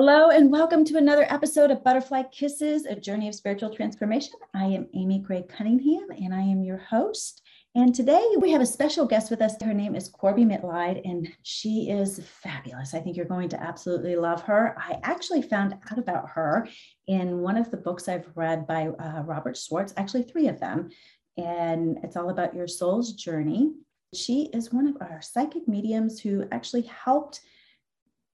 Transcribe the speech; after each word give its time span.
Hello, 0.00 0.30
and 0.30 0.52
welcome 0.52 0.84
to 0.84 0.96
another 0.96 1.26
episode 1.28 1.72
of 1.72 1.82
Butterfly 1.82 2.22
Kisses, 2.30 2.86
a 2.86 2.94
journey 2.94 3.26
of 3.26 3.34
spiritual 3.34 3.74
transformation. 3.74 4.34
I 4.54 4.66
am 4.66 4.86
Amy 4.94 5.18
Gray 5.18 5.42
Cunningham, 5.42 6.06
and 6.10 6.32
I 6.32 6.40
am 6.40 6.62
your 6.62 6.76
host. 6.76 7.42
And 7.74 7.92
today 7.92 8.24
we 8.40 8.52
have 8.52 8.60
a 8.60 8.66
special 8.66 9.06
guest 9.06 9.28
with 9.28 9.42
us. 9.42 9.60
Her 9.60 9.74
name 9.74 9.96
is 9.96 10.08
Corbie 10.08 10.44
Mitleid, 10.44 11.00
and 11.04 11.28
she 11.42 11.90
is 11.90 12.20
fabulous. 12.44 12.94
I 12.94 13.00
think 13.00 13.16
you're 13.16 13.26
going 13.26 13.48
to 13.48 13.60
absolutely 13.60 14.14
love 14.14 14.40
her. 14.42 14.76
I 14.78 15.00
actually 15.02 15.42
found 15.42 15.74
out 15.90 15.98
about 15.98 16.28
her 16.28 16.68
in 17.08 17.40
one 17.40 17.56
of 17.56 17.72
the 17.72 17.76
books 17.76 18.08
I've 18.08 18.30
read 18.36 18.68
by 18.68 18.86
uh, 18.86 19.24
Robert 19.26 19.56
Schwartz, 19.56 19.94
actually, 19.96 20.22
three 20.22 20.46
of 20.46 20.60
them. 20.60 20.90
And 21.36 21.98
it's 22.04 22.16
all 22.16 22.30
about 22.30 22.54
your 22.54 22.68
soul's 22.68 23.14
journey. 23.14 23.72
She 24.14 24.48
is 24.54 24.72
one 24.72 24.86
of 24.86 24.96
our 25.00 25.20
psychic 25.20 25.66
mediums 25.66 26.20
who 26.20 26.44
actually 26.52 26.82
helped 26.82 27.40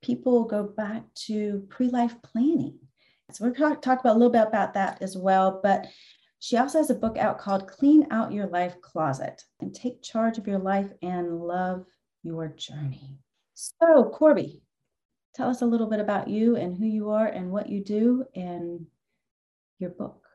people 0.04 0.44
go 0.44 0.62
back 0.64 1.02
to 1.14 1.66
pre-life 1.70 2.14
planning. 2.22 2.78
So 3.32 3.44
we're 3.44 3.52
going 3.52 3.74
to 3.74 3.80
talk 3.80 4.00
about 4.00 4.12
a 4.12 4.18
little 4.18 4.30
bit 4.30 4.46
about 4.46 4.74
that 4.74 5.00
as 5.00 5.16
well. 5.16 5.60
But 5.62 5.86
she 6.40 6.58
also 6.58 6.78
has 6.78 6.90
a 6.90 6.94
book 6.94 7.16
out 7.16 7.38
called 7.38 7.68
Clean 7.68 8.06
Out 8.10 8.30
Your 8.30 8.46
Life 8.46 8.80
Closet 8.82 9.42
and 9.60 9.74
Take 9.74 10.02
Charge 10.02 10.36
of 10.36 10.46
Your 10.46 10.58
Life 10.58 10.90
and 11.00 11.40
Love 11.40 11.86
Your 12.22 12.48
Journey. 12.48 13.16
So, 13.54 14.10
Corbie, 14.12 14.62
tell 15.34 15.48
us 15.48 15.62
a 15.62 15.66
little 15.66 15.86
bit 15.86 16.00
about 16.00 16.28
you 16.28 16.56
and 16.56 16.76
who 16.76 16.84
you 16.84 17.10
are 17.10 17.26
and 17.26 17.50
what 17.50 17.70
you 17.70 17.82
do 17.82 18.26
and 18.34 18.84
your 19.78 19.90
book. 19.90 20.26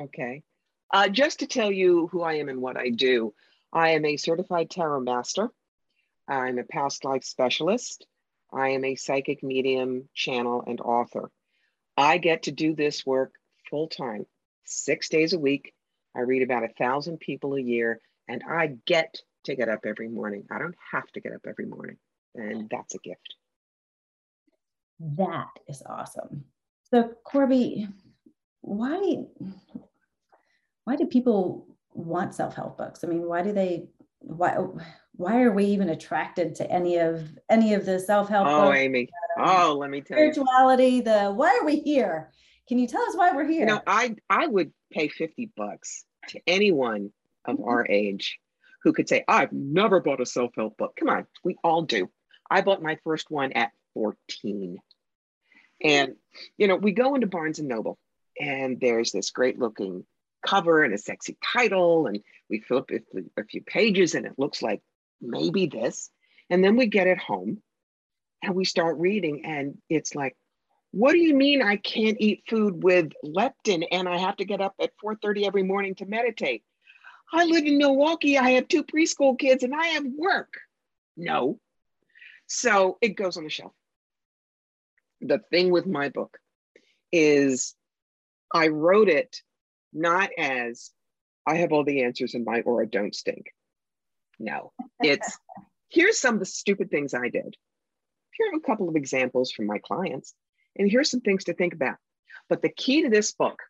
Okay. 0.00 0.42
Uh, 0.92 1.08
just 1.08 1.38
to 1.40 1.46
tell 1.46 1.70
you 1.70 2.08
who 2.08 2.22
I 2.22 2.34
am 2.34 2.48
and 2.48 2.60
what 2.60 2.76
I 2.76 2.90
do, 2.90 3.34
I 3.72 3.90
am 3.90 4.04
a 4.04 4.16
certified 4.16 4.68
tarot 4.68 5.00
master. 5.00 5.50
I'm 6.26 6.58
a 6.58 6.64
past 6.64 7.04
life 7.04 7.22
specialist. 7.22 8.04
I 8.52 8.70
am 8.70 8.84
a 8.84 8.96
psychic 8.96 9.42
medium, 9.42 10.08
channel, 10.14 10.64
and 10.66 10.80
author. 10.80 11.30
I 11.96 12.18
get 12.18 12.44
to 12.44 12.52
do 12.52 12.74
this 12.74 13.04
work 13.04 13.34
full 13.70 13.88
time, 13.88 14.26
six 14.64 15.08
days 15.08 15.32
a 15.32 15.38
week. 15.38 15.74
I 16.14 16.20
read 16.20 16.42
about 16.42 16.64
a 16.64 16.68
thousand 16.68 17.18
people 17.20 17.54
a 17.54 17.60
year, 17.60 18.00
and 18.28 18.42
I 18.48 18.76
get 18.86 19.20
to 19.44 19.54
get 19.54 19.68
up 19.68 19.80
every 19.84 20.08
morning. 20.08 20.44
I 20.50 20.58
don't 20.58 20.76
have 20.92 21.10
to 21.12 21.20
get 21.20 21.32
up 21.32 21.46
every 21.46 21.66
morning, 21.66 21.96
and 22.34 22.68
that's 22.70 22.94
a 22.94 22.98
gift. 22.98 23.34
That 25.00 25.50
is 25.68 25.82
awesome. 25.84 26.44
So, 26.90 27.12
Corbie, 27.24 27.88
why 28.60 29.24
why 30.84 30.96
do 30.96 31.06
people 31.06 31.66
want 31.92 32.34
self-help 32.34 32.78
books? 32.78 33.02
I 33.02 33.08
mean, 33.08 33.26
why 33.26 33.42
do 33.42 33.52
they 33.52 33.88
why 34.26 34.56
why 35.12 35.42
are 35.42 35.52
we 35.52 35.64
even 35.66 35.88
attracted 35.88 36.54
to 36.56 36.70
any 36.70 36.98
of 36.98 37.28
any 37.48 37.74
of 37.74 37.86
the 37.86 37.98
self-help 37.98 38.46
oh 38.46 38.66
books? 38.66 38.78
amy. 38.78 39.08
Oh 39.38 39.76
let 39.78 39.90
me 39.90 40.00
tell 40.00 40.18
you. 40.18 40.32
spirituality 40.32 41.00
the 41.00 41.32
why 41.32 41.56
are 41.60 41.64
we 41.64 41.76
here? 41.80 42.30
Can 42.68 42.78
you 42.78 42.88
tell 42.88 43.02
us 43.02 43.16
why 43.16 43.32
we're 43.32 43.46
here 43.46 43.60
you 43.60 43.66
know 43.66 43.80
i 43.86 44.16
i 44.28 44.46
would 44.46 44.72
pay 44.92 45.08
50 45.08 45.52
bucks 45.56 46.04
to 46.28 46.40
anyone 46.46 47.12
of 47.44 47.56
mm-hmm. 47.56 47.68
our 47.68 47.86
age 47.88 48.40
who 48.82 48.92
could 48.92 49.08
say 49.08 49.24
i've 49.28 49.52
never 49.52 50.00
bought 50.00 50.20
a 50.20 50.26
self-help 50.26 50.76
book. 50.76 50.96
Come 50.98 51.08
on 51.08 51.26
we 51.44 51.56
all 51.62 51.82
do. 51.82 52.10
I 52.50 52.60
bought 52.60 52.82
my 52.82 52.98
first 53.04 53.30
one 53.30 53.52
at 53.52 53.70
14 53.94 54.78
and 55.82 56.16
you 56.58 56.66
know 56.66 56.76
we 56.76 56.92
go 56.92 57.14
into 57.14 57.26
barnes 57.28 57.60
and 57.60 57.68
noble 57.68 57.98
and 58.38 58.80
there's 58.80 59.12
this 59.12 59.30
great 59.30 59.58
looking 59.58 60.04
cover 60.46 60.84
and 60.84 60.94
a 60.94 60.98
sexy 60.98 61.36
title 61.52 62.06
and 62.06 62.20
we 62.48 62.60
flip 62.60 62.90
a 63.36 63.44
few 63.44 63.62
pages 63.62 64.14
and 64.14 64.26
it 64.26 64.38
looks 64.38 64.62
like 64.62 64.82
maybe 65.20 65.66
this. 65.66 66.10
And 66.50 66.62
then 66.62 66.76
we 66.76 66.86
get 66.86 67.06
it 67.06 67.18
home 67.18 67.62
and 68.42 68.54
we 68.54 68.64
start 68.64 68.98
reading, 68.98 69.44
and 69.44 69.78
it's 69.88 70.14
like, 70.14 70.36
what 70.92 71.12
do 71.12 71.18
you 71.18 71.34
mean 71.34 71.62
I 71.62 71.76
can't 71.76 72.16
eat 72.20 72.44
food 72.48 72.82
with 72.82 73.12
leptin 73.24 73.86
and 73.90 74.08
I 74.08 74.18
have 74.18 74.36
to 74.36 74.44
get 74.44 74.60
up 74.60 74.74
at 74.80 74.92
4:30 75.02 75.46
every 75.46 75.62
morning 75.62 75.94
to 75.96 76.06
meditate? 76.06 76.62
I 77.32 77.44
live 77.44 77.64
in 77.64 77.78
Milwaukee. 77.78 78.38
I 78.38 78.50
have 78.50 78.68
two 78.68 78.84
preschool 78.84 79.38
kids 79.38 79.64
and 79.64 79.74
I 79.74 79.86
have 79.88 80.04
work. 80.04 80.54
No. 81.16 81.58
So 82.46 82.98
it 83.00 83.16
goes 83.16 83.36
on 83.36 83.44
the 83.44 83.50
shelf. 83.50 83.72
The 85.20 85.40
thing 85.50 85.70
with 85.70 85.86
my 85.86 86.10
book 86.10 86.38
is 87.10 87.74
I 88.54 88.68
wrote 88.68 89.08
it 89.08 89.42
not 89.92 90.30
as 90.38 90.90
I 91.46 91.56
have 91.56 91.72
all 91.72 91.84
the 91.84 92.02
answers 92.02 92.34
in 92.34 92.44
my 92.44 92.60
aura 92.60 92.86
don't 92.86 93.14
stink. 93.14 93.46
No, 94.38 94.72
it's 95.00 95.38
here's 95.88 96.20
some 96.20 96.34
of 96.34 96.40
the 96.40 96.46
stupid 96.46 96.90
things 96.90 97.14
I 97.14 97.28
did. 97.28 97.54
Here 98.32 98.48
are 98.52 98.58
a 98.58 98.60
couple 98.60 98.88
of 98.88 98.96
examples 98.96 99.52
from 99.52 99.66
my 99.66 99.78
clients, 99.78 100.34
and 100.76 100.90
here's 100.90 101.10
some 101.10 101.20
things 101.20 101.44
to 101.44 101.54
think 101.54 101.72
about. 101.72 101.96
But 102.48 102.62
the 102.62 102.68
key 102.68 103.02
to 103.02 103.08
this 103.08 103.32
book 103.32 103.60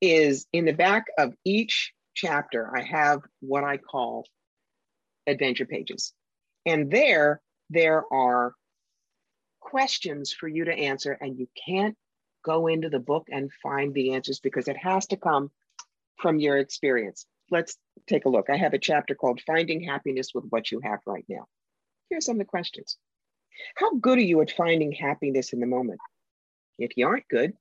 is 0.00 0.46
in 0.52 0.64
the 0.64 0.72
back 0.72 1.06
of 1.18 1.34
each 1.44 1.92
chapter, 2.14 2.70
I 2.74 2.82
have 2.82 3.22
what 3.40 3.64
I 3.64 3.76
call 3.76 4.24
adventure 5.26 5.66
pages. 5.66 6.12
And 6.66 6.90
there, 6.90 7.40
there 7.70 8.04
are 8.12 8.54
questions 9.60 10.32
for 10.32 10.48
you 10.48 10.64
to 10.64 10.72
answer, 10.72 11.12
and 11.12 11.38
you 11.38 11.48
can't 11.66 11.96
go 12.48 12.66
into 12.66 12.88
the 12.88 12.98
book 12.98 13.26
and 13.30 13.50
find 13.62 13.94
the 13.94 14.12
answers 14.14 14.40
because 14.40 14.68
it 14.68 14.76
has 14.76 15.06
to 15.08 15.16
come 15.16 15.50
from 16.16 16.40
your 16.40 16.58
experience 16.58 17.26
let's 17.50 17.76
take 18.06 18.24
a 18.24 18.28
look. 18.28 18.50
I 18.50 18.56
have 18.56 18.74
a 18.74 18.78
chapter 18.78 19.14
called 19.14 19.40
Finding 19.46 19.82
Happiness 19.82 20.30
with 20.34 20.44
What 20.50 20.70
You 20.70 20.80
Have 20.82 21.00
Right 21.06 21.24
Now. 21.28 21.46
Here's 22.10 22.26
some 22.26 22.36
of 22.36 22.38
the 22.38 22.44
questions. 22.44 22.96
How 23.76 23.94
good 23.96 24.18
are 24.18 24.22
you 24.22 24.40
at 24.40 24.52
finding 24.52 24.92
happiness 24.92 25.52
in 25.52 25.60
the 25.60 25.66
moment? 25.66 26.00
If 26.78 26.92
you 26.96 27.06
aren't 27.06 27.28
good, 27.28 27.52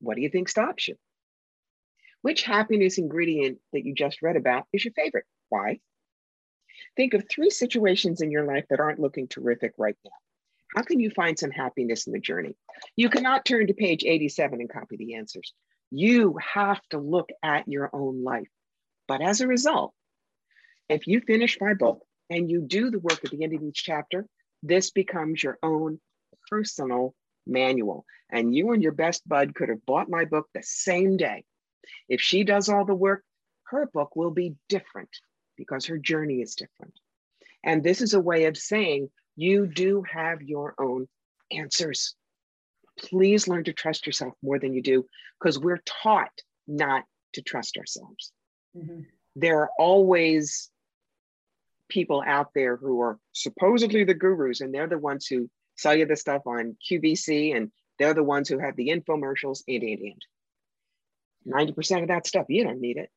what 0.00 0.16
do 0.16 0.22
you 0.22 0.28
think 0.28 0.48
stops 0.48 0.88
you? 0.88 0.96
Which 2.22 2.42
happiness 2.42 2.98
ingredient 2.98 3.58
that 3.72 3.84
you 3.84 3.94
just 3.94 4.22
read 4.22 4.36
about 4.36 4.66
is 4.72 4.84
your 4.84 4.94
favorite? 4.94 5.26
Why? 5.48 5.80
Think 6.96 7.14
of 7.14 7.24
three 7.28 7.50
situations 7.50 8.20
in 8.20 8.30
your 8.30 8.44
life 8.44 8.64
that 8.70 8.80
aren't 8.80 8.98
looking 8.98 9.28
terrific 9.28 9.74
right 9.78 9.96
now. 10.04 10.10
How 10.74 10.82
can 10.82 10.98
you 10.98 11.10
find 11.10 11.38
some 11.38 11.52
happiness 11.52 12.06
in 12.06 12.12
the 12.12 12.18
journey? 12.18 12.56
You 12.96 13.08
cannot 13.08 13.44
turn 13.44 13.68
to 13.68 13.74
page 13.74 14.04
87 14.04 14.60
and 14.60 14.70
copy 14.70 14.96
the 14.96 15.14
answers. 15.14 15.52
You 15.90 16.36
have 16.54 16.80
to 16.90 16.98
look 16.98 17.30
at 17.42 17.68
your 17.68 17.90
own 17.92 18.24
life. 18.24 18.48
But 19.06 19.22
as 19.22 19.40
a 19.40 19.46
result, 19.46 19.94
if 20.88 21.06
you 21.06 21.20
finish 21.20 21.58
my 21.60 21.74
book 21.74 22.00
and 22.28 22.50
you 22.50 22.60
do 22.60 22.90
the 22.90 22.98
work 22.98 23.24
at 23.24 23.30
the 23.30 23.44
end 23.44 23.54
of 23.54 23.62
each 23.62 23.84
chapter, 23.84 24.26
this 24.62 24.90
becomes 24.90 25.42
your 25.42 25.58
own 25.62 26.00
personal 26.50 27.14
manual. 27.46 28.04
And 28.30 28.54
you 28.54 28.72
and 28.72 28.82
your 28.82 28.92
best 28.92 29.26
bud 29.28 29.54
could 29.54 29.68
have 29.68 29.86
bought 29.86 30.08
my 30.08 30.24
book 30.24 30.48
the 30.54 30.62
same 30.62 31.16
day. 31.16 31.44
If 32.08 32.20
she 32.20 32.42
does 32.42 32.68
all 32.68 32.84
the 32.84 32.94
work, 32.94 33.22
her 33.68 33.86
book 33.86 34.16
will 34.16 34.30
be 34.30 34.56
different 34.68 35.10
because 35.56 35.86
her 35.86 35.98
journey 35.98 36.40
is 36.40 36.56
different. 36.56 36.98
And 37.62 37.82
this 37.82 38.00
is 38.00 38.14
a 38.14 38.20
way 38.20 38.46
of 38.46 38.56
saying 38.56 39.10
you 39.36 39.66
do 39.66 40.04
have 40.10 40.42
your 40.42 40.74
own 40.78 41.08
answers. 41.50 42.14
Please 42.98 43.48
learn 43.48 43.64
to 43.64 43.72
trust 43.72 44.06
yourself 44.06 44.34
more 44.42 44.58
than 44.58 44.72
you 44.72 44.82
do 44.82 45.06
because 45.38 45.58
we're 45.58 45.82
taught 45.84 46.30
not 46.66 47.04
to 47.34 47.42
trust 47.42 47.76
ourselves. 47.76 48.32
Mm-hmm. 48.76 49.00
There 49.36 49.60
are 49.60 49.70
always 49.78 50.70
people 51.88 52.22
out 52.26 52.50
there 52.54 52.76
who 52.76 53.00
are 53.00 53.18
supposedly 53.32 54.04
the 54.04 54.14
gurus, 54.14 54.60
and 54.60 54.72
they're 54.72 54.86
the 54.86 54.98
ones 54.98 55.26
who 55.26 55.50
sell 55.76 55.94
you 55.94 56.06
the 56.06 56.16
stuff 56.16 56.42
on 56.46 56.76
QVC, 56.88 57.56
and 57.56 57.70
they're 57.98 58.14
the 58.14 58.22
ones 58.22 58.48
who 58.48 58.58
have 58.58 58.76
the 58.76 58.88
infomercials, 58.88 59.62
and, 59.68 59.82
and, 59.82 60.00
and. 60.00 60.22
90% 61.46 62.02
of 62.02 62.08
that 62.08 62.26
stuff, 62.26 62.46
you 62.48 62.64
don't 62.64 62.80
need 62.80 62.96
it. 62.96 63.10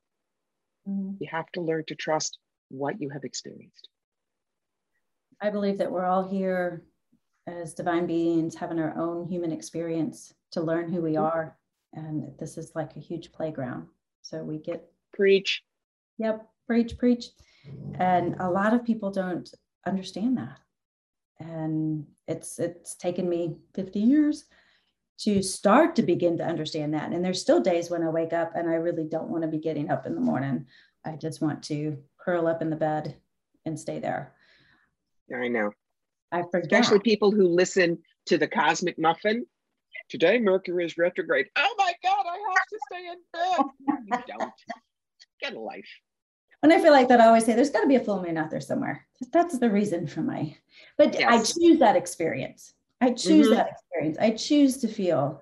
Mm-hmm. 0.88 1.16
You 1.20 1.28
have 1.32 1.50
to 1.54 1.62
learn 1.62 1.84
to 1.88 1.96
trust 1.96 2.38
what 2.70 3.00
you 3.00 3.10
have 3.10 3.24
experienced. 3.24 3.88
I 5.42 5.50
believe 5.50 5.78
that 5.78 5.92
we're 5.92 6.06
all 6.06 6.28
here 6.28 6.84
as 7.45 7.74
divine 7.74 8.07
beings 8.07 8.56
having 8.56 8.80
our 8.80 8.98
own 8.98 9.28
human 9.28 9.51
experience 9.51 10.34
to 10.51 10.62
learn 10.62 10.92
who 10.92 11.01
we 11.01 11.13
mm-hmm. 11.13 11.24
are. 11.24 11.57
And 11.94 12.31
this 12.39 12.57
is 12.57 12.74
like 12.75 12.95
a 12.95 13.00
huge 13.00 13.31
playground. 13.31 13.88
So 14.22 14.44
we 14.44 14.57
get 14.57 14.92
Preach. 15.13 15.63
Yep, 16.19 16.48
preach, 16.68 16.98
preach. 16.98 17.25
And 18.00 18.36
a 18.39 18.50
lot 18.50 18.74
of 18.74 18.86
people 18.86 19.12
don't 19.12 19.50
understand 19.86 20.38
that. 20.38 20.60
And 21.39 22.06
it's 22.28 22.60
it's 22.60 22.95
taken 22.95 23.28
me 23.28 23.57
50 23.74 24.00
years 24.00 24.45
to 25.19 25.42
start 25.42 25.95
to 25.95 26.04
begin 26.04 26.38
to 26.38 26.45
understand 26.45 26.94
that. 26.94 27.12
And 27.12 27.25
there's 27.25 27.42
still 27.42 27.60
days 27.60 27.89
when 27.89 28.04
I 28.04 28.10
wake 28.10 28.34
up 28.34 28.51
and 28.56 28.69
I 28.69 28.75
really 28.75 29.06
don't 29.06 29.30
want 29.30 29.44
to 29.44 29.48
be 29.48 29.57
getting 29.57 29.89
up 29.89 30.06
in 30.06 30.13
the 30.13 30.22
morning. 30.22 30.68
I 31.04 31.16
just 31.16 31.42
want 31.42 31.63
to 31.63 31.98
curl 32.19 32.48
up 32.48 32.62
in 32.62 32.69
the 32.69 32.75
bed 32.75 33.16
and 33.66 33.80
stay 33.80 34.00
there. 34.00 34.34
I 35.33 35.47
know. 35.47 35.71
I 36.31 36.44
forget. 36.44 36.65
Especially 36.65 37.00
people 37.00 37.31
who 37.31 37.47
listen 37.47 38.00
to 38.27 38.38
the 38.38 38.47
Cosmic 38.47 38.97
Muffin. 39.00 39.45
Today, 40.09 40.39
Mercury 40.39 40.85
is 40.85 40.97
retrograde. 40.97 41.47
Oh 41.56 41.75
my 41.77 41.94
God, 42.03 42.25
I 42.25 42.38
have 42.38 42.68
to 42.69 42.79
stay 42.91 43.07
in 43.07 43.18
bed. 43.33 43.65
you 44.06 44.24
don't 44.39 44.53
get 45.41 45.53
a 45.53 45.59
life. 45.59 45.88
When 46.62 46.71
I 46.71 46.81
feel 46.81 46.91
like 46.91 47.07
that, 47.09 47.21
I 47.21 47.27
always 47.27 47.45
say 47.45 47.53
there's 47.53 47.69
got 47.69 47.81
to 47.81 47.88
be 47.88 47.95
a 47.95 48.00
full 48.00 48.24
moon 48.24 48.38
out 48.38 48.50
there 48.50 48.62
somewhere. 48.62 49.06
That's 49.31 49.57
the 49.59 49.69
reason 49.69 50.07
for 50.07 50.21
my, 50.21 50.56
but 50.97 51.13
yes. 51.13 51.27
I 51.27 51.38
choose 51.38 51.79
that 51.79 51.95
experience. 51.95 52.74
I 53.00 53.12
choose 53.12 53.47
mm-hmm. 53.47 53.56
that 53.56 53.69
experience. 53.69 54.18
I 54.19 54.31
choose 54.31 54.77
to 54.77 54.88
feel, 54.88 55.41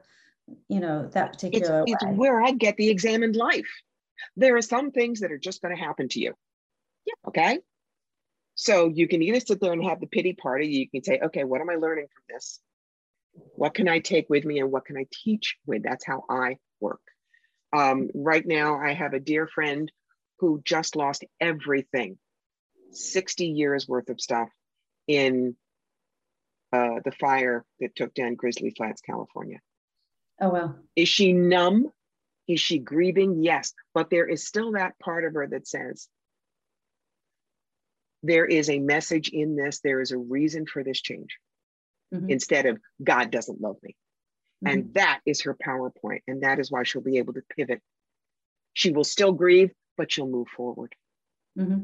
you 0.68 0.80
know, 0.82 1.08
that 1.14 1.34
particular 1.34 1.84
it's, 1.88 1.94
it's 2.04 2.18
where 2.18 2.42
I 2.42 2.52
get 2.52 2.76
the 2.76 2.90
examined 2.90 3.36
life. 3.36 3.70
There 4.36 4.58
are 4.58 4.62
some 4.62 4.92
things 4.92 5.22
that 5.22 5.32
are 5.32 5.38
just 5.38 5.62
going 5.62 5.76
to 5.76 5.82
happen 5.82 6.10
to 6.10 6.20
you. 6.20 6.34
Yeah. 7.06 7.14
Okay. 7.28 7.60
So 8.56 8.88
you 8.88 9.08
can 9.08 9.22
either 9.22 9.42
sit 9.42 9.60
there 9.60 9.74
and 9.74 9.84
have 9.84 10.00
the 10.00 10.08
pity 10.08 10.34
party. 10.34 10.68
You 10.68 10.90
can 10.90 11.04
say, 11.04 11.20
okay, 11.26 11.44
what 11.44 11.62
am 11.62 11.70
I 11.70 11.76
learning 11.76 12.08
from 12.14 12.24
this? 12.30 12.60
What 13.56 13.74
can 13.74 13.90
I 13.90 14.00
take 14.00 14.30
with 14.30 14.46
me 14.46 14.60
and 14.60 14.72
what 14.72 14.86
can 14.86 14.98
I 14.98 15.06
teach 15.12 15.58
with? 15.66 15.84
That's 15.84 16.06
how 16.06 16.24
I 16.30 16.58
work. 16.80 17.02
Um, 17.76 18.10
right 18.16 18.46
now, 18.46 18.80
I 18.80 18.94
have 18.94 19.14
a 19.14 19.20
dear 19.20 19.48
friend 19.48 19.92
who 20.40 20.62
just 20.64 20.96
lost 20.96 21.26
everything 21.42 22.18
60 22.92 23.48
years 23.48 23.88
worth 23.88 24.10
of 24.10 24.22
stuff 24.22 24.50
in 25.08 25.58
uh, 26.72 27.00
the 27.04 27.12
fire 27.12 27.66
that 27.82 27.96
took 27.96 28.14
down 28.14 28.36
Grizzly 28.36 28.74
Flats, 28.76 29.02
California. 29.02 29.60
Oh, 30.40 30.50
well. 30.50 30.80
Is 30.96 31.10
she 31.10 31.34
numb? 31.34 31.90
Is 32.48 32.62
she 32.62 32.80
grieving? 32.80 33.44
Yes. 33.44 33.74
But 33.94 34.10
there 34.10 34.28
is 34.28 34.46
still 34.46 34.74
that 34.74 34.98
part 35.00 35.26
of 35.26 35.34
her 35.34 35.48
that 35.48 35.68
says, 35.68 36.08
there 38.26 38.46
is 38.46 38.70
a 38.70 38.80
message 38.80 39.30
in 39.30 39.56
this, 39.56 39.80
there 39.84 40.02
is 40.02 40.12
a 40.12 40.18
reason 40.18 40.66
for 40.66 40.84
this 40.84 41.02
change 41.02 41.38
mm-hmm. 42.14 42.30
instead 42.30 42.66
of 42.66 42.80
God 43.04 43.32
doesn't 43.32 43.62
love 43.62 43.78
me. 43.84 43.96
Mm-hmm. 44.64 44.74
And 44.74 44.94
that 44.96 45.22
is 45.26 45.42
her 45.42 45.56
PowerPoint. 45.56 46.22
And 46.28 46.44
that 46.44 46.60
is 46.60 46.72
why 46.72 46.84
she'll 46.84 47.02
be 47.02 47.18
able 47.18 47.34
to 47.34 47.44
pivot. 47.56 47.82
She 48.74 48.92
will 48.92 49.04
still 49.04 49.32
grieve, 49.32 49.72
but 49.98 50.12
she'll 50.12 50.28
move 50.28 50.48
forward. 50.50 50.96
Mm-hmm. 51.58 51.84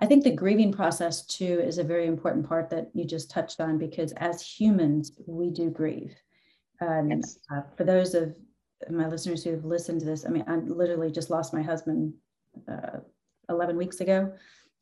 I 0.00 0.06
think 0.06 0.22
the 0.22 0.30
grieving 0.30 0.72
process 0.72 1.26
too 1.26 1.60
is 1.60 1.78
a 1.78 1.84
very 1.84 2.06
important 2.06 2.48
part 2.48 2.70
that 2.70 2.90
you 2.94 3.04
just 3.04 3.30
touched 3.30 3.60
on 3.60 3.78
because 3.78 4.12
as 4.12 4.40
humans, 4.40 5.12
we 5.26 5.50
do 5.50 5.70
grieve. 5.70 6.14
And 6.80 7.22
yes. 7.22 7.38
uh, 7.52 7.62
for 7.76 7.82
those 7.82 8.14
of 8.14 8.34
my 8.88 9.08
listeners 9.08 9.42
who 9.42 9.50
have 9.50 9.64
listened 9.64 10.00
to 10.00 10.06
this, 10.06 10.24
I 10.24 10.28
mean, 10.28 10.44
I 10.46 10.56
literally 10.56 11.10
just 11.10 11.30
lost 11.30 11.52
my 11.52 11.62
husband 11.62 12.14
uh, 12.70 12.98
11 13.48 13.76
weeks 13.76 14.00
ago. 14.00 14.32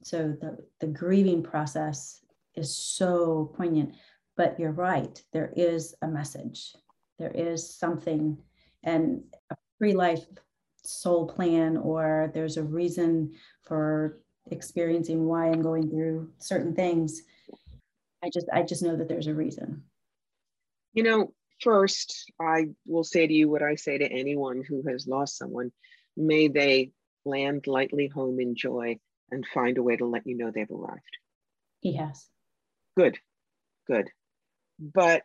So 0.03 0.37
the, 0.41 0.59
the 0.81 0.87
grieving 0.87 1.43
process 1.43 2.21
is 2.55 2.75
so 2.75 3.53
poignant. 3.57 3.95
But 4.37 4.59
you're 4.61 4.73
right, 4.73 5.23
there 5.33 5.53
is 5.57 5.95
a 6.03 6.09
message, 6.09 6.75
there 7.19 7.31
is 7.31 7.75
something, 7.75 8.37
and 8.83 9.23
a 9.51 9.57
pre 9.79 9.95
life 9.95 10.25
soul 10.83 11.27
plan, 11.27 11.77
or 11.79 12.31
there's 12.35 12.59
a 12.59 12.63
reason 12.63 13.33
for 13.63 14.21
experiencing 14.51 15.25
why 15.25 15.49
I'm 15.49 15.63
going 15.63 15.89
through 15.89 16.31
certain 16.39 16.75
things. 16.75 17.23
I 18.23 18.31
just 18.33 18.47
I 18.53 18.63
just 18.63 18.83
know 18.83 18.97
that 18.97 19.09
there's 19.09 19.27
a 19.27 19.35
reason. 19.35 19.85
You 20.93 21.03
know, 21.03 21.33
first 21.63 22.31
I 22.41 22.69
will 22.87 23.05
say 23.05 23.27
to 23.27 23.33
you 23.33 23.49
what 23.49 23.63
I 23.63 23.75
say 23.75 23.99
to 23.99 24.11
anyone 24.11 24.63
who 24.67 24.83
has 24.89 25.07
lost 25.07 25.39
someone. 25.39 25.73
May 26.17 26.49
they 26.49 26.93
land 27.25 27.67
lightly 27.67 28.09
home 28.09 28.39
in 28.39 28.55
joy 28.55 28.99
and 29.31 29.47
find 29.47 29.79
a 29.79 29.83
way 29.83 29.97
to 29.97 30.07
let 30.07 30.27
you 30.27 30.37
know 30.37 30.51
they've 30.51 30.71
arrived. 30.71 31.01
He 31.81 31.97
has. 31.97 32.27
Good. 32.97 33.19
Good. 33.87 34.09
But 34.79 35.23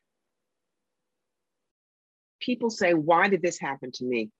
people 2.41 2.69
say, 2.69 2.93
why 2.93 3.27
did 3.27 3.41
this 3.41 3.59
happen 3.59 3.91
to 3.93 4.05
me? 4.05 4.31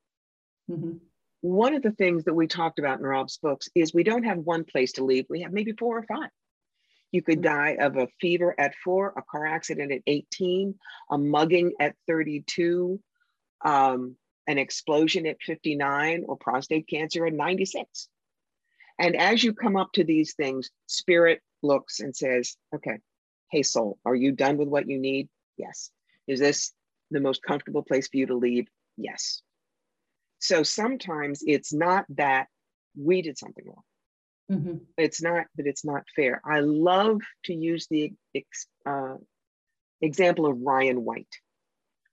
Mm-hmm 0.70 0.98
one 1.42 1.74
of 1.74 1.82
the 1.82 1.92
things 1.92 2.24
that 2.26 2.34
we 2.34 2.48
talked 2.48 2.80
about 2.80 3.00
in 3.00 3.06
Rob's 3.06 3.38
books 3.38 3.68
is 3.76 3.94
we 3.94 4.04
don't 4.04 4.24
have 4.24 4.38
one 4.38 4.64
place 4.64 4.94
to 4.94 5.04
leave. 5.04 5.26
We 5.28 5.42
have 5.42 5.52
maybe 5.52 5.74
four 5.74 5.98
or 5.98 6.04
five. 6.04 6.30
You 7.12 7.22
could 7.22 7.42
mm-hmm. 7.42 7.78
die 7.78 7.78
of 7.80 7.98
a 7.98 8.08
fever 8.22 8.56
at 8.58 8.76
four, 8.84 9.14
a 9.18 9.22
car 9.24 9.46
accident 9.46 9.92
at 9.92 10.02
18, 10.08 10.76
a 11.10 11.18
mugging 11.18 11.74
at 11.80 11.96
32, 12.08 13.00
um, 13.66 14.16
an 14.48 14.58
explosion 14.58 15.26
at 15.26 15.42
59, 15.42 16.26
or 16.28 16.38
prostate 16.38 16.88
cancer 16.88 17.26
at 17.26 17.34
96. 17.34 18.08
And 19.00 19.16
as 19.16 19.44
you 19.44 19.54
come 19.54 19.76
up 19.76 19.92
to 19.94 20.04
these 20.04 20.34
things, 20.34 20.70
spirit 20.88 21.42
looks 21.64 22.00
and 22.00 22.16
says, 22.16 22.56
okay, 22.74 22.98
hey, 23.52 23.64
soul, 23.64 23.98
are 24.06 24.16
you 24.16 24.32
done 24.32 24.58
with 24.58 24.68
what 24.68 24.90
you 24.90 25.00
need? 25.00 25.30
Yes. 25.58 25.92
Is 26.28 26.40
this 26.40 26.74
the 27.10 27.20
most 27.20 27.44
comfortable 27.44 27.84
place 27.84 28.08
for 28.08 28.18
you 28.18 28.28
to 28.28 28.36
leave? 28.36 28.68
Yes. 28.98 29.42
So 30.40 30.64
sometimes 30.64 31.44
it's 31.46 31.74
not 31.74 32.06
that 32.10 32.48
we 32.98 33.22
did 33.22 33.38
something 33.38 33.66
wrong. 33.66 33.84
Mm-hmm. 34.52 34.78
It's 34.98 35.22
not 35.22 35.46
that 35.56 35.68
it's 35.68 35.86
not 35.86 36.04
fair. 36.16 36.42
I 36.46 36.60
love 36.60 37.22
to 37.46 37.54
use 37.54 37.88
the 37.90 38.12
uh, 38.86 39.16
example 40.02 40.46
of 40.46 40.60
Ryan 40.62 41.06
White. 41.06 41.34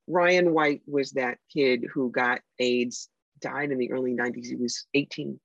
Ryan 0.06 0.52
White 0.52 0.82
was 0.86 1.12
that 1.12 1.38
kid 1.52 1.84
who 1.92 2.10
got 2.10 2.40
AIDS, 2.58 3.08
died 3.40 3.72
in 3.72 3.78
the 3.78 3.92
early 3.92 4.14
90s. 4.14 4.46
He 4.46 4.56
was 4.56 4.86
18. 4.94 5.40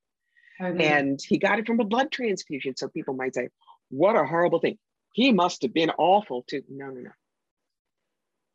And 0.66 1.20
he 1.22 1.38
got 1.38 1.60
it 1.60 1.68
from 1.68 1.80
a 1.80 1.86
blood 1.86 2.12
transfusion. 2.12 2.76
So 2.76 2.88
people 2.88 3.14
might 3.14 3.36
say, 3.36 3.50
what 3.90 4.16
a 4.16 4.26
horrible 4.26 4.60
thing. 4.60 4.78
He 5.14 5.32
must 5.32 5.62
have 5.62 5.74
been 5.74 5.92
awful 5.92 6.44
to. 6.48 6.62
No, 6.70 6.88
no, 6.88 7.02
no. 7.02 7.12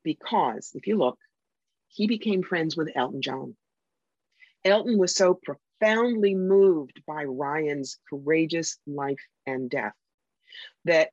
Because 0.02 0.72
if 0.75 0.87
you 0.87 0.96
look, 0.96 1.19
he 1.88 2.06
became 2.06 2.43
friends 2.43 2.76
with 2.76 2.90
Elton 2.94 3.22
John. 3.22 3.56
Elton 4.64 4.99
was 4.99 5.14
so 5.14 5.34
profoundly 5.34 6.34
moved 6.34 7.02
by 7.06 7.25
Ryan's 7.25 7.99
courageous 8.08 8.78
life 8.87 9.20
and 9.46 9.70
death 9.70 9.93
that 10.84 11.10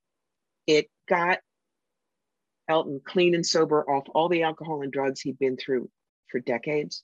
it 0.68 0.90
got 1.08 1.40
Elton 2.68 3.02
clean 3.06 3.36
and 3.36 3.46
sober 3.46 3.88
off 3.88 4.08
all 4.14 4.30
the 4.30 4.44
alcohol 4.44 4.82
and 4.82 4.92
drugs 4.92 5.22
he'd 5.22 5.38
been 5.38 5.58
through 5.58 5.90
for 6.32 6.40
decades. 6.40 7.04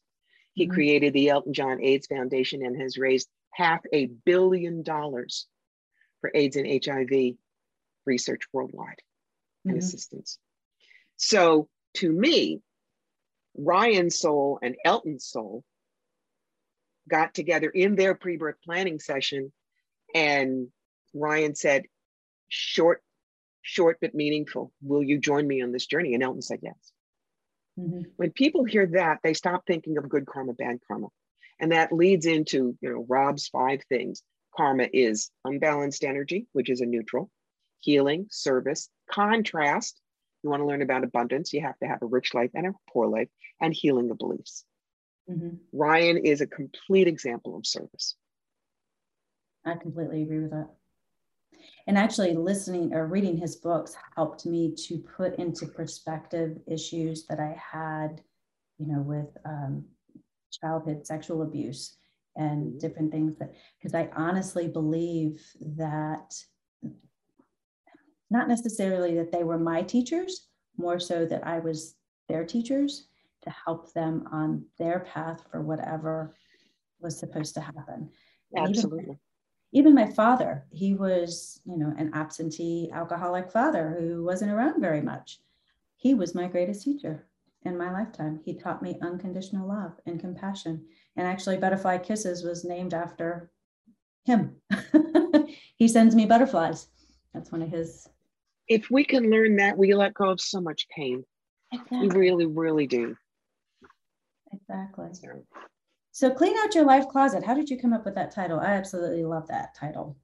He 0.53 0.65
mm-hmm. 0.65 0.73
created 0.73 1.13
the 1.13 1.29
Elton 1.29 1.53
John 1.53 1.81
AIDS 1.81 2.07
Foundation 2.07 2.65
and 2.65 2.81
has 2.81 2.97
raised 2.97 3.29
half 3.53 3.81
a 3.93 4.07
billion 4.25 4.83
dollars 4.83 5.47
for 6.21 6.31
AIDS 6.33 6.55
and 6.55 6.67
HIV 6.83 7.35
research 8.05 8.41
worldwide 8.53 8.87
mm-hmm. 8.87 9.71
and 9.71 9.77
assistance. 9.79 10.37
So 11.17 11.67
to 11.95 12.11
me, 12.11 12.61
Ryan 13.57 14.09
soul 14.09 14.59
and 14.61 14.75
Elton 14.85 15.19
soul 15.19 15.63
got 17.09 17.33
together 17.33 17.69
in 17.69 17.95
their 17.95 18.15
pre-birth 18.15 18.55
planning 18.63 18.99
session 18.99 19.51
and 20.15 20.67
Ryan 21.13 21.55
said, 21.55 21.85
short, 22.47 23.01
short 23.61 23.97
but 24.01 24.15
meaningful. 24.15 24.71
Will 24.81 25.03
you 25.03 25.19
join 25.19 25.47
me 25.47 25.61
on 25.61 25.71
this 25.71 25.85
journey? 25.85 26.13
And 26.13 26.23
Elton 26.23 26.41
said 26.41 26.59
yes. 26.61 26.91
Mm-hmm. 27.79 28.01
When 28.17 28.31
people 28.31 28.63
hear 28.63 28.87
that, 28.87 29.19
they 29.23 29.33
stop 29.33 29.65
thinking 29.65 29.97
of 29.97 30.09
good 30.09 30.25
karma, 30.25 30.53
bad 30.53 30.79
karma. 30.87 31.07
And 31.61 31.71
that 31.71 31.93
leads 31.93 32.25
into, 32.25 32.75
you 32.81 32.89
know, 32.89 33.05
Rob's 33.07 33.47
five 33.47 33.81
things. 33.87 34.23
Karma 34.57 34.87
is 34.91 35.29
unbalanced 35.45 36.03
energy, 36.03 36.47
which 36.51 36.69
is 36.69 36.81
a 36.81 36.85
neutral, 36.85 37.29
healing, 37.79 38.27
service, 38.29 38.89
contrast. 39.09 40.01
You 40.43 40.49
want 40.49 40.61
to 40.61 40.65
learn 40.65 40.81
about 40.81 41.03
abundance, 41.03 41.53
you 41.53 41.61
have 41.61 41.77
to 41.79 41.87
have 41.87 42.01
a 42.01 42.07
rich 42.07 42.33
life 42.33 42.49
and 42.55 42.67
a 42.67 42.73
poor 42.91 43.07
life, 43.07 43.29
and 43.61 43.73
healing 43.73 44.07
the 44.07 44.15
beliefs. 44.15 44.65
Mm-hmm. 45.29 45.57
Ryan 45.71 46.17
is 46.17 46.41
a 46.41 46.47
complete 46.47 47.07
example 47.07 47.55
of 47.55 47.65
service. 47.65 48.15
I 49.63 49.75
completely 49.75 50.23
agree 50.23 50.39
with 50.39 50.51
that. 50.51 50.69
And 51.85 51.97
actually, 51.97 52.33
listening 52.33 52.93
or 52.93 53.05
reading 53.05 53.37
his 53.37 53.55
books 53.55 53.95
helped 54.15 54.47
me 54.47 54.73
to 54.87 54.97
put 54.97 55.35
into 55.35 55.67
perspective 55.67 56.57
issues 56.65 57.27
that 57.27 57.39
I 57.39 57.55
had, 57.71 58.21
you 58.79 58.87
know, 58.87 59.01
with 59.01 59.27
um, 59.45 59.85
childhood 60.51 61.05
sexual 61.05 61.41
abuse 61.41 61.97
and 62.35 62.67
mm-hmm. 62.67 62.77
different 62.77 63.11
things 63.11 63.37
that, 63.39 63.53
because 63.79 63.95
I 63.95 64.09
honestly 64.15 64.67
believe 64.67 65.41
that 65.77 66.33
not 68.29 68.47
necessarily 68.47 69.15
that 69.15 69.31
they 69.31 69.43
were 69.43 69.59
my 69.59 69.81
teachers, 69.81 70.47
more 70.77 70.99
so 70.99 71.25
that 71.25 71.45
I 71.45 71.59
was 71.59 71.95
their 72.29 72.45
teachers 72.45 73.07
to 73.43 73.49
help 73.49 73.91
them 73.93 74.27
on 74.31 74.63
their 74.79 75.01
path 75.01 75.43
for 75.51 75.61
whatever 75.61 76.35
was 77.01 77.19
supposed 77.19 77.53
to 77.55 77.61
happen. 77.61 78.09
Absolutely. 78.55 79.03
Even, 79.03 79.19
even 79.73 79.95
my 79.95 80.05
father, 80.05 80.65
he 80.71 80.93
was, 80.93 81.59
you 81.65 81.77
know, 81.77 81.93
an 81.97 82.11
absentee 82.13 82.89
alcoholic 82.93 83.51
father 83.51 83.97
who 83.99 84.23
wasn't 84.23 84.51
around 84.51 84.79
very 84.79 85.01
much. 85.01 85.39
He 85.97 86.13
was 86.13 86.33
my 86.35 86.47
greatest 86.47 86.83
teacher 86.83 87.27
in 87.63 87.77
my 87.77 87.91
lifetime. 87.91 88.39
He 88.43 88.55
taught 88.55 88.81
me 88.81 88.97
unconditional 89.01 89.67
love 89.67 89.93
and 90.05 90.19
compassion. 90.19 90.85
And 91.15 91.27
actually, 91.27 91.57
Butterfly 91.57 91.99
Kisses 91.99 92.43
was 92.43 92.63
named 92.63 92.93
after 92.93 93.51
him. 94.23 94.55
he 95.77 95.87
sends 95.87 96.15
me 96.15 96.25
butterflies. 96.25 96.87
That's 97.33 97.51
one 97.51 97.61
of 97.61 97.69
his. 97.69 98.07
If 98.67 98.89
we 98.89 99.03
can 99.03 99.29
learn 99.29 99.57
that, 99.57 99.77
we 99.77 99.93
let 99.93 100.13
go 100.13 100.29
of 100.29 100.41
so 100.41 100.61
much 100.61 100.87
pain. 100.89 101.23
Exactly. 101.73 101.99
We 101.99 102.07
really, 102.09 102.45
really 102.45 102.87
do. 102.87 103.15
Exactly. 104.53 105.09
So, 106.11 106.29
clean 106.31 106.55
out 106.57 106.75
your 106.75 106.85
life 106.85 107.07
closet. 107.07 107.43
How 107.43 107.53
did 107.53 107.69
you 107.69 107.79
come 107.79 107.93
up 107.93 108.05
with 108.05 108.15
that 108.15 108.31
title? 108.33 108.59
I 108.59 108.73
absolutely 108.73 109.23
love 109.23 109.47
that 109.47 109.75
title. 109.75 110.17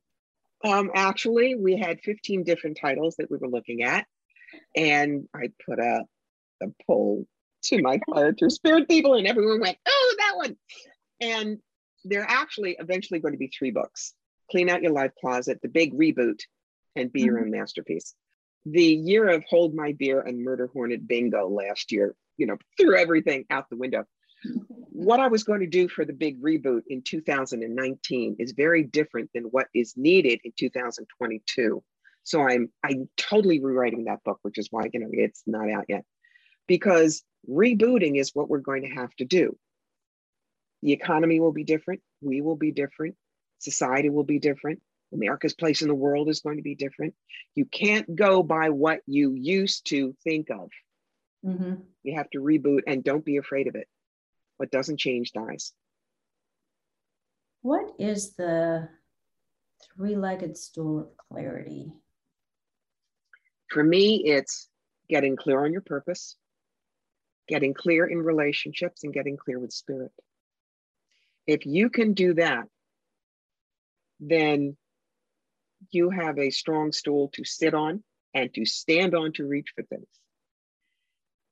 Um, 0.65 0.91
actually, 0.95 1.55
we 1.55 1.77
had 1.77 1.99
15 2.01 2.43
different 2.43 2.77
titles 2.81 3.15
that 3.17 3.31
we 3.31 3.37
were 3.37 3.47
looking 3.47 3.83
at. 3.83 4.05
And 4.75 5.27
I 5.35 5.49
put 5.65 5.79
out 5.79 6.05
a 6.61 6.67
poll 6.85 7.25
to 7.63 7.81
my 7.81 7.99
through 8.37 8.49
spirit 8.49 8.87
people, 8.87 9.15
and 9.15 9.27
everyone 9.27 9.59
went, 9.59 9.77
oh, 9.87 10.15
that 10.19 10.33
one. 10.35 10.57
And 11.19 11.57
there 12.05 12.21
are 12.21 12.29
actually 12.29 12.77
eventually 12.79 13.19
going 13.19 13.33
to 13.33 13.39
be 13.39 13.47
three 13.47 13.71
books 13.71 14.13
Clean 14.51 14.69
Out 14.69 14.81
Your 14.81 14.93
Life 14.93 15.11
Closet, 15.19 15.59
The 15.61 15.67
Big 15.67 15.97
Reboot, 15.97 16.39
and 16.95 17.11
Be 17.11 17.21
mm-hmm. 17.21 17.25
Your 17.27 17.39
Own 17.39 17.51
Masterpiece. 17.51 18.13
The 18.65 18.83
year 18.83 19.29
of 19.29 19.43
Hold 19.49 19.73
My 19.73 19.93
Beer 19.93 20.21
and 20.21 20.43
Murder 20.43 20.69
Hornet 20.71 21.07
Bingo 21.07 21.47
last 21.47 21.91
year, 21.91 22.15
you 22.37 22.47
know, 22.47 22.57
threw 22.79 22.97
everything 22.97 23.45
out 23.49 23.69
the 23.69 23.77
window. 23.77 24.05
what 24.91 25.19
I 25.19 25.27
was 25.27 25.43
going 25.43 25.61
to 25.61 25.67
do 25.67 25.87
for 25.87 26.05
the 26.05 26.13
big 26.13 26.41
reboot 26.41 26.81
in 26.87 27.01
2019 27.01 28.35
is 28.39 28.51
very 28.51 28.83
different 28.83 29.29
than 29.33 29.45
what 29.45 29.67
is 29.73 29.95
needed 29.95 30.41
in 30.43 30.51
2022. 30.57 31.83
So 32.23 32.41
I'm 32.41 32.69
I'm 32.83 33.09
totally 33.15 33.61
rewriting 33.61 34.03
that 34.05 34.23
book, 34.25 34.39
which 34.41 34.57
is 34.57 34.67
why 34.69 34.89
you 34.91 34.99
know 34.99 35.07
it's 35.11 35.43
not 35.47 35.71
out 35.71 35.85
yet, 35.87 36.03
because 36.67 37.23
rebooting 37.49 38.19
is 38.19 38.31
what 38.33 38.49
we're 38.49 38.59
going 38.59 38.83
to 38.83 38.95
have 38.95 39.13
to 39.15 39.25
do. 39.25 39.57
The 40.83 40.93
economy 40.93 41.39
will 41.39 41.51
be 41.51 41.63
different. 41.63 42.01
We 42.21 42.41
will 42.41 42.55
be 42.55 42.71
different. 42.71 43.15
Society 43.59 44.09
will 44.09 44.23
be 44.23 44.39
different. 44.39 44.81
America's 45.13 45.53
place 45.53 45.81
in 45.81 45.87
the 45.87 45.95
world 45.95 46.29
is 46.29 46.41
going 46.41 46.57
to 46.57 46.63
be 46.63 46.75
different. 46.75 47.15
You 47.55 47.65
can't 47.65 48.15
go 48.15 48.43
by 48.43 48.69
what 48.69 48.99
you 49.07 49.33
used 49.33 49.87
to 49.87 50.15
think 50.23 50.49
of. 50.49 50.69
Mm-hmm. 51.45 51.75
You 52.03 52.17
have 52.17 52.29
to 52.31 52.39
reboot 52.39 52.81
and 52.87 53.03
don't 53.03 53.23
be 53.23 53.37
afraid 53.37 53.67
of 53.67 53.75
it. 53.75 53.87
What 54.57 54.71
doesn't 54.71 54.99
change 54.99 55.31
dies. 55.31 55.71
What 57.61 57.93
is 57.99 58.33
the 58.33 58.89
three 59.95 60.15
legged 60.15 60.57
stool 60.57 60.99
of 60.99 61.17
clarity? 61.17 61.91
For 63.69 63.83
me, 63.83 64.23
it's 64.25 64.67
getting 65.09 65.35
clear 65.35 65.63
on 65.63 65.71
your 65.71 65.81
purpose, 65.81 66.35
getting 67.47 67.73
clear 67.73 68.05
in 68.05 68.19
relationships, 68.19 69.03
and 69.03 69.13
getting 69.13 69.37
clear 69.37 69.59
with 69.59 69.71
spirit. 69.71 70.11
If 71.45 71.65
you 71.65 71.89
can 71.89 72.13
do 72.13 72.33
that, 72.33 72.65
then 74.19 74.75
you 75.91 76.09
have 76.09 76.39
a 76.39 76.49
strong 76.49 76.91
stool 76.91 77.29
to 77.33 77.45
sit 77.45 77.73
on 77.73 78.03
and 78.33 78.53
to 78.53 78.65
stand 78.65 79.15
on 79.15 79.31
to 79.33 79.47
reach 79.47 79.69
for 79.75 79.83
things. 79.83 80.07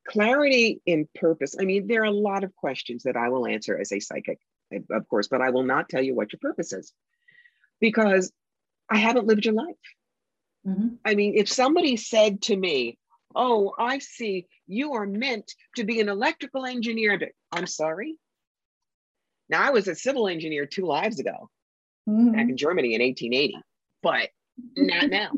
Clarity 0.08 0.82
in 0.86 1.08
purpose. 1.16 1.56
I 1.60 1.66
mean, 1.66 1.88
there 1.88 2.02
are 2.02 2.06
a 2.06 2.12
lot 2.12 2.44
of 2.44 2.56
questions 2.56 3.04
that 3.04 3.16
I 3.16 3.30
will 3.30 3.48
answer 3.48 3.78
as 3.80 3.92
a 3.92 4.00
psychic, 4.00 4.40
of 4.92 5.08
course, 5.08 5.28
but 5.28 5.42
I 5.42 5.50
will 5.50 5.64
not 5.64 5.90
tell 5.90 6.02
you 6.02 6.14
what 6.16 6.32
your 6.34 6.40
purpose 6.42 6.74
is 6.74 6.92
because 7.80 8.32
I 8.90 8.98
haven't 8.98 9.26
lived 9.26 9.46
your 9.46 9.56
life. 9.56 9.76
Mm-hmm. 10.68 10.88
I 11.04 11.16
mean, 11.16 11.34
if 11.36 11.50
somebody 11.50 11.96
said 11.98 12.42
to 12.44 12.56
me, 12.56 12.98
Oh, 13.36 13.74
I 13.78 14.00
see 14.00 14.48
you 14.68 14.94
are 14.94 15.06
meant 15.06 15.54
to 15.76 15.84
be 15.84 16.00
an 16.00 16.10
electrical 16.10 16.66
engineer, 16.66 17.20
I'm 17.52 17.68
sorry. 17.68 18.18
Now, 19.50 19.62
I 19.62 19.72
was 19.72 19.88
a 19.88 19.96
civil 19.96 20.28
engineer 20.28 20.66
two 20.66 20.86
lives 20.86 21.20
ago 21.20 21.50
mm-hmm. 22.10 22.32
back 22.32 22.50
in 22.50 22.58
Germany 22.58 22.96
in 22.96 23.02
1880, 23.02 23.58
but 24.02 24.30
not 24.76 25.10
now. 25.10 25.32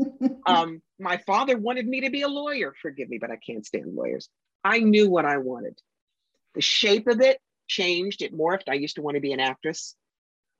um, 0.46 0.82
my 0.98 1.18
father 1.18 1.56
wanted 1.58 1.86
me 1.86 2.02
to 2.02 2.10
be 2.10 2.22
a 2.22 2.28
lawyer. 2.28 2.74
Forgive 2.80 3.08
me, 3.08 3.18
but 3.18 3.30
I 3.30 3.36
can't 3.36 3.66
stand 3.66 3.94
lawyers. 3.94 4.28
I 4.64 4.78
knew 4.78 5.10
what 5.10 5.24
I 5.24 5.38
wanted. 5.38 5.78
The 6.54 6.60
shape 6.60 7.06
of 7.06 7.20
it 7.20 7.38
changed, 7.68 8.22
it 8.22 8.36
morphed. 8.36 8.68
I 8.68 8.74
used 8.74 8.96
to 8.96 9.02
want 9.02 9.16
to 9.16 9.20
be 9.20 9.32
an 9.32 9.40
actress. 9.40 9.94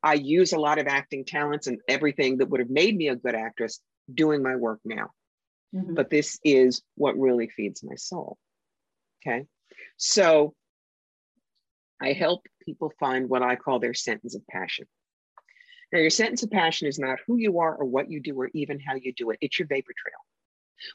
I 0.02 0.14
use 0.14 0.52
a 0.52 0.58
lot 0.58 0.78
of 0.78 0.86
acting 0.86 1.24
talents 1.24 1.66
and 1.66 1.80
everything 1.88 2.38
that 2.38 2.48
would 2.50 2.60
have 2.60 2.70
made 2.70 2.96
me 2.96 3.08
a 3.08 3.16
good 3.16 3.34
actress 3.34 3.80
doing 4.12 4.42
my 4.42 4.56
work 4.56 4.80
now. 4.84 5.10
Mm-hmm. 5.74 5.94
But 5.94 6.10
this 6.10 6.38
is 6.44 6.82
what 6.96 7.18
really 7.18 7.48
feeds 7.48 7.82
my 7.82 7.94
soul. 7.94 8.38
Okay. 9.26 9.46
So 9.96 10.54
I 12.00 12.12
help 12.12 12.46
people 12.64 12.92
find 12.98 13.28
what 13.28 13.42
I 13.42 13.56
call 13.56 13.78
their 13.78 13.94
sentence 13.94 14.34
of 14.34 14.46
passion. 14.48 14.86
Now, 15.92 16.00
your 16.00 16.10
sentence 16.10 16.42
of 16.42 16.50
passion 16.50 16.88
is 16.88 16.98
not 16.98 17.18
who 17.26 17.36
you 17.36 17.60
are 17.60 17.74
or 17.74 17.84
what 17.84 18.10
you 18.10 18.20
do 18.20 18.40
or 18.40 18.50
even 18.54 18.80
how 18.80 18.94
you 18.94 19.12
do 19.12 19.30
it, 19.30 19.38
it's 19.40 19.58
your 19.58 19.68
vapor 19.68 19.92
trail. 19.96 20.14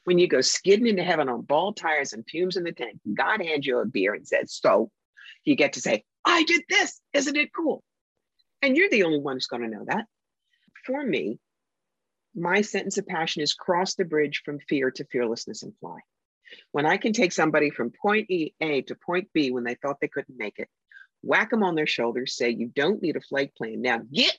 When 0.04 0.18
you 0.18 0.28
go 0.28 0.40
skidding 0.40 0.86
into 0.86 1.04
heaven 1.04 1.28
on 1.28 1.42
bald 1.42 1.76
tires 1.76 2.12
and 2.12 2.26
fumes 2.28 2.56
in 2.56 2.64
the 2.64 2.72
tank, 2.72 2.98
God 3.14 3.40
hands 3.40 3.66
you 3.66 3.78
a 3.78 3.86
beer 3.86 4.14
and 4.14 4.26
says, 4.26 4.52
So 4.52 4.90
you 5.44 5.56
get 5.56 5.74
to 5.74 5.80
say, 5.80 6.04
I 6.24 6.42
did 6.44 6.62
this. 6.68 7.00
Isn't 7.14 7.36
it 7.36 7.54
cool? 7.54 7.82
And 8.60 8.76
you're 8.76 8.90
the 8.90 9.04
only 9.04 9.20
one 9.20 9.36
who's 9.36 9.46
going 9.46 9.62
to 9.62 9.68
know 9.68 9.84
that. 9.86 10.04
For 10.84 11.02
me, 11.02 11.38
my 12.34 12.60
sentence 12.60 12.98
of 12.98 13.06
passion 13.06 13.42
is 13.42 13.54
cross 13.54 13.94
the 13.94 14.04
bridge 14.04 14.42
from 14.44 14.58
fear 14.60 14.90
to 14.92 15.04
fearlessness 15.04 15.62
and 15.62 15.72
fly. 15.80 15.98
When 16.72 16.86
I 16.86 16.96
can 16.96 17.12
take 17.12 17.32
somebody 17.32 17.70
from 17.70 17.90
point 17.90 18.30
e, 18.30 18.54
A 18.60 18.82
to 18.82 18.94
point 18.94 19.28
B 19.34 19.50
when 19.50 19.64
they 19.64 19.74
thought 19.74 19.98
they 20.00 20.08
couldn't 20.08 20.38
make 20.38 20.58
it, 20.58 20.68
whack 21.22 21.50
them 21.50 21.62
on 21.62 21.74
their 21.74 21.86
shoulders, 21.86 22.36
say, 22.36 22.50
You 22.50 22.68
don't 22.74 23.02
need 23.02 23.16
a 23.16 23.20
flight 23.20 23.54
plan. 23.54 23.82
Now 23.82 24.00
get 24.12 24.38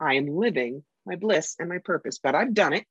I 0.00 0.14
am 0.14 0.26
living 0.26 0.82
my 1.06 1.16
bliss 1.16 1.56
and 1.58 1.68
my 1.68 1.78
purpose. 1.78 2.18
But 2.22 2.34
I've 2.34 2.54
done 2.54 2.72
it 2.72 2.86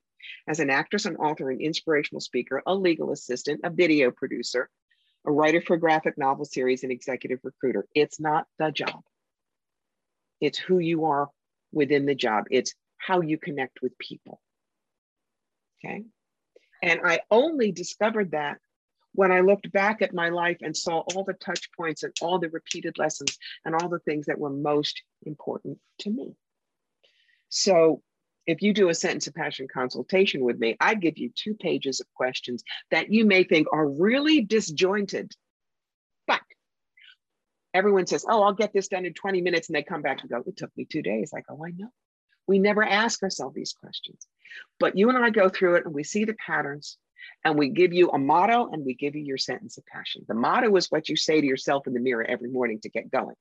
as 0.48 0.60
an 0.60 0.70
actress, 0.70 1.06
an 1.06 1.18
author, 1.18 1.50
an 1.50 1.62
inspirational 1.62 2.22
speaker, 2.22 2.62
a 2.66 2.74
legal 2.74 3.12
assistant, 3.12 3.62
a 3.64 3.70
video 3.70 4.12
producer, 4.12 4.70
a 5.26 5.32
writer 5.32 5.62
for 5.62 5.78
graphic 5.78 6.18
novel 6.18 6.46
series, 6.46 6.84
an 6.84 6.92
executive 6.92 7.40
recruiter. 7.44 7.86
It's 7.94 8.20
not 8.20 8.46
the 8.60 8.72
job. 8.72 9.02
It's 10.40 10.58
who 10.58 10.80
you 10.80 11.06
are 11.06 11.30
within 11.72 12.06
the 12.06 12.16
job. 12.16 12.46
It's 12.50 12.74
how 13.06 13.22
you 13.22 13.38
connect 13.38 13.82
with 13.82 13.98
people. 13.98 14.42
Okay. 15.84 16.04
And 16.84 17.02
I 17.04 17.22
only 17.30 17.72
discovered 17.72 18.32
that 18.32 18.58
when 19.14 19.32
I 19.32 19.42
looked 19.42 19.72
back 19.72 20.02
at 20.02 20.14
my 20.14 20.30
life 20.30 20.58
and 20.62 20.76
saw 20.76 21.00
all 21.00 21.24
the 21.24 21.34
touch 21.34 21.70
points 21.76 22.04
and 22.04 22.14
all 22.22 22.40
the 22.40 22.50
repeated 22.50 22.98
lessons 22.98 23.38
and 23.66 23.76
all 23.76 23.90
the 23.90 24.00
things 24.00 24.28
that 24.28 24.40
were 24.40 24.50
most 24.50 25.02
important 25.26 25.80
to 26.00 26.10
me. 26.10 26.36
So 27.50 28.02
if 28.48 28.62
you 28.62 28.74
do 28.74 28.90
a 28.90 28.96
sentence 28.96 29.28
of 29.28 29.36
passion 29.36 29.68
consultation 29.72 30.44
with 30.44 30.58
me, 30.58 30.78
I 30.80 30.96
give 30.96 31.18
you 31.18 31.32
two 31.36 31.54
pages 31.54 32.00
of 32.00 32.08
questions 32.16 32.64
that 32.90 33.12
you 33.12 33.26
may 33.26 33.44
think 33.44 33.68
are 33.72 33.88
really 33.88 34.42
disjointed. 34.42 35.32
But 36.26 36.42
everyone 37.74 38.08
says, 38.08 38.26
Oh, 38.28 38.42
I'll 38.42 38.54
get 38.54 38.74
this 38.74 38.88
done 38.88 39.06
in 39.06 39.14
20 39.14 39.42
minutes. 39.42 39.68
And 39.70 39.76
they 39.76 39.84
come 39.84 40.02
back 40.02 40.22
and 40.22 40.30
go, 40.30 40.44
It 40.46 40.58
took 40.58 40.76
me 40.76 40.86
two 40.86 41.02
days. 41.02 41.34
I 41.36 41.42
go, 41.42 41.62
I 41.64 41.72
know. 41.72 41.90
We 42.48 42.60
never 42.60 42.84
ask 42.84 43.22
ourselves 43.24 43.56
these 43.56 43.74
questions. 43.74 44.26
But 44.80 44.98
you 44.98 45.10
and 45.10 45.18
I 45.18 45.30
go 45.30 45.50
through 45.50 45.76
it 45.76 45.86
and 45.86 45.94
we 45.94 46.04
see 46.04 46.26
the 46.26 46.34
patterns 46.34 46.98
and 47.44 47.58
we 47.58 47.70
give 47.70 47.94
you 47.94 48.10
a 48.10 48.18
motto 48.18 48.70
and 48.72 48.86
we 48.86 48.94
give 48.94 49.16
you 49.16 49.24
your 49.24 49.38
sentence 49.38 49.78
of 49.78 49.86
passion. 49.86 50.26
The 50.28 50.34
motto 50.34 50.76
is 50.76 50.88
what 50.88 51.10
you 51.10 51.16
say 51.16 51.40
to 51.40 51.48
yourself 51.48 51.88
in 51.88 51.94
the 51.94 52.00
mirror 52.00 52.24
every 52.24 52.50
morning 52.50 52.80
to 52.82 52.90
get 52.90 53.12
going. 53.12 53.36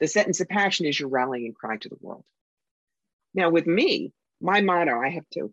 The 0.00 0.08
sentence 0.08 0.40
of 0.40 0.48
passion 0.48 0.86
is 0.86 0.98
your 0.98 1.08
rallying 1.08 1.54
cry 1.54 1.76
to 1.78 1.88
the 1.88 1.96
world. 2.00 2.24
Now, 3.34 3.50
with 3.50 3.66
me, 3.66 4.12
my 4.40 4.60
motto, 4.60 5.00
I 5.00 5.08
have 5.10 5.24
two. 5.32 5.52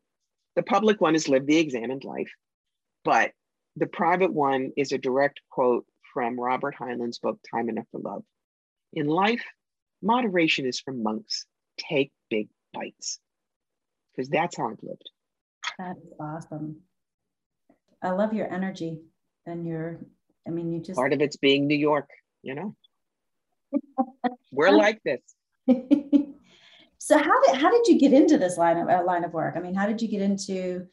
The 0.56 0.64
public 0.64 1.00
one 1.00 1.16
is 1.16 1.30
live 1.30 1.46
the 1.46 1.58
examined 1.58 2.04
life, 2.04 2.32
but 3.06 3.32
the 3.76 3.88
private 3.88 4.34
one 4.34 4.74
is 4.76 4.92
a 4.92 4.98
direct 4.98 5.40
quote 5.50 5.86
from 6.14 6.40
Robert 6.40 6.76
Heinlein's 6.76 7.20
book, 7.20 7.40
Time 7.50 7.70
Enough 7.70 7.86
for 7.92 8.00
Love. 8.00 8.24
In 8.92 9.08
life, 9.08 9.44
moderation 10.02 10.66
is 10.66 10.80
for 10.80 10.92
monks. 10.92 11.46
Take 11.78 12.12
big 12.30 12.50
bites, 12.74 13.20
because 14.12 14.30
that's 14.30 14.58
how 14.58 14.70
I've 14.70 14.84
lived. 14.84 15.10
That's 15.78 16.00
awesome. 16.20 16.78
I 18.02 18.12
love 18.12 18.34
your 18.34 18.52
energy 18.52 19.00
and 19.46 19.66
your, 19.66 20.00
I 20.48 20.52
mean, 20.52 20.72
you 20.72 20.80
just. 20.80 20.98
Part 20.98 21.14
of 21.14 21.22
it's 21.22 21.38
being 21.38 21.68
New 21.68 21.78
York, 21.78 22.10
you 22.42 22.56
know? 22.56 22.76
We're 24.52 24.72
like 24.72 25.02
this. 25.04 25.22
So 27.00 27.18
how 27.18 27.42
did 27.42 27.56
how 27.56 27.72
did 27.72 27.88
you 27.88 27.98
get 27.98 28.14
into 28.14 28.38
this 28.38 28.58
line 28.58 28.78
of 28.78 28.90
uh, 28.90 29.04
line 29.06 29.24
of 29.24 29.34
work? 29.34 29.56
I 29.56 29.62
mean, 29.62 29.74
how 29.74 29.88
did 29.88 30.02
you 30.02 30.08
get 30.08 30.22
into 30.22 30.86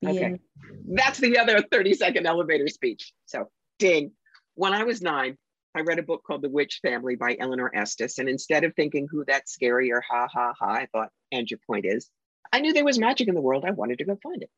being? 0.00 0.16
Okay. 0.16 0.40
That's 0.86 1.18
the 1.18 1.38
other 1.38 1.60
30 1.70 1.94
second 1.94 2.26
elevator 2.26 2.68
speech. 2.68 3.12
So 3.26 3.50
ding. 3.78 4.12
When 4.54 4.72
I 4.72 4.84
was 4.84 5.02
nine, 5.02 5.36
I 5.74 5.80
read 5.80 5.98
a 5.98 6.04
book 6.04 6.22
called 6.24 6.42
The 6.42 6.48
Witch 6.48 6.78
Family 6.82 7.16
by 7.16 7.36
Eleanor 7.38 7.70
Estes. 7.74 8.18
And 8.18 8.28
instead 8.28 8.62
of 8.62 8.74
thinking 8.74 9.08
who 9.10 9.24
that's 9.24 9.52
scary 9.52 9.90
or 9.90 10.00
ha 10.00 10.28
ha 10.32 10.54
ha, 10.56 10.70
I 10.70 10.86
thought, 10.86 11.10
and 11.32 11.50
your 11.50 11.58
point 11.66 11.84
is, 11.84 12.08
I 12.52 12.60
knew 12.60 12.72
there 12.72 12.84
was 12.84 12.98
magic 12.98 13.26
in 13.26 13.34
the 13.34 13.40
world. 13.40 13.64
I 13.66 13.72
wanted 13.72 13.98
to 13.98 14.04
go 14.04 14.16
find 14.22 14.42
it. 14.42 14.50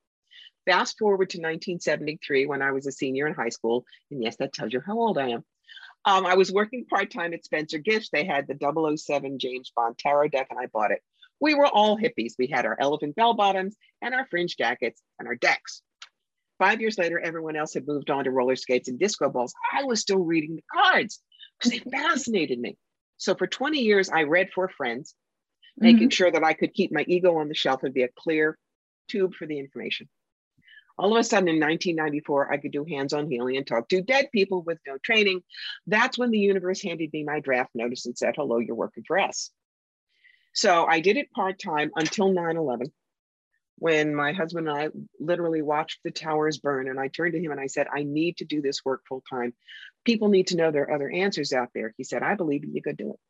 Fast 0.67 0.99
forward 0.99 1.31
to 1.31 1.39
1973 1.39 2.47
when 2.47 2.61
I 2.61 2.73
was 2.73 2.87
a 2.87 2.93
senior 2.93 3.27
in 3.27 3.35
high 3.35 3.49
school. 3.49 3.87
And 4.11 4.23
yes, 4.23 4.37
that 4.37 4.53
tells 4.53 4.73
you 4.73 4.83
how 4.85 4.99
old 4.99 5.17
I 5.17 5.29
am. 5.31 5.45
Um, 6.05 6.27
I 6.27 6.35
was 6.35 6.53
working 6.53 6.85
part 6.85 7.11
time 7.11 7.33
at 7.33 7.45
Spencer 7.45 7.79
Gifts. 7.79 8.11
They 8.11 8.25
had 8.25 8.47
the 8.47 8.97
007 8.97 9.39
James 9.39 9.73
Bond 9.75 9.97
tarot 9.99 10.29
deck, 10.29 10.49
and 10.51 10.59
I 10.59 10.67
bought 10.67 10.91
it. 10.91 11.03
We 11.41 11.55
were 11.55 11.67
all 11.67 11.99
hippies. 11.99 12.35
We 12.39 12.47
had 12.47 12.67
our 12.67 12.77
elephant 12.79 13.17
bell 13.17 13.35
bottoms 13.35 13.77
and 14.03 14.15
our 14.15 14.27
fringe 14.27 14.57
jackets 14.57 15.03
and 15.19 15.27
our 15.27 15.35
decks. 15.35 15.83
Five 16.59 16.81
years 16.81 16.99
later, 16.99 17.21
everyone 17.21 17.57
else 17.57 17.75
had 17.75 17.87
moved 17.87 18.11
on 18.11 18.25
to 18.25 18.31
roller 18.31 18.57
skates 18.57 18.89
and 18.89 18.99
disco 18.99 19.29
balls. 19.29 19.55
I 19.73 19.85
was 19.85 20.01
still 20.01 20.19
reading 20.19 20.57
the 20.57 20.63
cards 20.73 21.21
because 21.59 21.73
they 21.73 21.91
fascinated 21.91 22.59
me. 22.59 22.77
So 23.19 23.35
for 23.35 23.47
20 23.47 23.79
years, 23.79 24.09
I 24.09 24.23
read 24.23 24.51
for 24.55 24.69
friends, 24.69 25.15
making 25.77 26.09
mm-hmm. 26.09 26.09
sure 26.11 26.31
that 26.31 26.45
I 26.45 26.55
could 26.55 26.75
keep 26.75 26.93
my 26.93 27.05
ego 27.07 27.37
on 27.37 27.49
the 27.49 27.55
shelf 27.55 27.83
and 27.83 27.95
be 27.95 28.03
a 28.03 28.09
clear 28.19 28.59
tube 29.09 29.35
for 29.35 29.47
the 29.47 29.59
information. 29.59 30.09
All 30.99 31.15
of 31.15 31.21
a 31.21 31.25
sudden 31.25 31.49
in 31.49 31.61
1994, 31.61 32.53
I 32.53 32.57
could 32.57 32.73
do 32.73 32.85
hands 32.85 33.13
on 33.13 33.31
healing 33.31 33.59
and 33.59 33.67
talk 33.67 33.89
to 33.89 34.01
dead 34.01 34.31
people 34.33 34.63
with 34.63 34.79
no 34.87 34.97
training. 35.05 35.43
That's 35.87 36.17
when 36.17 36.31
the 36.31 36.39
universe 36.39 36.83
handed 36.83 37.13
me 37.13 37.23
my 37.23 37.41
draft 37.41 37.71
notice 37.75 38.07
and 38.07 38.17
said, 38.17 38.35
Hello, 38.37 38.59
you're 38.59 38.75
working 38.75 39.05
for 39.07 39.19
us. 39.19 39.51
So 40.55 40.87
I 40.87 41.01
did 41.01 41.19
it 41.19 41.31
part 41.33 41.59
time 41.59 41.91
until 41.97 42.33
9 42.33 42.57
11 42.57 42.91
when 43.79 44.15
my 44.15 44.33
husband 44.33 44.69
and 44.69 44.77
I 44.77 44.89
literally 45.21 45.63
watched 45.63 46.01
the 46.03 46.11
towers 46.11 46.59
burn. 46.59 46.89
And 46.89 46.99
I 46.99 47.09
turned 47.09 47.35
to 47.35 47.41
him 47.41 47.53
and 47.53 47.61
I 47.61 47.67
said, 47.67 47.87
I 47.95 48.03
need 48.03 48.39
to 48.39 48.45
do 48.45 48.63
this 48.63 48.85
work 48.85 49.03
full 49.09 49.23
time. 49.29 49.55
People 50.05 50.29
need 50.29 50.49
to 50.49 50.57
know 50.57 50.71
there 50.71 50.85
are 50.85 50.95
other 50.95 51.11
answers 51.11 51.53
out 51.53 51.69
there. 51.75 51.95
He 51.97 52.05
said, 52.05 52.23
I 52.23 52.35
believe 52.35 52.65
you 52.65 52.83
could 52.83 52.97
do 52.97 53.11
it. 53.11 53.21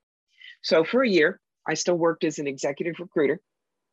So 0.62 0.84
for 0.84 1.02
a 1.02 1.08
year, 1.08 1.40
I 1.66 1.74
still 1.74 1.96
worked 1.96 2.24
as 2.24 2.38
an 2.38 2.46
executive 2.46 2.96
recruiter, 3.00 3.40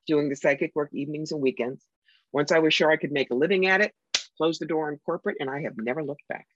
doing 0.05 0.29
the 0.29 0.35
psychic 0.35 0.71
work 0.75 0.89
evenings 0.93 1.31
and 1.31 1.41
weekends. 1.41 1.83
Once 2.31 2.51
I 2.51 2.59
was 2.59 2.73
sure 2.73 2.91
I 2.91 2.97
could 2.97 3.11
make 3.11 3.31
a 3.31 3.35
living 3.35 3.67
at 3.67 3.81
it, 3.81 3.93
closed 4.37 4.61
the 4.61 4.65
door 4.65 4.87
on 4.91 4.99
corporate, 5.05 5.37
and 5.39 5.49
I 5.49 5.61
have 5.61 5.73
never 5.77 6.03
looked 6.03 6.27
back. 6.27 6.47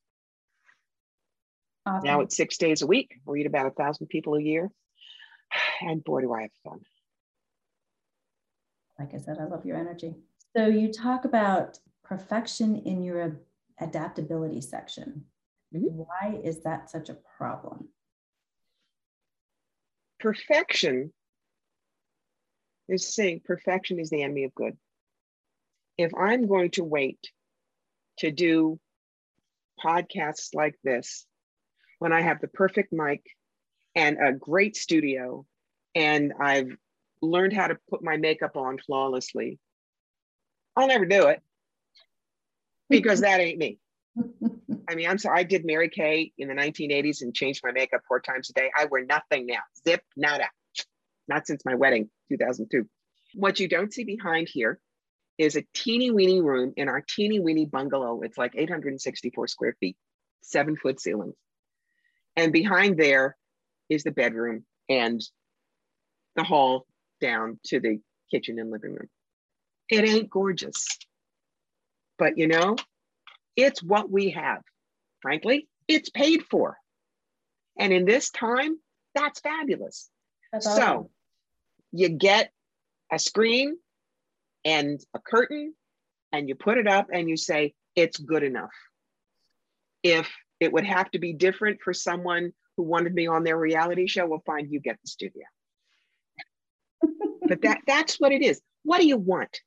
Awesome. 1.86 2.06
Now 2.06 2.22
it's 2.22 2.36
six 2.36 2.58
days 2.58 2.82
a 2.82 2.88
week. 2.88 3.16
I 3.28 3.32
read 3.32 3.46
about 3.46 3.68
a 3.68 3.72
thousand 3.72 4.08
people 4.08 4.36
a 4.36 4.42
year. 4.42 4.70
And 5.82 6.04
boy, 6.04 6.22
do 6.22 6.34
I 6.34 6.42
have 6.42 6.52
fun. 6.64 6.80
Like 9.00 9.14
I 9.14 9.18
said, 9.18 9.38
I 9.40 9.46
love 9.46 9.66
your 9.66 9.78
energy. 9.78 10.16
So 10.56 10.68
you 10.68 10.92
talk 10.92 11.26
about 11.26 11.78
perfection 12.04 12.78
in 12.78 13.04
your 13.04 13.40
adaptability 13.80 14.62
section. 14.62 15.26
Mm-hmm. 15.76 15.88
Why 15.88 16.40
is 16.44 16.62
that 16.64 16.90
such 16.90 17.10
a 17.10 17.18
problem? 17.38 17.90
Perfection 20.20 21.14
is 22.88 23.14
saying 23.14 23.42
perfection 23.46 24.00
is 24.00 24.10
the 24.10 24.24
enemy 24.24 24.46
of 24.46 24.56
good 24.56 24.78
if 25.98 26.12
I'm 26.16 26.48
going 26.48 26.72
to 26.72 26.84
wait 26.84 27.20
to 28.20 28.32
do 28.32 28.80
podcasts 29.84 30.54
like 30.54 30.76
this 30.84 31.26
when 32.00 32.14
I 32.14 32.22
have 32.22 32.40
the 32.40 32.48
perfect 32.48 32.94
mic 32.94 33.24
and 33.96 34.18
a 34.24 34.32
great 34.32 34.76
studio 34.76 35.46
and 35.96 36.34
I've 36.40 36.76
learned 37.22 37.54
how 37.54 37.68
to 37.68 37.78
put 37.90 38.04
my 38.04 38.18
makeup 38.18 38.56
on 38.56 38.78
flawlessly, 38.78 39.60
I'll 40.76 40.88
never 40.88 41.06
do 41.06 41.28
it 41.28 41.42
because 42.90 43.22
that 43.22 43.40
ain't 43.40 43.58
me. 43.58 43.80
I 44.90 44.96
mean, 44.96 45.10
I'm 45.10 45.18
sorry, 45.18 45.40
I 45.40 45.44
did 45.44 45.66
Mary 45.66 45.90
Kay 45.90 46.32
in 46.38 46.48
the 46.48 46.54
1980s 46.54 47.22
and 47.22 47.36
changed 47.36 47.62
my 47.64 47.72
makeup 47.72 48.02
four 48.08 48.20
times 48.20 48.50
a 48.50 48.54
day. 48.54 48.72
I 48.78 48.86
wear 48.86 49.06
nothing 49.06 49.46
now. 49.46 49.60
Zip, 49.86 50.02
nada. 50.16 50.46
Not 51.28 51.46
since 51.46 51.66
my 51.66 51.76
wedding, 51.76 52.10
2002. 52.30 52.88
What 53.34 53.60
you 53.60 53.68
don't 53.68 53.94
see 53.94 54.06
behind 54.06 54.48
here 54.50 54.80
is 55.38 55.56
a 55.56 55.66
teeny 55.74 56.10
weeny 56.10 56.42
room 56.42 56.74
in 56.78 56.88
our 56.88 57.04
teeny 57.08 57.40
weeny 57.40 57.66
bungalow. 57.66 58.22
It's 58.22 58.38
like 58.38 58.54
864 58.56 59.48
square 59.48 59.76
feet, 59.80 59.98
seven 60.42 60.76
foot 60.78 61.00
ceilings. 61.00 61.36
And 62.36 62.54
behind 62.54 62.98
there 62.98 63.36
is 63.90 64.04
the 64.04 64.12
bedroom 64.12 64.66
and 64.90 65.22
the 66.36 66.44
hall 66.44 66.86
down 67.20 67.60
to 67.66 67.80
the 67.80 68.00
kitchen 68.32 68.60
and 68.60 68.72
living 68.72 68.94
room. 68.94 69.10
It 69.90 70.08
ain't 70.08 70.30
gorgeous, 70.30 70.86
but 72.18 72.38
you 72.38 72.48
know, 72.48 72.76
it's 73.56 73.82
what 73.82 74.10
we 74.10 74.32
have. 74.32 74.62
Frankly, 75.22 75.68
it's 75.88 76.10
paid 76.10 76.44
for. 76.50 76.78
And 77.78 77.94
in 77.94 78.06
this 78.06 78.30
time, 78.30 78.78
that's 79.16 79.40
fabulous. 79.40 80.10
That's 80.52 80.66
so 80.66 80.72
awesome. 80.72 81.10
you 81.92 82.10
get 82.10 82.52
a 83.12 83.20
screen 83.20 83.78
and 84.66 85.00
a 85.14 85.20
curtain 85.20 85.74
and 86.32 86.50
you 86.50 86.56
put 86.56 86.78
it 86.78 86.88
up 86.88 87.08
and 87.12 87.30
you 87.30 87.38
say, 87.38 87.74
it's 87.96 88.18
good 88.18 88.44
enough. 88.44 88.72
If 90.04 90.30
it 90.60 90.72
would 90.72 90.86
have 90.86 91.10
to 91.12 91.20
be 91.20 91.34
different 91.34 91.82
for 91.82 91.94
someone 91.94 92.54
who 92.76 92.84
wanted 92.84 93.14
me 93.14 93.28
on 93.28 93.44
their 93.44 93.58
reality 93.58 94.08
show, 94.08 94.26
well, 94.28 94.44
fine, 94.46 94.70
you 94.70 94.80
get 94.80 94.98
the 95.02 95.08
studio. 95.08 95.44
But 97.48 97.62
that, 97.62 97.80
that's 97.88 98.20
what 98.20 98.32
it 98.32 98.42
is. 98.42 98.62
What 98.84 99.00
do 99.00 99.08
you 99.08 99.18
want? 99.18 99.62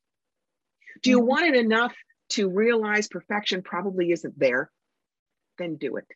Do 1.02 1.10
you 1.10 1.18
mm-hmm. 1.18 1.26
want 1.26 1.46
it 1.46 1.56
enough 1.56 1.94
to 2.30 2.48
realize 2.48 3.08
perfection 3.08 3.62
probably 3.62 4.12
isn't 4.12 4.38
there? 4.38 4.70
Then 5.58 5.76
do 5.76 5.96
it. 5.96 6.06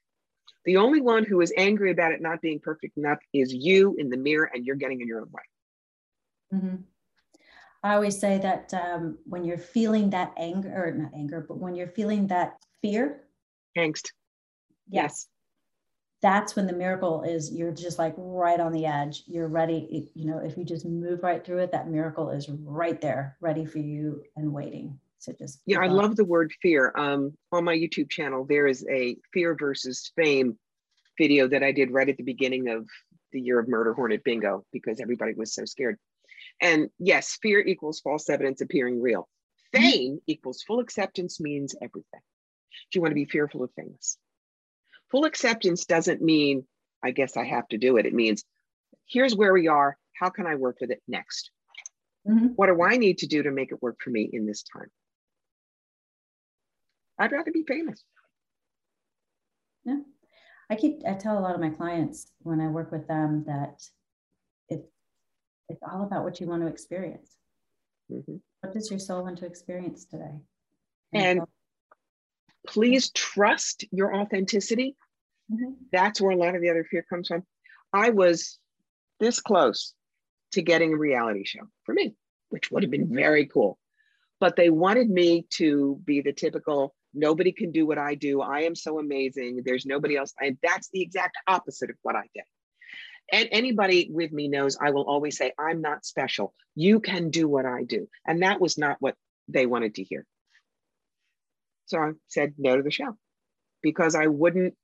The 0.64 0.78
only 0.78 1.00
one 1.00 1.24
who 1.24 1.40
is 1.40 1.52
angry 1.56 1.90
about 1.90 2.12
it 2.12 2.22
not 2.22 2.40
being 2.40 2.60
perfect 2.60 2.96
enough 2.96 3.18
is 3.32 3.52
you 3.52 3.96
in 3.98 4.08
the 4.08 4.16
mirror, 4.16 4.50
and 4.52 4.64
you're 4.64 4.76
getting 4.76 5.00
in 5.00 5.08
your 5.08 5.20
own 5.20 5.30
way. 5.30 5.42
Mm-hmm. 6.54 6.76
I 7.82 7.94
always 7.94 8.18
say 8.18 8.38
that 8.38 8.72
um, 8.72 9.18
when 9.26 9.44
you're 9.44 9.58
feeling 9.58 10.08
that 10.10 10.32
anger, 10.38 10.72
or 10.74 10.92
not 10.92 11.12
anger, 11.14 11.44
but 11.46 11.58
when 11.58 11.74
you're 11.74 11.88
feeling 11.88 12.28
that 12.28 12.54
fear, 12.80 13.24
angst, 13.76 14.08
yes, 14.88 15.28
that's 16.24 16.56
when 16.56 16.66
the 16.66 16.72
miracle 16.72 17.22
is. 17.22 17.52
You're 17.52 17.70
just 17.70 17.98
like 17.98 18.14
right 18.16 18.58
on 18.58 18.72
the 18.72 18.86
edge. 18.86 19.24
You're 19.26 19.46
ready. 19.46 20.10
You 20.14 20.24
know, 20.24 20.38
if 20.38 20.56
you 20.56 20.64
just 20.64 20.86
move 20.86 21.22
right 21.22 21.44
through 21.44 21.58
it, 21.58 21.72
that 21.72 21.90
miracle 21.90 22.30
is 22.30 22.48
right 22.48 22.98
there, 22.98 23.36
ready 23.42 23.66
for 23.66 23.78
you 23.78 24.22
and 24.34 24.50
waiting. 24.50 24.98
So 25.18 25.34
just 25.38 25.60
yeah, 25.66 25.80
I 25.80 25.86
love 25.88 26.16
the 26.16 26.24
word 26.24 26.50
fear. 26.62 26.94
Um, 26.96 27.36
on 27.52 27.64
my 27.64 27.76
YouTube 27.76 28.08
channel, 28.08 28.46
there 28.48 28.66
is 28.66 28.86
a 28.90 29.16
fear 29.34 29.54
versus 29.54 30.12
fame 30.16 30.58
video 31.18 31.46
that 31.48 31.62
I 31.62 31.72
did 31.72 31.90
right 31.90 32.08
at 32.08 32.16
the 32.16 32.22
beginning 32.22 32.70
of 32.70 32.88
the 33.32 33.40
year 33.40 33.60
of 33.60 33.68
Murder 33.68 33.92
Hornet 33.92 34.24
Bingo 34.24 34.64
because 34.72 35.00
everybody 35.00 35.34
was 35.34 35.52
so 35.52 35.66
scared. 35.66 35.98
And 36.62 36.88
yes, 36.98 37.36
fear 37.42 37.60
equals 37.60 38.00
false 38.00 38.30
evidence 38.30 38.62
appearing 38.62 38.98
real. 39.02 39.28
Fame 39.74 40.20
equals 40.26 40.62
full 40.66 40.80
acceptance 40.80 41.38
means 41.38 41.74
everything. 41.82 42.20
Do 42.90 42.96
you 42.96 43.02
want 43.02 43.10
to 43.10 43.16
be 43.16 43.26
fearful 43.26 43.62
of 43.62 43.70
famous? 43.76 44.16
Full 45.14 45.26
acceptance 45.26 45.84
doesn't 45.84 46.20
mean, 46.20 46.66
I 47.04 47.12
guess 47.12 47.36
I 47.36 47.44
have 47.44 47.68
to 47.68 47.78
do 47.78 47.98
it. 47.98 48.04
It 48.04 48.14
means, 48.14 48.42
here's 49.06 49.36
where 49.36 49.52
we 49.52 49.68
are. 49.68 49.96
How 50.18 50.28
can 50.28 50.44
I 50.44 50.56
work 50.56 50.78
with 50.80 50.90
it 50.90 51.00
next? 51.06 51.52
Mm-hmm. 52.28 52.46
What 52.56 52.66
do 52.66 52.82
I 52.82 52.96
need 52.96 53.18
to 53.18 53.28
do 53.28 53.44
to 53.44 53.52
make 53.52 53.70
it 53.70 53.80
work 53.80 53.98
for 54.02 54.10
me 54.10 54.28
in 54.32 54.44
this 54.44 54.64
time? 54.64 54.88
I'd 57.16 57.30
rather 57.30 57.52
be 57.52 57.62
famous. 57.62 58.02
Yeah. 59.84 60.00
I 60.68 60.74
keep, 60.74 61.02
I 61.06 61.14
tell 61.14 61.38
a 61.38 61.44
lot 61.46 61.54
of 61.54 61.60
my 61.60 61.70
clients 61.70 62.32
when 62.42 62.60
I 62.60 62.66
work 62.66 62.90
with 62.90 63.06
them 63.06 63.44
that 63.46 63.88
it's 64.68 65.82
all 65.88 66.02
about 66.02 66.24
what 66.24 66.40
you 66.40 66.48
want 66.48 66.62
to 66.62 66.66
experience. 66.66 67.36
Mm-hmm. 68.10 68.38
What 68.62 68.72
does 68.72 68.90
your 68.90 68.98
soul 68.98 69.22
want 69.22 69.38
to 69.38 69.46
experience 69.46 70.06
today? 70.06 70.40
And, 71.12 71.38
and 71.38 71.48
please 72.66 73.10
trust 73.12 73.84
your 73.92 74.16
authenticity. 74.16 74.96
Mm-hmm. 75.52 75.72
That's 75.92 76.20
where 76.20 76.32
a 76.32 76.36
lot 76.36 76.54
of 76.54 76.62
the 76.62 76.70
other 76.70 76.86
fear 76.90 77.04
comes 77.08 77.28
from. 77.28 77.44
I 77.92 78.10
was 78.10 78.58
this 79.20 79.40
close 79.40 79.94
to 80.52 80.62
getting 80.62 80.92
a 80.92 80.98
reality 80.98 81.44
show 81.44 81.68
for 81.84 81.94
me, 81.94 82.14
which 82.50 82.70
would 82.70 82.82
have 82.82 82.90
been 82.90 83.14
very 83.14 83.46
cool. 83.46 83.78
But 84.40 84.56
they 84.56 84.70
wanted 84.70 85.08
me 85.08 85.46
to 85.54 86.00
be 86.04 86.20
the 86.20 86.32
typical 86.32 86.94
nobody 87.14 87.52
can 87.52 87.70
do 87.70 87.86
what 87.86 87.98
I 87.98 88.14
do. 88.14 88.40
I 88.40 88.62
am 88.62 88.74
so 88.74 88.98
amazing. 88.98 89.62
There's 89.64 89.86
nobody 89.86 90.16
else. 90.16 90.34
And 90.40 90.58
that's 90.62 90.90
the 90.92 91.02
exact 91.02 91.36
opposite 91.46 91.90
of 91.90 91.96
what 92.02 92.16
I 92.16 92.24
did. 92.34 92.44
And 93.32 93.48
anybody 93.52 94.08
with 94.10 94.32
me 94.32 94.48
knows 94.48 94.76
I 94.80 94.90
will 94.90 95.04
always 95.04 95.36
say, 95.36 95.52
I'm 95.58 95.80
not 95.80 96.04
special. 96.04 96.52
You 96.74 97.00
can 97.00 97.30
do 97.30 97.48
what 97.48 97.64
I 97.64 97.84
do. 97.84 98.08
And 98.26 98.42
that 98.42 98.60
was 98.60 98.76
not 98.76 98.96
what 99.00 99.14
they 99.48 99.66
wanted 99.66 99.94
to 99.94 100.02
hear. 100.02 100.26
So 101.86 101.98
I 101.98 102.10
said 102.28 102.54
no 102.58 102.76
to 102.76 102.82
the 102.82 102.90
show 102.90 103.16
because 103.82 104.14
I 104.14 104.26
wouldn't, 104.26 104.74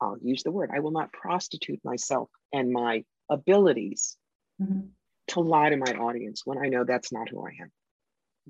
I'll 0.00 0.18
use 0.20 0.42
the 0.42 0.50
word, 0.50 0.70
I 0.74 0.80
will 0.80 0.92
not 0.92 1.12
prostitute 1.12 1.80
myself 1.84 2.30
and 2.52 2.72
my 2.72 3.04
abilities 3.28 4.16
mm-hmm. 4.60 4.80
to 5.28 5.40
lie 5.40 5.70
to 5.70 5.76
my 5.76 5.92
audience 5.92 6.42
when 6.44 6.58
I 6.58 6.68
know 6.68 6.84
that's 6.84 7.12
not 7.12 7.28
who 7.28 7.44
I 7.44 7.50
am. 7.62 7.70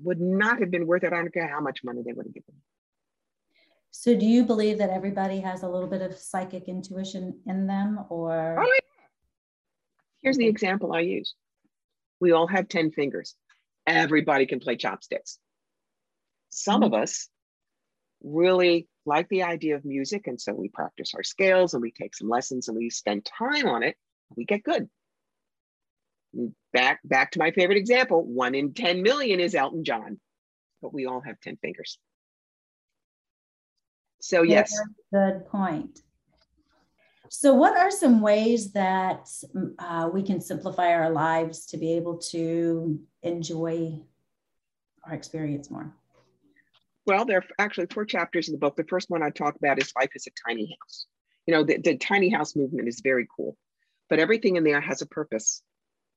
Would 0.03 0.21
not 0.21 0.59
have 0.59 0.71
been 0.71 0.87
worth 0.87 1.03
it. 1.03 1.13
I 1.13 1.17
don't 1.17 1.33
care 1.33 1.47
how 1.47 1.59
much 1.59 1.81
money 1.83 2.01
they 2.05 2.13
would 2.13 2.25
have 2.25 2.33
given 2.33 2.55
me. 2.55 2.61
So, 3.93 4.15
do 4.15 4.25
you 4.25 4.45
believe 4.45 4.77
that 4.77 4.89
everybody 4.89 5.41
has 5.41 5.63
a 5.63 5.69
little 5.69 5.89
bit 5.89 6.01
of 6.01 6.17
psychic 6.17 6.69
intuition 6.69 7.41
in 7.45 7.67
them, 7.67 8.05
or? 8.09 8.57
Oh, 8.57 8.63
yeah. 8.63 9.05
Here's 10.21 10.37
the 10.37 10.47
example 10.47 10.93
I 10.93 11.01
use 11.01 11.35
we 12.21 12.31
all 12.31 12.47
have 12.47 12.69
10 12.69 12.91
fingers. 12.91 13.35
Everybody 13.85 14.45
can 14.45 14.59
play 14.59 14.77
chopsticks. 14.77 15.39
Some 16.49 16.81
mm-hmm. 16.81 16.93
of 16.93 17.01
us 17.01 17.27
really 18.23 18.87
like 19.05 19.27
the 19.29 19.43
idea 19.43 19.75
of 19.75 19.85
music, 19.85 20.27
and 20.27 20.39
so 20.39 20.53
we 20.53 20.69
practice 20.69 21.13
our 21.15 21.23
scales 21.23 21.73
and 21.73 21.81
we 21.81 21.91
take 21.91 22.15
some 22.15 22.29
lessons 22.29 22.67
and 22.67 22.77
we 22.77 22.89
spend 22.89 23.25
time 23.25 23.67
on 23.67 23.83
it. 23.83 23.95
We 24.35 24.45
get 24.45 24.63
good. 24.63 24.89
Back 26.71 26.99
back 27.03 27.31
to 27.31 27.39
my 27.39 27.51
favorite 27.51 27.77
example: 27.77 28.23
one 28.23 28.55
in 28.55 28.73
10 28.73 29.01
million 29.01 29.39
is 29.39 29.55
Elton 29.55 29.83
John, 29.83 30.19
but 30.81 30.93
we 30.93 31.05
all 31.05 31.21
have 31.21 31.39
10 31.41 31.57
fingers. 31.57 31.97
So, 34.21 34.43
yes. 34.43 34.79
Good 35.11 35.47
point. 35.47 35.99
So, 37.29 37.53
what 37.53 37.77
are 37.77 37.89
some 37.89 38.21
ways 38.21 38.71
that 38.73 39.27
uh, 39.79 40.09
we 40.13 40.21
can 40.21 40.41
simplify 40.41 40.93
our 40.93 41.09
lives 41.09 41.65
to 41.67 41.77
be 41.77 41.93
able 41.93 42.17
to 42.17 42.99
enjoy 43.23 43.99
our 45.05 45.13
experience 45.13 45.71
more? 45.71 45.95
Well, 47.05 47.25
there 47.25 47.39
are 47.39 47.45
actually 47.57 47.87
four 47.87 48.05
chapters 48.05 48.47
in 48.47 48.53
the 48.53 48.59
book. 48.59 48.75
The 48.75 48.83
first 48.83 49.09
one 49.09 49.23
I 49.23 49.29
talk 49.29 49.55
about 49.55 49.81
is 49.81 49.93
life 49.95 50.11
is 50.15 50.27
a 50.27 50.49
tiny 50.49 50.77
house. 50.79 51.05
You 51.47 51.55
know, 51.55 51.63
the, 51.63 51.77
the 51.77 51.97
tiny 51.97 52.29
house 52.29 52.55
movement 52.55 52.87
is 52.87 53.01
very 53.01 53.27
cool, 53.35 53.57
but 54.09 54.19
everything 54.19 54.55
in 54.55 54.63
there 54.63 54.81
has 54.81 55.01
a 55.01 55.07
purpose 55.07 55.63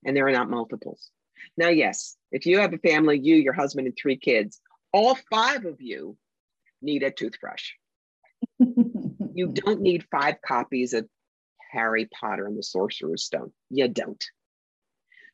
and 0.04 0.16
there 0.16 0.26
are 0.26 0.32
not 0.32 0.50
multiples. 0.50 1.10
Now, 1.56 1.68
yes, 1.68 2.16
if 2.30 2.46
you 2.46 2.58
have 2.58 2.74
a 2.74 2.78
family, 2.78 3.18
you, 3.18 3.36
your 3.36 3.54
husband, 3.54 3.86
and 3.86 3.96
three 3.96 4.16
kids, 4.16 4.60
all 4.92 5.16
five 5.30 5.64
of 5.64 5.80
you 5.80 6.16
need 6.82 7.02
a 7.02 7.10
toothbrush. 7.10 7.72
you 8.58 9.48
don't 9.48 9.80
need 9.80 10.06
five 10.10 10.36
copies 10.46 10.92
of 10.92 11.08
Harry 11.72 12.08
Potter 12.20 12.46
and 12.46 12.56
the 12.56 12.62
Sorcerer's 12.62 13.24
Stone. 13.24 13.52
You 13.70 13.88
don't. 13.88 14.22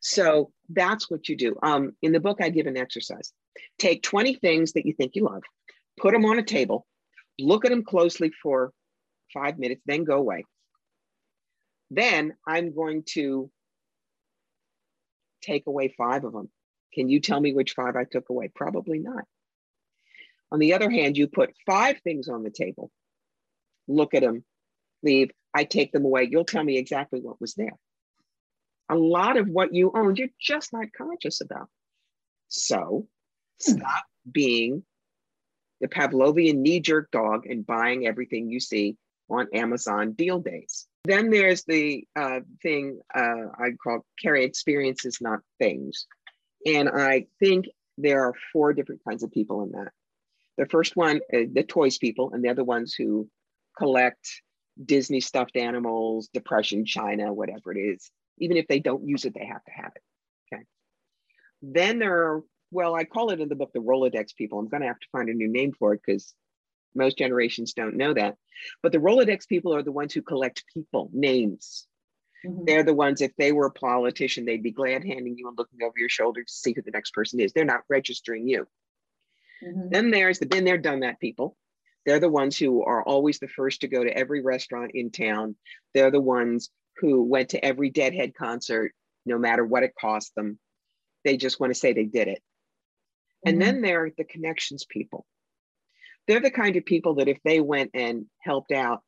So 0.01 0.53
that's 0.71 1.11
what 1.11 1.29
you 1.29 1.37
do. 1.37 1.57
Um, 1.63 1.93
in 2.01 2.13
the 2.13 2.21
book, 2.21 2.39
I 2.41 2.49
give 2.49 2.67
an 2.67 2.77
exercise. 2.77 3.33
Take 3.79 4.03
20 4.03 4.35
things 4.35 4.73
that 4.73 4.87
you 4.87 4.93
think 4.93 5.13
you 5.15 5.25
love, 5.25 5.43
put 5.99 6.13
them 6.13 6.25
on 6.25 6.39
a 6.39 6.43
table, 6.43 6.87
look 7.39 7.65
at 7.65 7.71
them 7.71 7.85
closely 7.85 8.31
for 8.43 8.73
five 9.33 9.59
minutes, 9.59 9.83
then 9.87 10.05
go 10.05 10.19
away. 10.19 10.45
Then 11.91 12.35
I'm 12.47 12.75
going 12.75 13.05
to 13.15 13.51
take 15.43 15.67
away 15.67 15.95
five 15.97 16.25
of 16.25 16.33
them. 16.33 16.51
Can 16.93 17.09
you 17.09 17.21
tell 17.21 17.41
me 17.41 17.55
which 17.55 17.73
five 17.73 17.97
I 17.97 18.05
took 18.05 18.31
away? 18.31 18.51
Probably 18.55 18.99
not. 18.99 19.25
On 20.53 20.59
the 20.59 20.75
other 20.75 20.91
hand, 20.91 21.17
you 21.17 21.29
put 21.29 21.55
five 21.67 22.01
things 22.03 22.29
on 22.29 22.43
the 22.43 22.51
table, 22.51 22.91
look 23.87 24.15
at 24.15 24.23
them, 24.23 24.45
leave, 25.03 25.31
I 25.55 25.65
take 25.65 25.93
them 25.93 26.05
away. 26.05 26.29
You'll 26.31 26.45
tell 26.45 26.63
me 26.63 26.77
exactly 26.77 27.21
what 27.21 27.41
was 27.41 27.55
there. 27.55 27.77
A 28.89 28.97
lot 28.97 29.37
of 29.37 29.49
what 29.49 29.75
you 29.75 29.93
owned, 29.95 30.19
you're 30.19 30.29
just 30.41 30.73
not 30.73 30.93
conscious 30.97 31.41
about. 31.41 31.69
So 32.49 33.07
stop 33.61 34.05
being 34.31 34.83
the 35.81 35.88
Pavlovian 35.88 36.57
knee 36.57 36.81
jerk 36.81 37.11
dog 37.11 37.46
and 37.46 37.66
buying 37.66 38.07
everything 38.07 38.51
you 38.51 38.61
see 38.61 38.96
on 39.29 39.49
Amazon 39.55 40.12
deal 40.12 40.40
days. 40.40 40.87
Then 41.05 41.31
there's 41.31 41.64
the 41.64 42.05
uh, 42.14 42.40
thing 42.62 43.01
uh, 43.14 43.46
I 43.59 43.70
call 43.83 44.05
carry 44.20 44.44
experiences, 44.44 45.18
not 45.20 45.40
things. 45.59 46.07
And 46.66 46.88
I 46.88 47.27
think 47.38 47.66
there 47.96 48.25
are 48.27 48.35
four 48.53 48.73
different 48.75 49.01
kinds 49.09 49.23
of 49.23 49.31
people 49.31 49.62
in 49.62 49.73
that. 49.73 49.92
The 50.59 50.66
first 50.66 50.96
one, 50.96 51.20
uh, 51.33 51.44
the 51.53 51.62
toys 51.62 51.96
people, 51.96 52.33
and 52.33 52.44
the 52.44 52.51
other 52.51 52.64
ones 52.64 52.94
who 52.94 53.29
collect 53.79 54.29
Disney 54.85 55.20
stuffed 55.20 55.57
animals, 55.57 56.29
Depression 56.35 56.85
China, 56.85 57.33
whatever 57.33 57.73
it 57.73 57.81
is. 57.81 58.11
Even 58.38 58.57
if 58.57 58.66
they 58.68 58.81
don't 58.81 59.07
use 59.07 59.25
it, 59.25 59.35
they 59.35 59.46
have 59.46 59.64
to 59.64 59.70
have 59.70 59.92
it. 59.96 60.03
Okay. 60.53 60.62
Then 61.62 61.99
there 61.99 62.14
are, 62.14 62.42
well, 62.71 62.95
I 62.95 63.05
call 63.05 63.31
it 63.31 63.41
in 63.41 63.49
the 63.49 63.55
book 63.55 63.73
the 63.73 63.81
Rolodex 63.81 64.35
people. 64.35 64.59
I'm 64.59 64.69
going 64.69 64.83
to 64.83 64.89
have 64.89 65.01
to 65.01 65.09
find 65.13 65.29
a 65.29 65.35
new 65.35 65.49
name 65.49 65.73
for 65.73 65.95
it 65.95 66.01
because 66.05 66.35
most 66.95 67.19
generations 67.19 67.73
don't 67.73 67.97
know 67.97 68.15
that. 68.15 68.37
But 68.83 68.93
the 68.93 68.99
Rolodex 68.99 69.49
people 69.49 69.75
are 69.75 69.83
the 69.83 69.93
ones 69.93 70.13
who 70.13 70.23
collect 70.23 70.65
people, 70.73 71.11
names. 71.13 71.87
Mm-hmm. 72.45 72.65
They're 72.67 72.83
the 72.83 72.95
ones, 72.95 73.21
if 73.21 73.35
they 73.37 73.53
were 73.53 73.67
a 73.67 73.73
politician, 73.73 74.45
they'd 74.45 74.63
be 74.63 74.73
glad 74.73 75.05
handing 75.05 75.37
you 75.37 75.49
and 75.49 75.59
looking 75.59 75.83
over 75.83 75.95
your 75.97 76.09
shoulder 76.09 76.43
to 76.43 76.53
see 76.53 76.73
who 76.75 76.83
the 76.83 76.91
next 76.91 77.13
person 77.13 77.41
is. 77.41 77.53
They're 77.53 77.65
not 77.65 77.85
registering 77.89 78.49
you. 78.49 78.67
Mm-hmm. 79.63 79.89
Then 79.91 80.11
there's 80.11 80.39
the 80.39 80.47
been 80.47 80.65
there, 80.65 80.79
done 80.79 81.01
that 81.01 81.21
people. 81.21 81.57
They're 82.07 82.21
the 82.21 82.31
ones 82.31 82.57
who 82.57 82.83
are 82.83 83.03
always 83.03 83.39
the 83.39 83.49
first 83.49 83.83
to 83.83 83.89
go 83.89 84.03
to 84.03 84.17
every 84.17 84.43
restaurant 84.43 84.93
in 84.95 85.11
town. 85.11 85.57
They're 85.93 86.11
the 86.11 86.21
ones 86.21 86.71
who 86.97 87.23
went 87.23 87.51
to 87.51 87.65
every 87.65 87.91
Deadhead 87.91 88.35
concert, 88.35 88.93
no 89.27 89.39
matter 89.39 89.65
what 89.65 89.83
it 89.83 89.93
cost 90.01 90.35
them. 90.35 90.59
They 91.25 91.37
just 91.37 91.61
want 91.61 91.73
to 91.73 91.79
say 91.79 91.93
they 91.93 92.05
did 92.05 92.29
it. 92.29 92.43
Mm-hmm. 93.46 93.48
And 93.48 93.62
then 93.62 93.81
there 93.83 94.05
are 94.05 94.11
the 94.16 94.24
connections 94.24 94.85
people 94.88 95.26
they're 96.31 96.40
the 96.40 96.50
kind 96.53 96.76
of 96.76 96.85
people 96.85 97.16
that 97.16 97.26
if 97.26 97.38
they 97.44 97.61
went 97.61 97.90
and 97.92 98.26
helped 98.38 98.70
out 98.70 99.03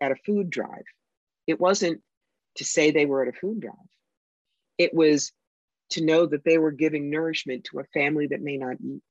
at 0.00 0.10
a 0.10 0.16
food 0.24 0.48
drive, 0.48 0.84
it 1.46 1.60
wasn't 1.60 2.00
to 2.56 2.64
say 2.64 2.90
they 2.90 3.04
were 3.04 3.22
at 3.22 3.28
a 3.28 3.38
food 3.38 3.60
drive. 3.60 3.74
It 4.78 4.94
was 4.94 5.32
to 5.90 6.02
know 6.02 6.24
that 6.24 6.42
they 6.42 6.56
were 6.56 6.70
giving 6.70 7.10
nourishment 7.10 7.64
to 7.64 7.80
a 7.80 7.84
family 7.92 8.28
that 8.28 8.40
may 8.40 8.56
not 8.56 8.76
eat. 8.82 9.02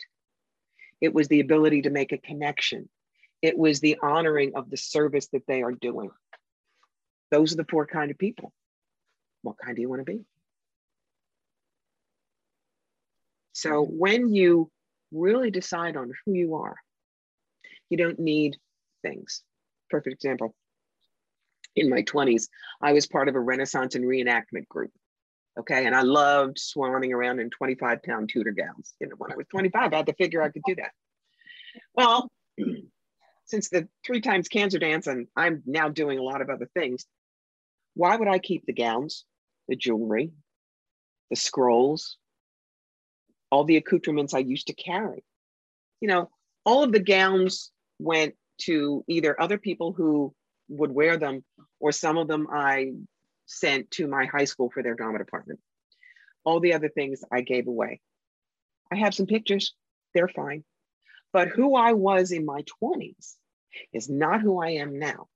It 1.02 1.14
was 1.14 1.28
the 1.28 1.42
ability 1.42 1.84
to 1.84 1.92
make 1.92 2.14
a 2.14 2.18
connection. 2.18 2.90
It 3.44 3.58
was 3.58 3.80
the 3.80 4.00
honoring 4.02 4.54
of 4.56 4.72
the 4.72 4.78
service 4.78 5.28
that 5.34 5.46
they 5.48 5.62
are 5.62 5.72
doing. 5.72 6.10
Those 7.30 7.54
are 7.54 7.58
the 7.58 7.68
four 7.70 7.86
kind 7.86 8.10
of 8.10 8.18
people. 8.18 8.52
What 9.44 9.58
kind 9.64 9.76
do 9.76 9.84
you 9.84 9.90
want 9.90 10.02
to 10.04 10.12
be? 10.12 10.22
So 13.54 13.86
when 13.86 14.34
you 14.34 14.70
really 15.12 15.52
decide 15.52 15.96
on 15.96 16.12
who 16.26 16.34
you 16.34 16.56
are, 16.56 16.76
you 17.90 17.98
don't 17.98 18.20
need 18.20 18.58
things. 19.04 19.44
Perfect 19.90 20.16
example. 20.16 20.56
In 21.76 21.90
my 21.90 22.02
20s, 22.04 22.48
I 22.82 22.94
was 22.94 23.08
part 23.08 23.30
of 23.30 23.36
a 23.36 23.40
Renaissance 23.40 23.96
and 23.96 24.06
reenactment 24.06 24.68
group. 24.68 24.92
Okay. 25.60 25.86
And 25.86 25.96
I 25.96 26.02
loved 26.02 26.58
swanning 26.58 27.14
around 27.14 27.40
in 27.40 27.52
25 27.52 28.02
pound 28.04 28.30
Tudor 28.30 28.52
gowns. 28.52 28.96
You 29.00 29.08
know, 29.08 29.16
when 29.18 29.32
I 29.32 29.36
was 29.36 29.46
25, 29.52 29.94
I 29.94 29.98
had 29.98 30.08
to 30.08 30.14
figure 30.14 30.42
I 30.42 30.50
could 30.50 30.64
do 30.66 30.76
that. 30.76 30.92
Well, 31.94 32.32
since 33.46 33.70
the 33.70 33.88
three 34.06 34.22
times 34.22 34.48
cancer 34.48 34.80
dance, 34.80 35.06
and 35.06 35.28
I'm 35.36 35.62
now 35.66 35.90
doing 35.90 36.18
a 36.18 36.24
lot 36.24 36.42
of 36.42 36.50
other 36.50 36.68
things, 36.74 37.06
why 37.94 38.16
would 38.16 38.28
I 38.28 38.40
keep 38.40 38.66
the 38.66 38.74
gowns, 38.74 39.26
the 39.68 39.76
jewelry, 39.76 40.32
the 41.30 41.36
scrolls, 41.36 42.18
all 43.54 43.64
the 43.64 43.78
accoutrements 43.78 44.34
I 44.34 44.40
used 44.40 44.66
to 44.68 44.74
carry? 44.74 45.24
You 46.02 46.08
know, 46.08 46.32
all 46.66 46.84
of 46.84 46.92
the 46.92 47.00
gowns 47.00 47.72
went 48.00 48.34
to 48.62 49.06
either 49.08 49.40
other 49.40 49.60
people 49.60 49.94
who 49.94 50.34
would 50.70 50.92
wear 50.92 51.18
them 51.18 51.44
or 51.80 51.92
some 51.92 52.18
of 52.18 52.28
them 52.28 52.48
I 52.52 52.94
sent 53.46 53.92
to 53.92 54.08
my 54.08 54.26
high 54.26 54.46
school 54.46 54.72
for 54.72 54.82
their 54.82 54.96
drama 54.96 55.20
department. 55.20 55.60
All 56.44 56.62
the 56.62 56.74
other 56.74 56.90
things 56.90 57.24
I 57.32 57.42
gave 57.42 57.68
away. 57.68 58.02
I 58.92 58.96
have 58.96 59.14
some 59.14 59.28
pictures, 59.28 59.76
they're 60.16 60.28
fine. 60.28 60.64
But 61.32 61.50
who 61.50 61.76
I 61.76 61.94
was 61.94 62.32
in 62.32 62.46
my 62.46 62.64
20s 62.84 63.36
is 63.94 64.10
not 64.10 64.42
who 64.42 64.64
I 64.64 64.72
am 64.72 64.98
now. 64.98 65.28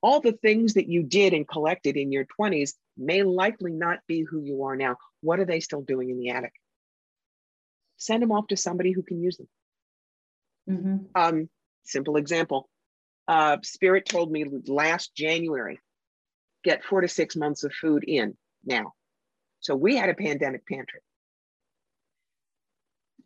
All 0.00 0.20
the 0.20 0.32
things 0.32 0.74
that 0.74 0.88
you 0.88 1.04
did 1.04 1.32
and 1.32 1.46
collected 1.46 1.96
in 1.96 2.10
your 2.10 2.26
20s 2.40 2.72
may 2.96 3.22
likely 3.22 3.72
not 3.72 4.00
be 4.08 4.22
who 4.22 4.40
you 4.40 4.64
are 4.64 4.74
now. 4.74 4.96
What 5.20 5.38
are 5.38 5.44
they 5.44 5.60
still 5.60 5.82
doing 5.82 6.10
in 6.10 6.18
the 6.18 6.30
attic? 6.30 6.54
Send 7.98 8.22
them 8.22 8.32
off 8.32 8.46
to 8.48 8.56
somebody 8.56 8.92
who 8.92 9.02
can 9.02 9.20
use 9.20 9.36
them. 9.36 9.48
Mm-hmm. 10.70 10.96
Um, 11.14 11.48
simple 11.84 12.16
example. 12.16 12.68
Uh, 13.26 13.58
Spirit 13.62 14.06
told 14.06 14.32
me 14.32 14.46
last 14.66 15.14
January, 15.14 15.80
get 16.64 16.84
four 16.84 17.02
to 17.02 17.08
six 17.08 17.36
months 17.36 17.64
of 17.64 17.74
food 17.74 18.04
in 18.04 18.36
now. 18.64 18.94
So 19.60 19.74
we 19.74 19.96
had 19.96 20.08
a 20.08 20.14
pandemic 20.14 20.66
pantry. 20.66 21.00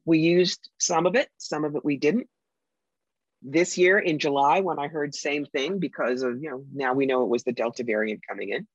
We 0.04 0.18
used 0.18 0.68
some 0.78 1.06
of 1.06 1.14
it, 1.14 1.28
some 1.38 1.64
of 1.64 1.76
it 1.76 1.84
we 1.84 1.96
didn't. 1.96 2.28
This 3.42 3.76
year 3.76 3.98
in 3.98 4.18
July, 4.18 4.60
when 4.60 4.78
I 4.78 4.88
heard 4.88 5.14
same 5.14 5.44
thing 5.46 5.78
because 5.78 6.22
of, 6.22 6.42
you 6.42 6.50
know, 6.50 6.64
now 6.72 6.94
we 6.94 7.06
know 7.06 7.22
it 7.22 7.28
was 7.28 7.44
the 7.44 7.52
Delta 7.52 7.84
variant 7.84 8.20
coming 8.26 8.48
in. 8.48 8.66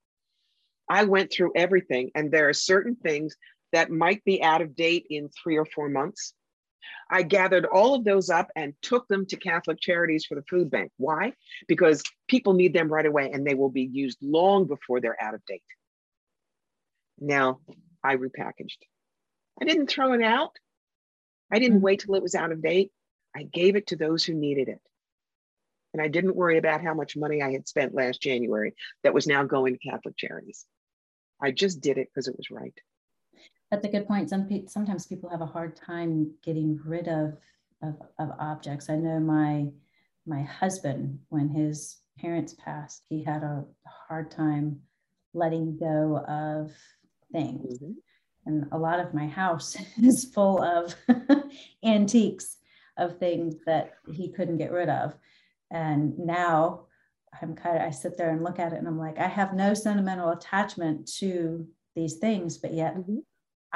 I 0.90 1.04
went 1.04 1.32
through 1.32 1.54
everything, 1.56 2.12
and 2.16 2.32
there 2.32 2.48
are 2.48 2.54
certain 2.54 2.96
things 2.96 3.36
that 3.78 3.92
might 3.92 4.24
be 4.26 4.44
out 4.44 4.62
of 4.62 4.76
date 4.76 5.06
in 5.10 5.30
three 5.30 5.58
or 5.58 5.66
four 5.66 5.88
months 5.88 6.34
I 7.10 7.24
gathered 7.24 7.66
all 7.66 7.96
of 7.96 8.04
those 8.04 8.30
up 8.30 8.50
and 8.56 8.74
took 8.82 9.08
them 9.08 9.26
to 9.28 9.38
Catholic 9.38 9.80
Charities 9.80 10.26
for 10.26 10.36
the 10.36 10.44
food 10.50 10.70
bank. 10.70 10.92
Why? 10.98 11.34
Because 11.68 12.04
people 12.28 12.54
need 12.54 12.74
them 12.74 12.92
right 12.92 13.06
away 13.06 13.32
and 13.32 13.46
they 13.46 13.56
will 13.56 13.70
be 13.70 13.84
used 13.84 14.18
long 14.22 14.66
before 14.66 15.00
they're 15.00 15.22
out 15.22 15.34
of 15.34 15.46
date. 15.46 15.64
Now, 17.20 17.60
I 18.04 18.18
repackaged. 18.18 18.78
I 19.60 19.66
didn't 19.66 19.88
throw 19.88 20.14
it 20.14 20.22
out. 20.22 20.52
I 21.52 21.60
didn't 21.60 21.80
mm. 21.80 21.84
wait 21.84 22.02
till 22.02 22.16
it 22.16 22.22
was 22.22 22.36
out 22.36 22.52
of 22.52 22.62
date. 22.62 22.92
I 23.36 23.44
gave 23.44 23.76
it 23.76 23.88
to 23.88 23.96
those 23.96 24.24
who 24.24 24.34
needed 24.34 24.68
it. 24.68 24.82
And 25.94 26.02
I 26.02 26.10
didn't 26.10 26.36
worry 26.36 26.58
about 26.58 26.84
how 26.84 26.94
much 26.94 27.16
money 27.16 27.42
I 27.42 27.52
had 27.52 27.68
spent 27.68 27.96
last 27.96 28.22
January 28.22 28.74
that 29.04 29.14
was 29.14 29.28
now 29.28 29.44
going 29.44 29.74
to 29.74 29.90
Catholic 29.90 30.18
Charities. 30.18 30.66
I 31.42 31.52
just 31.52 31.82
did 31.82 31.98
it 31.98 32.10
because 32.14 32.28
it 32.28 32.38
was 32.38 32.52
right 32.52 32.74
that's 33.70 33.86
a 33.86 33.90
good 33.90 34.08
point. 34.08 34.30
Some 34.30 34.48
pe- 34.48 34.68
sometimes 34.68 35.06
people 35.06 35.30
have 35.30 35.42
a 35.42 35.46
hard 35.46 35.76
time 35.76 36.32
getting 36.44 36.80
rid 36.86 37.08
of, 37.08 37.38
of, 37.82 37.96
of 38.20 38.30
objects. 38.40 38.90
I 38.90 38.96
know 38.96 39.20
my 39.20 39.68
my 40.26 40.44
husband, 40.44 41.20
when 41.30 41.48
his 41.48 41.98
parents 42.20 42.54
passed, 42.54 43.04
he 43.08 43.24
had 43.24 43.44
a 43.44 43.64
hard 44.08 44.30
time 44.30 44.82
letting 45.34 45.78
go 45.78 46.18
of 46.28 46.72
things. 47.32 47.80
Mm-hmm. 47.80 47.92
And 48.46 48.66
a 48.72 48.78
lot 48.78 49.00
of 49.00 49.14
my 49.14 49.28
house 49.28 49.78
is 50.04 50.26
full 50.26 50.62
of 50.62 50.96
antiques 51.84 52.58
of 52.98 53.20
things 53.20 53.56
that 53.66 53.94
he 54.12 54.32
couldn't 54.32 54.58
get 54.58 54.72
rid 54.72 54.90
of. 54.90 55.16
And 55.72 56.18
now 56.18 56.88
I'm 57.42 57.56
kind 57.56 57.78
of, 57.78 57.84
I 57.84 57.92
sit 57.92 58.18
there 58.18 58.32
and 58.32 58.44
look 58.44 58.60
at 58.60 58.74
it 58.74 58.80
and 58.80 58.88
I'm 58.88 58.98
like, 58.98 59.20
I 59.20 59.28
have 59.28 59.54
no 59.54 59.74
sentimental 59.74 60.32
attachment 60.32 61.10
to 61.20 61.68
these 61.96 62.16
things, 62.16 62.58
but 62.58 62.74
yet 62.74 62.96
mm-hmm. 62.96 63.20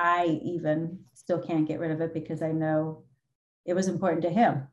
I 0.01 0.39
even 0.43 0.99
still 1.13 1.39
can't 1.39 1.67
get 1.67 1.79
rid 1.79 1.91
of 1.91 2.01
it 2.01 2.11
because 2.11 2.41
I 2.41 2.51
know 2.51 3.03
it 3.65 3.75
was 3.75 3.87
important 3.87 4.23
to 4.23 4.31
him. 4.31 4.67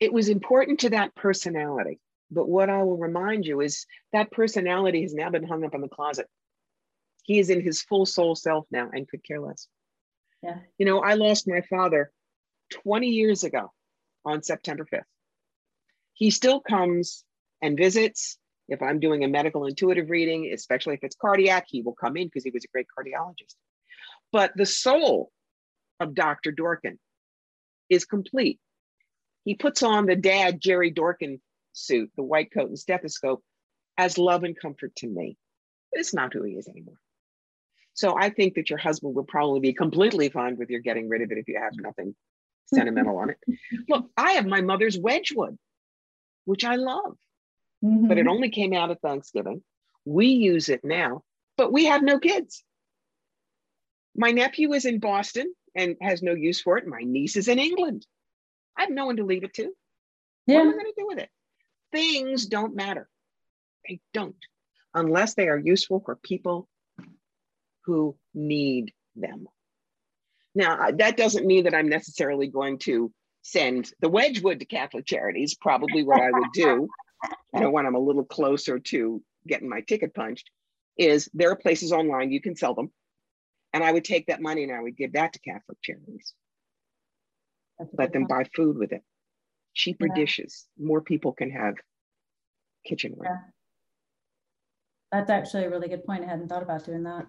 It 0.00 0.14
was 0.14 0.30
important 0.30 0.80
to 0.80 0.90
that 0.90 1.14
personality. 1.14 2.00
But 2.30 2.48
what 2.48 2.70
I 2.70 2.82
will 2.82 2.96
remind 2.96 3.44
you 3.44 3.60
is 3.60 3.84
that 4.14 4.32
personality 4.32 5.02
has 5.02 5.14
now 5.14 5.28
been 5.28 5.46
hung 5.46 5.62
up 5.62 5.74
in 5.74 5.82
the 5.82 5.88
closet. 5.88 6.26
He 7.22 7.38
is 7.38 7.50
in 7.50 7.60
his 7.60 7.82
full 7.82 8.06
soul 8.06 8.34
self 8.34 8.66
now 8.70 8.88
and 8.92 9.06
could 9.06 9.22
care 9.22 9.40
less. 9.40 9.68
Yeah. 10.42 10.58
You 10.78 10.86
know, 10.86 11.00
I 11.00 11.14
lost 11.14 11.46
my 11.46 11.60
father 11.60 12.10
20 12.82 13.08
years 13.08 13.44
ago 13.44 13.72
on 14.24 14.42
September 14.42 14.86
5th. 14.90 15.02
He 16.14 16.30
still 16.30 16.60
comes 16.60 17.24
and 17.60 17.76
visits. 17.76 18.38
If 18.68 18.82
I'm 18.82 19.00
doing 19.00 19.24
a 19.24 19.28
medical 19.28 19.66
intuitive 19.66 20.10
reading, 20.10 20.50
especially 20.52 20.94
if 20.94 21.04
it's 21.04 21.16
cardiac, 21.16 21.66
he 21.68 21.82
will 21.82 21.94
come 21.94 22.16
in 22.16 22.26
because 22.26 22.44
he 22.44 22.50
was 22.50 22.64
a 22.64 22.68
great 22.68 22.86
cardiologist. 22.86 23.54
But 24.32 24.52
the 24.56 24.66
soul 24.66 25.30
of 26.00 26.14
Dr. 26.14 26.52
Dorkin 26.52 26.98
is 27.88 28.04
complete. 28.04 28.58
He 29.44 29.54
puts 29.54 29.82
on 29.82 30.06
the 30.06 30.16
dad 30.16 30.60
Jerry 30.60 30.92
Dorkin 30.92 31.40
suit, 31.72 32.10
the 32.16 32.24
white 32.24 32.52
coat 32.52 32.68
and 32.68 32.78
stethoscope, 32.78 33.42
as 33.96 34.18
love 34.18 34.42
and 34.42 34.58
comfort 34.58 34.94
to 34.96 35.06
me. 35.06 35.36
It's 35.92 36.12
not 36.12 36.32
who 36.32 36.42
he 36.42 36.54
is 36.54 36.68
anymore. 36.68 36.98
So 37.94 38.14
I 38.18 38.28
think 38.28 38.54
that 38.54 38.68
your 38.68 38.78
husband 38.78 39.14
would 39.14 39.28
probably 39.28 39.60
be 39.60 39.72
completely 39.72 40.28
fine 40.28 40.56
with 40.56 40.68
your 40.68 40.80
getting 40.80 41.08
rid 41.08 41.22
of 41.22 41.32
it 41.32 41.38
if 41.38 41.48
you 41.48 41.58
have 41.58 41.72
nothing 41.76 42.14
sentimental 42.74 43.16
on 43.16 43.30
it. 43.30 43.38
Look, 43.88 44.10
I 44.16 44.32
have 44.32 44.46
my 44.46 44.60
mother's 44.60 44.98
Wedgwood, 44.98 45.56
which 46.44 46.64
I 46.64 46.74
love, 46.74 47.16
mm-hmm. 47.86 48.08
but 48.08 48.18
it 48.18 48.26
only 48.26 48.50
came 48.50 48.72
out 48.72 48.90
at 48.90 49.00
Thanksgiving. 49.00 49.62
We 50.04 50.28
use 50.28 50.68
it 50.68 50.84
now, 50.84 51.22
but 51.56 51.72
we 51.72 51.86
have 51.86 52.02
no 52.02 52.18
kids. 52.18 52.62
My 54.16 54.30
nephew 54.30 54.72
is 54.72 54.84
in 54.84 54.98
Boston 54.98 55.52
and 55.74 55.96
has 56.00 56.22
no 56.22 56.32
use 56.32 56.60
for 56.60 56.78
it. 56.78 56.86
My 56.86 57.02
niece 57.02 57.36
is 57.36 57.48
in 57.48 57.58
England. 57.58 58.06
I 58.76 58.82
have 58.82 58.90
no 58.90 59.06
one 59.06 59.16
to 59.16 59.24
leave 59.24 59.44
it 59.44 59.54
to. 59.54 59.72
Yeah. 60.46 60.56
What 60.56 60.62
am 60.62 60.68
I 60.68 60.72
going 60.72 60.84
to 60.86 60.92
do 60.96 61.06
with 61.06 61.18
it? 61.18 61.30
Things 61.92 62.46
don't 62.46 62.74
matter. 62.74 63.08
They 63.86 64.00
don't, 64.12 64.36
unless 64.94 65.34
they 65.34 65.48
are 65.48 65.58
useful 65.58 66.00
for 66.04 66.16
people 66.16 66.68
who 67.84 68.16
need 68.34 68.92
them. 69.14 69.46
Now, 70.54 70.90
that 70.90 71.16
doesn't 71.16 71.46
mean 71.46 71.64
that 71.64 71.74
I'm 71.74 71.88
necessarily 71.88 72.48
going 72.48 72.78
to 72.80 73.12
send 73.42 73.92
the 74.00 74.08
Wedgwood 74.08 74.58
to 74.60 74.66
Catholic 74.66 75.06
Charities, 75.06 75.54
probably 75.54 76.02
what 76.02 76.20
I 76.20 76.30
would 76.32 76.52
do, 76.52 76.88
you 77.52 77.60
know, 77.60 77.70
when 77.70 77.86
I'm 77.86 77.94
a 77.94 78.00
little 78.00 78.24
closer 78.24 78.78
to 78.78 79.22
getting 79.46 79.68
my 79.68 79.80
ticket 79.80 80.14
punched, 80.14 80.50
is 80.98 81.28
there 81.34 81.50
are 81.50 81.56
places 81.56 81.92
online 81.92 82.30
you 82.30 82.40
can 82.40 82.56
sell 82.56 82.74
them. 82.74 82.90
And 83.72 83.84
I 83.84 83.92
would 83.92 84.04
take 84.04 84.26
that 84.26 84.40
money 84.40 84.62
and 84.62 84.72
I 84.72 84.80
would 84.80 84.96
give 84.96 85.12
that 85.12 85.32
to 85.34 85.38
Catholic 85.40 85.80
Charities. 85.82 86.34
Let 87.98 88.12
them 88.12 88.26
buy 88.26 88.44
food 88.54 88.78
with 88.78 88.92
it. 88.92 89.02
Cheaper 89.74 90.06
yeah. 90.06 90.14
dishes. 90.14 90.66
More 90.78 91.02
people 91.02 91.32
can 91.32 91.50
have 91.50 91.74
kitchenware. 92.86 93.28
Yeah. 93.30 93.50
That's 95.12 95.30
actually 95.30 95.64
a 95.64 95.70
really 95.70 95.88
good 95.88 96.04
point. 96.04 96.24
I 96.24 96.28
hadn't 96.28 96.48
thought 96.48 96.62
about 96.62 96.86
doing 96.86 97.02
that. 97.02 97.26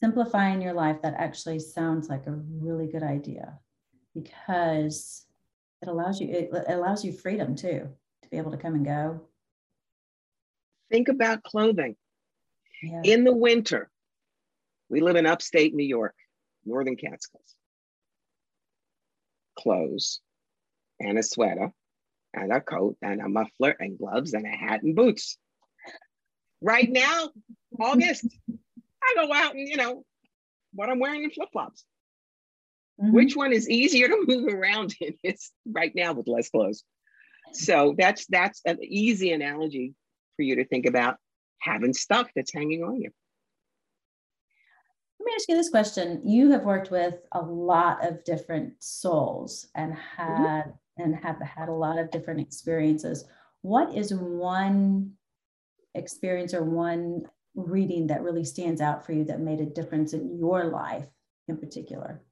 Simplifying 0.00 0.62
your 0.62 0.72
life, 0.72 1.02
that 1.02 1.14
actually 1.14 1.58
sounds 1.58 2.08
like 2.08 2.26
a 2.26 2.32
really 2.32 2.86
good 2.86 3.02
idea 3.02 3.58
because 4.14 5.26
it 5.82 5.88
allows 5.88 6.20
you 6.20 6.28
it 6.28 6.50
allows 6.68 7.04
you 7.04 7.12
freedom 7.12 7.54
too 7.54 7.88
to 8.28 8.36
be 8.36 8.38
able 8.38 8.50
to 8.52 8.58
come 8.58 8.74
and 8.74 8.84
go. 8.84 9.20
Think 10.90 11.08
about 11.08 11.42
clothing. 11.42 11.96
Yeah. 12.82 13.02
In 13.04 13.24
the 13.24 13.32
winter, 13.32 13.90
we 14.88 15.00
live 15.00 15.16
in 15.16 15.26
upstate 15.26 15.74
New 15.74 15.84
York, 15.84 16.14
northern 16.64 16.96
Catskills. 16.96 17.54
Clothes 19.58 20.20
and 21.00 21.18
a 21.18 21.22
sweater 21.22 21.72
and 22.32 22.52
a 22.52 22.60
coat 22.60 22.96
and 23.02 23.20
a 23.20 23.28
muffler 23.28 23.74
and 23.78 23.98
gloves 23.98 24.34
and 24.34 24.46
a 24.46 24.50
hat 24.50 24.82
and 24.82 24.94
boots. 24.94 25.36
Right 26.60 26.90
now, 26.90 27.30
August, 27.80 28.26
I 28.48 29.14
go 29.16 29.32
out 29.32 29.54
and, 29.54 29.68
you 29.68 29.76
know, 29.76 30.04
what 30.72 30.88
I'm 30.88 31.00
wearing 31.00 31.24
in 31.24 31.30
flip 31.30 31.48
flops. 31.52 31.84
Mm-hmm. 33.00 33.12
Which 33.12 33.36
one 33.36 33.52
is 33.52 33.68
easier 33.68 34.08
to 34.08 34.24
move 34.26 34.52
around 34.52 34.94
in? 35.00 35.14
It's 35.22 35.52
right 35.66 35.92
now 35.94 36.12
with 36.12 36.28
less 36.28 36.50
clothes. 36.50 36.84
So 37.52 37.94
that's 37.98 38.26
that's 38.26 38.60
an 38.64 38.78
easy 38.82 39.32
analogy 39.32 39.94
for 40.36 40.42
you 40.42 40.56
to 40.56 40.64
think 40.64 40.86
about 40.86 41.16
having 41.60 41.92
stuff 41.92 42.28
that's 42.34 42.52
hanging 42.52 42.82
on 42.82 43.00
you. 43.00 43.10
Let 45.20 45.26
me 45.26 45.32
ask 45.34 45.48
you 45.48 45.56
this 45.56 45.70
question. 45.70 46.22
You 46.24 46.50
have 46.52 46.62
worked 46.62 46.90
with 46.90 47.16
a 47.32 47.42
lot 47.42 48.06
of 48.06 48.24
different 48.24 48.74
souls 48.78 49.66
and 49.74 49.94
had 49.94 50.64
mm-hmm. 50.64 51.02
and 51.02 51.16
have 51.16 51.40
had 51.40 51.68
a 51.68 51.72
lot 51.72 51.98
of 51.98 52.10
different 52.10 52.40
experiences. 52.40 53.24
What 53.62 53.94
is 53.94 54.14
one 54.14 55.12
experience 55.94 56.54
or 56.54 56.62
one 56.62 57.24
reading 57.54 58.06
that 58.06 58.22
really 58.22 58.44
stands 58.44 58.80
out 58.80 59.04
for 59.04 59.12
you 59.12 59.24
that 59.24 59.40
made 59.40 59.60
a 59.60 59.66
difference 59.66 60.12
in 60.12 60.38
your 60.38 60.66
life 60.66 61.06
in 61.48 61.56
particular? 61.56 62.22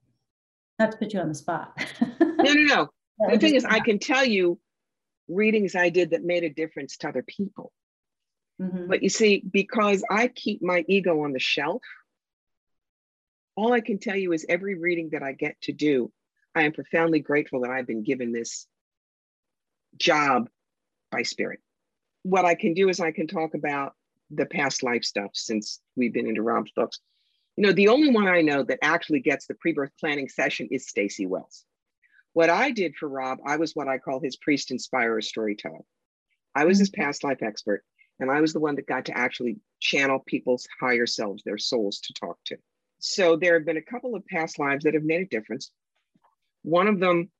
Not 0.78 0.92
to 0.92 0.98
put 0.98 1.12
you 1.12 1.20
on 1.20 1.28
the 1.28 1.34
spot. 1.34 1.76
no, 2.20 2.52
no, 2.52 2.52
no. 2.52 2.90
the 3.30 3.38
thing 3.38 3.56
is, 3.56 3.64
I 3.64 3.80
can 3.80 3.98
tell 3.98 4.24
you 4.24 4.60
readings 5.28 5.74
I 5.74 5.90
did 5.90 6.10
that 6.10 6.24
made 6.24 6.44
a 6.44 6.50
difference 6.50 6.96
to 6.98 7.08
other 7.08 7.22
people. 7.22 7.72
Mm-hmm. 8.60 8.88
But 8.88 9.02
you 9.02 9.08
see, 9.08 9.42
because 9.50 10.02
I 10.10 10.28
keep 10.28 10.62
my 10.62 10.84
ego 10.88 11.22
on 11.22 11.32
the 11.32 11.38
shelf, 11.38 11.82
all 13.56 13.72
I 13.72 13.80
can 13.80 13.98
tell 13.98 14.16
you 14.16 14.32
is 14.32 14.46
every 14.48 14.74
reading 14.74 15.10
that 15.12 15.22
I 15.22 15.32
get 15.32 15.60
to 15.62 15.72
do, 15.72 16.12
I 16.54 16.62
am 16.62 16.72
profoundly 16.72 17.20
grateful 17.20 17.60
that 17.60 17.70
I've 17.70 17.86
been 17.86 18.02
given 18.02 18.32
this 18.32 18.66
job 19.98 20.48
by 21.10 21.22
spirit. 21.22 21.60
What 22.22 22.44
I 22.44 22.54
can 22.54 22.74
do 22.74 22.88
is 22.88 23.00
I 23.00 23.12
can 23.12 23.26
talk 23.26 23.54
about 23.54 23.94
the 24.30 24.46
past 24.46 24.82
life 24.82 25.04
stuff 25.04 25.30
since 25.34 25.80
we've 25.96 26.12
been 26.12 26.26
into 26.28 26.42
Rob's 26.42 26.72
books. 26.72 26.98
You 27.56 27.66
know, 27.66 27.72
the 27.72 27.88
only 27.88 28.10
one 28.10 28.26
I 28.26 28.42
know 28.42 28.62
that 28.64 28.78
actually 28.82 29.20
gets 29.20 29.46
the 29.46 29.54
pre-birth 29.54 29.92
planning 29.98 30.28
session 30.28 30.68
is 30.70 30.86
Staci 30.86 31.26
Wells. 31.26 31.64
What 32.36 32.50
I 32.50 32.70
did 32.70 32.96
for 32.96 33.08
Rob, 33.08 33.38
I 33.46 33.56
was 33.56 33.74
what 33.74 33.88
I 33.88 33.96
call 33.96 34.20
his 34.20 34.36
priest 34.36 34.70
inspirer 34.70 35.22
storyteller. 35.22 35.80
I 36.54 36.66
was 36.66 36.78
his 36.78 36.90
mm-hmm. 36.90 37.00
past 37.00 37.24
life 37.24 37.42
expert, 37.42 37.82
and 38.20 38.30
I 38.30 38.42
was 38.42 38.52
the 38.52 38.60
one 38.60 38.74
that 38.74 38.86
got 38.86 39.06
to 39.06 39.16
actually 39.16 39.56
channel 39.80 40.22
people's 40.26 40.68
higher 40.78 41.06
selves, 41.06 41.42
their 41.44 41.56
souls 41.56 41.98
to 42.00 42.12
talk 42.12 42.36
to. 42.44 42.58
So 42.98 43.36
there 43.36 43.54
have 43.54 43.64
been 43.64 43.78
a 43.78 43.90
couple 43.90 44.14
of 44.14 44.26
past 44.26 44.58
lives 44.58 44.84
that 44.84 44.92
have 44.92 45.02
made 45.02 45.22
a 45.22 45.34
difference. 45.34 45.70
One 46.60 46.88
of 46.88 47.00
them, 47.00 47.30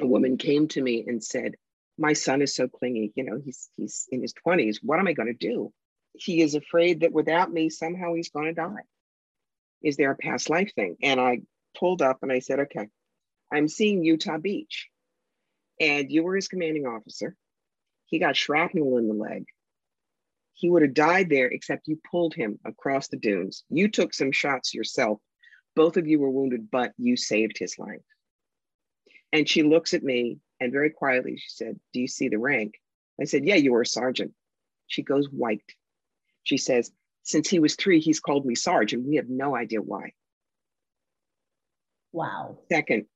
a 0.00 0.06
woman 0.06 0.38
came 0.38 0.68
to 0.68 0.80
me 0.80 1.04
and 1.06 1.22
said, 1.22 1.56
my 1.98 2.14
son 2.14 2.40
is 2.40 2.54
so 2.54 2.68
clingy, 2.68 3.12
you 3.14 3.24
know, 3.24 3.42
he's 3.44 3.68
he's 3.76 4.06
in 4.10 4.22
his 4.22 4.32
20s. 4.46 4.78
What 4.82 5.00
am 5.00 5.06
I 5.06 5.12
going 5.12 5.28
to 5.28 5.34
do? 5.34 5.70
He 6.14 6.40
is 6.40 6.54
afraid 6.54 7.00
that 7.00 7.12
without 7.12 7.52
me, 7.52 7.68
somehow 7.68 8.14
he's 8.14 8.30
going 8.30 8.46
to 8.46 8.54
die. 8.54 8.84
Is 9.82 9.98
there 9.98 10.12
a 10.12 10.16
past 10.16 10.48
life 10.48 10.72
thing? 10.74 10.96
And 11.02 11.20
I 11.20 11.42
pulled 11.78 12.00
up 12.00 12.20
and 12.22 12.32
I 12.32 12.38
said, 12.38 12.60
okay, 12.60 12.88
I'm 13.52 13.68
seeing 13.68 14.04
Utah 14.04 14.38
Beach. 14.38 14.88
And 15.80 16.10
you 16.10 16.22
were 16.22 16.36
his 16.36 16.48
commanding 16.48 16.86
officer. 16.86 17.36
He 18.06 18.18
got 18.18 18.36
shrapnel 18.36 18.98
in 18.98 19.08
the 19.08 19.14
leg. 19.14 19.44
He 20.54 20.70
would 20.70 20.82
have 20.82 20.94
died 20.94 21.28
there, 21.28 21.48
except 21.48 21.88
you 21.88 22.00
pulled 22.10 22.34
him 22.34 22.58
across 22.64 23.08
the 23.08 23.18
dunes. 23.18 23.64
You 23.68 23.88
took 23.88 24.14
some 24.14 24.32
shots 24.32 24.72
yourself. 24.72 25.20
Both 25.74 25.98
of 25.98 26.06
you 26.06 26.18
were 26.18 26.30
wounded, 26.30 26.70
but 26.70 26.92
you 26.96 27.16
saved 27.16 27.58
his 27.58 27.78
life. 27.78 28.00
And 29.32 29.46
she 29.46 29.62
looks 29.62 29.92
at 29.92 30.02
me 30.02 30.38
and 30.60 30.72
very 30.72 30.90
quietly 30.90 31.36
she 31.36 31.50
said, 31.50 31.78
Do 31.92 32.00
you 32.00 32.08
see 32.08 32.28
the 32.28 32.38
rank? 32.38 32.74
I 33.20 33.24
said, 33.24 33.44
Yeah, 33.44 33.56
you 33.56 33.72
were 33.72 33.82
a 33.82 33.86
sergeant. 33.86 34.32
She 34.86 35.02
goes 35.02 35.28
white. 35.30 35.62
She 36.44 36.56
says, 36.56 36.90
Since 37.22 37.48
he 37.48 37.58
was 37.58 37.76
three, 37.76 38.00
he's 38.00 38.20
called 38.20 38.46
me 38.46 38.54
Sarge, 38.54 38.92
and 38.92 39.06
We 39.06 39.16
have 39.16 39.28
no 39.28 39.54
idea 39.56 39.82
why. 39.82 40.12
Wow. 42.12 42.58
Second, 42.70 43.06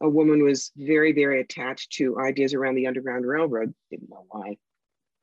a 0.00 0.08
woman 0.08 0.42
was 0.42 0.72
very, 0.76 1.12
very 1.12 1.40
attached 1.40 1.92
to 1.92 2.18
ideas 2.18 2.54
around 2.54 2.74
the 2.74 2.86
Underground 2.86 3.26
Railroad. 3.26 3.74
Didn't 3.90 4.10
know 4.10 4.26
why. 4.28 4.56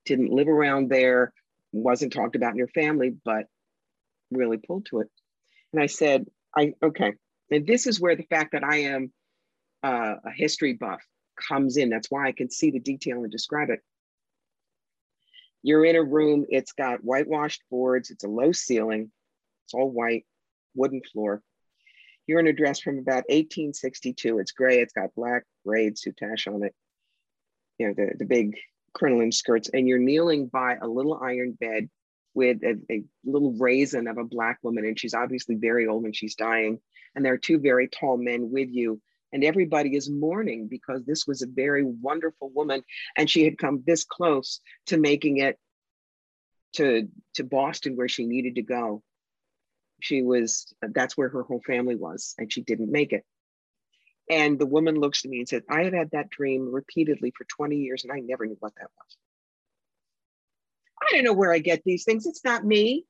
Didn't 0.05 0.31
live 0.31 0.47
around 0.47 0.89
there, 0.89 1.33
wasn't 1.71 2.13
talked 2.13 2.35
about 2.35 2.51
in 2.51 2.57
your 2.57 2.67
family, 2.69 3.13
but 3.23 3.45
really 4.31 4.57
pulled 4.57 4.85
to 4.87 5.01
it. 5.01 5.07
And 5.73 5.81
I 5.81 5.85
said, 5.85 6.25
I 6.55 6.73
okay. 6.83 7.13
And 7.51 7.67
this 7.67 7.85
is 7.85 7.99
where 7.99 8.15
the 8.15 8.23
fact 8.23 8.53
that 8.53 8.63
I 8.63 8.77
am 8.77 9.11
uh, 9.83 10.15
a 10.25 10.31
history 10.31 10.73
buff 10.73 11.01
comes 11.35 11.77
in. 11.77 11.89
That's 11.89 12.09
why 12.09 12.27
I 12.27 12.31
can 12.31 12.49
see 12.49 12.71
the 12.71 12.79
detail 12.79 13.23
and 13.23 13.31
describe 13.31 13.69
it. 13.69 13.79
You're 15.63 15.85
in 15.85 15.95
a 15.95 16.03
room, 16.03 16.45
it's 16.49 16.71
got 16.71 17.03
whitewashed 17.03 17.61
boards, 17.69 18.09
it's 18.09 18.23
a 18.23 18.27
low 18.27 18.51
ceiling, 18.51 19.11
it's 19.65 19.73
all 19.73 19.89
white, 19.89 20.25
wooden 20.73 21.01
floor. 21.11 21.41
You're 22.31 22.39
in 22.39 22.47
a 22.47 22.53
dress 22.53 22.79
from 22.79 22.97
about 22.97 23.25
1862. 23.27 24.39
It's 24.39 24.53
gray, 24.53 24.79
it's 24.79 24.93
got 24.93 25.13
black 25.15 25.43
braid 25.65 25.95
soutache 25.97 26.47
on 26.47 26.63
it, 26.63 26.73
you 27.77 27.89
know, 27.89 27.93
the, 27.93 28.13
the 28.19 28.25
big 28.25 28.55
crinoline 28.93 29.33
skirts, 29.33 29.69
and 29.73 29.85
you're 29.85 29.99
kneeling 29.99 30.47
by 30.47 30.77
a 30.81 30.87
little 30.87 31.19
iron 31.21 31.57
bed 31.59 31.89
with 32.33 32.63
a, 32.63 32.79
a, 32.89 33.03
little 33.25 33.51
raisin 33.59 34.07
of 34.07 34.17
a 34.17 34.23
black 34.23 34.59
woman, 34.63 34.85
and 34.85 34.97
she's 34.97 35.13
obviously 35.13 35.55
very 35.55 35.87
old 35.87 36.05
and 36.05 36.15
she's 36.15 36.35
dying. 36.35 36.79
And 37.13 37.25
there 37.25 37.33
are 37.33 37.37
two 37.37 37.59
very 37.59 37.89
tall 37.89 38.15
men 38.15 38.49
with 38.49 38.69
you, 38.69 39.01
and 39.33 39.43
everybody 39.43 39.93
is 39.97 40.09
mourning 40.09 40.69
because 40.69 41.03
this 41.03 41.27
was 41.27 41.41
a 41.41 41.47
very 41.47 41.83
wonderful 41.83 42.49
woman, 42.55 42.81
and 43.17 43.29
she 43.29 43.43
had 43.43 43.57
come 43.57 43.83
this 43.85 44.05
close 44.05 44.61
to 44.85 44.97
making 44.97 45.39
it 45.39 45.59
to 46.75 47.09
to 47.33 47.43
Boston 47.43 47.97
where 47.97 48.07
she 48.07 48.25
needed 48.25 48.55
to 48.55 48.61
go. 48.61 49.03
She 50.01 50.21
was 50.21 50.73
that's 50.81 51.17
where 51.17 51.29
her 51.29 51.43
whole 51.43 51.61
family 51.65 51.95
was, 51.95 52.35
and 52.37 52.51
she 52.51 52.61
didn't 52.61 52.91
make 52.91 53.13
it. 53.13 53.23
And 54.29 54.57
the 54.57 54.65
woman 54.65 54.95
looks 54.95 55.25
at 55.25 55.31
me 55.31 55.39
and 55.39 55.49
says 55.49 55.63
I 55.69 55.83
have 55.83 55.93
had 55.93 56.11
that 56.11 56.29
dream 56.29 56.71
repeatedly 56.73 57.33
for 57.37 57.45
20 57.45 57.77
years, 57.77 58.03
and 58.03 58.11
I 58.11 58.19
never 58.19 58.45
knew 58.45 58.57
what 58.59 58.73
that 58.75 58.89
was. 58.97 59.17
I 61.01 61.15
don't 61.15 61.23
know 61.23 61.33
where 61.33 61.53
I 61.53 61.59
get 61.59 61.83
these 61.83 62.03
things. 62.03 62.25
It's 62.25 62.43
not 62.43 62.65
me. 62.65 63.05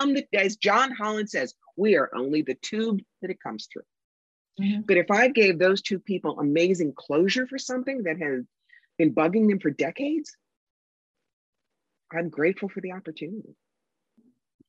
I'm 0.00 0.14
the, 0.14 0.26
as 0.34 0.56
John 0.56 0.90
Holland 0.92 1.30
says, 1.30 1.54
we 1.76 1.96
are 1.96 2.10
only 2.14 2.42
the 2.42 2.54
tube 2.54 3.00
that 3.20 3.30
it 3.30 3.40
comes 3.40 3.68
through. 3.72 3.82
Mm-hmm. 4.60 4.82
But 4.82 4.96
if 4.98 5.10
I 5.10 5.28
gave 5.28 5.58
those 5.58 5.80
two 5.80 5.98
people 5.98 6.38
amazing 6.38 6.92
closure 6.94 7.46
for 7.46 7.58
something 7.58 8.02
that 8.04 8.18
has 8.20 8.44
been 8.98 9.14
bugging 9.14 9.48
them 9.48 9.60
for 9.60 9.70
decades, 9.70 10.36
I'm 12.12 12.28
grateful 12.28 12.68
for 12.68 12.80
the 12.80 12.92
opportunity. 12.92 13.56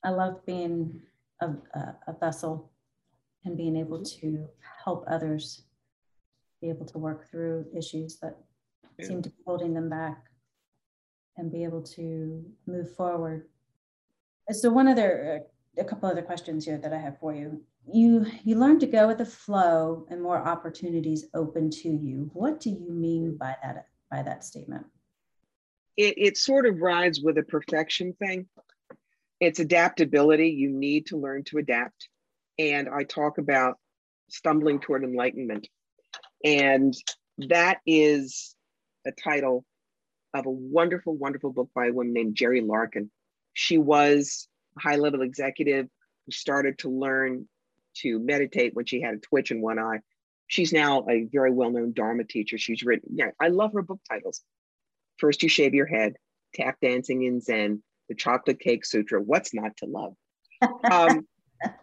I 0.03 0.09
love 0.09 0.45
being 0.45 1.01
a, 1.43 1.95
a, 2.07 2.13
vessel 2.19 2.71
and 3.45 3.57
being 3.57 3.75
able 3.75 3.99
mm-hmm. 3.99 4.27
to 4.27 4.47
help 4.83 5.05
others 5.09 5.63
be 6.61 6.69
able 6.69 6.85
to 6.85 6.97
work 6.97 7.29
through 7.29 7.65
issues 7.75 8.17
that 8.19 8.37
yeah. 8.97 9.07
seem 9.07 9.21
to 9.21 9.29
be 9.29 9.35
holding 9.45 9.73
them 9.73 9.89
back 9.89 10.23
and 11.37 11.51
be 11.51 11.63
able 11.63 11.81
to 11.81 12.43
move 12.67 12.95
forward. 12.95 13.47
So 14.51 14.69
one 14.69 14.87
other, 14.87 15.43
uh, 15.77 15.81
a 15.81 15.85
couple 15.85 16.09
other 16.09 16.21
questions 16.21 16.65
here 16.65 16.77
that 16.77 16.93
I 16.93 16.97
have 16.97 17.19
for 17.19 17.33
you. 17.33 17.61
You 17.91 18.25
you 18.45 18.57
learn 18.57 18.79
to 18.79 18.85
go 18.85 19.07
with 19.07 19.17
the 19.17 19.25
flow 19.25 20.05
and 20.09 20.21
more 20.21 20.37
opportunities 20.37 21.25
open 21.33 21.69
to 21.81 21.89
you. 21.89 22.29
What 22.33 22.61
do 22.61 22.69
you 22.69 22.89
mean 22.89 23.35
by 23.35 23.57
that 23.61 23.87
by 24.09 24.23
that 24.23 24.45
statement? 24.45 24.85
It, 25.97 26.13
it 26.17 26.37
sort 26.37 26.65
of 26.65 26.79
rides 26.79 27.21
with 27.21 27.37
a 27.37 27.43
perfection 27.43 28.13
thing. 28.13 28.47
It's 29.43 29.59
adaptability. 29.59 30.51
You 30.51 30.69
need 30.69 31.07
to 31.07 31.17
learn 31.17 31.43
to 31.45 31.57
adapt. 31.57 32.07
And 32.57 32.87
I 32.87 33.03
talk 33.03 33.39
about 33.39 33.77
stumbling 34.29 34.79
toward 34.79 35.03
enlightenment. 35.03 35.67
And 36.45 36.93
that 37.49 37.79
is 37.85 38.55
a 39.05 39.11
title 39.11 39.65
of 40.33 40.45
a 40.45 40.49
wonderful, 40.49 41.17
wonderful 41.17 41.51
book 41.51 41.69
by 41.75 41.87
a 41.87 41.91
woman 41.91 42.13
named 42.13 42.35
Geri 42.35 42.61
Larkin. 42.61 43.11
She 43.51 43.77
was 43.77 44.47
a 44.77 44.79
high 44.79 44.95
level 44.95 45.21
executive 45.23 45.87
who 46.25 46.31
started 46.31 46.79
to 46.79 46.89
learn 46.89 47.49
to 47.97 48.19
meditate 48.19 48.73
when 48.73 48.85
she 48.85 49.01
had 49.01 49.15
a 49.15 49.19
twitch 49.19 49.51
in 49.51 49.61
one 49.61 49.77
eye. 49.77 49.99
She's 50.47 50.71
now 50.71 51.05
a 51.09 51.25
very 51.25 51.51
well 51.51 51.69
known 51.69 51.91
Dharma 51.91 52.23
teacher. 52.23 52.57
She's 52.57 52.83
written, 52.83 53.09
yeah, 53.13 53.31
I 53.41 53.49
love 53.49 53.73
her 53.73 53.81
book 53.81 53.99
titles. 54.09 54.41
First, 55.17 55.43
you 55.43 55.49
shave 55.49 55.73
your 55.73 55.85
head, 55.85 56.13
tap 56.55 56.77
dancing 56.81 57.23
in 57.23 57.41
Zen, 57.41 57.83
the 58.09 58.15
chocolate 58.15 58.59
cake 58.59 58.85
sutra, 58.85 59.21
what's 59.21 59.53
not 59.53 59.75
to 59.77 59.85
love? 59.85 60.13
um, 60.91 61.27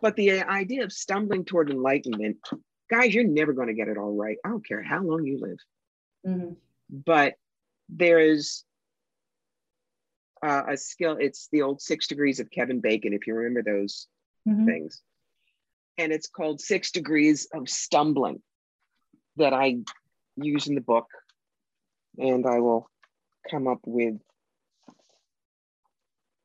but 0.00 0.16
the 0.16 0.42
idea 0.42 0.84
of 0.84 0.92
stumbling 0.92 1.44
toward 1.44 1.70
enlightenment, 1.70 2.38
guys, 2.90 3.14
you're 3.14 3.24
never 3.24 3.52
going 3.52 3.68
to 3.68 3.74
get 3.74 3.88
it 3.88 3.98
all 3.98 4.14
right. 4.14 4.36
I 4.44 4.48
don't 4.48 4.66
care 4.66 4.82
how 4.82 5.02
long 5.02 5.24
you 5.24 5.40
live. 5.40 5.58
Mm-hmm. 6.26 6.52
But 6.90 7.34
there 7.88 8.18
is 8.18 8.64
uh, 10.42 10.62
a 10.68 10.76
skill. 10.76 11.16
It's 11.20 11.48
the 11.52 11.62
old 11.62 11.80
six 11.80 12.06
degrees 12.06 12.40
of 12.40 12.50
Kevin 12.50 12.80
Bacon, 12.80 13.12
if 13.12 13.26
you 13.26 13.34
remember 13.34 13.62
those 13.62 14.06
mm-hmm. 14.48 14.66
things. 14.66 15.02
And 15.98 16.12
it's 16.12 16.28
called 16.28 16.60
Six 16.60 16.92
Degrees 16.92 17.48
of 17.52 17.68
Stumbling 17.68 18.40
that 19.36 19.52
I 19.52 19.78
use 20.36 20.66
in 20.66 20.74
the 20.74 20.80
book. 20.80 21.06
And 22.16 22.46
I 22.46 22.60
will 22.60 22.88
come 23.50 23.68
up 23.68 23.80
with 23.84 24.14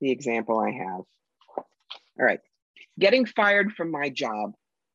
the 0.02 0.12
example 0.12 0.60
I 0.60 0.72
have. 0.72 1.04
All 1.58 2.26
right. 2.26 2.40
Getting 3.00 3.26
fired 3.26 3.74
from 3.74 3.92
my 3.92 4.10
job 4.10 4.54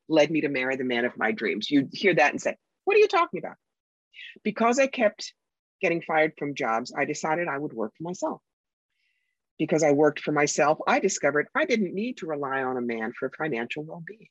led 0.08 0.30
me 0.30 0.42
to 0.42 0.48
marry 0.48 0.76
the 0.76 0.84
man 0.84 1.04
of 1.04 1.16
my 1.16 1.32
dreams. 1.32 1.70
You 1.70 1.88
hear 1.92 2.14
that 2.14 2.32
and 2.32 2.40
say, 2.40 2.56
What 2.84 2.96
are 2.96 3.00
you 3.00 3.08
talking 3.08 3.38
about? 3.38 3.56
Because 4.42 4.78
I 4.78 4.86
kept 4.86 5.32
getting 5.80 6.02
fired 6.02 6.32
from 6.38 6.54
jobs, 6.54 6.92
I 6.96 7.04
decided 7.04 7.48
I 7.48 7.58
would 7.58 7.72
work 7.72 7.92
for 7.96 8.02
myself. 8.02 8.40
Because 9.58 9.82
I 9.82 9.92
worked 9.92 10.20
for 10.20 10.32
myself, 10.32 10.78
I 10.86 11.00
discovered 11.00 11.48
I 11.54 11.64
didn't 11.64 11.94
need 11.94 12.18
to 12.18 12.26
rely 12.26 12.62
on 12.62 12.76
a 12.76 12.82
man 12.82 13.12
for 13.18 13.30
financial 13.36 13.84
well 13.84 14.02
being. 14.06 14.28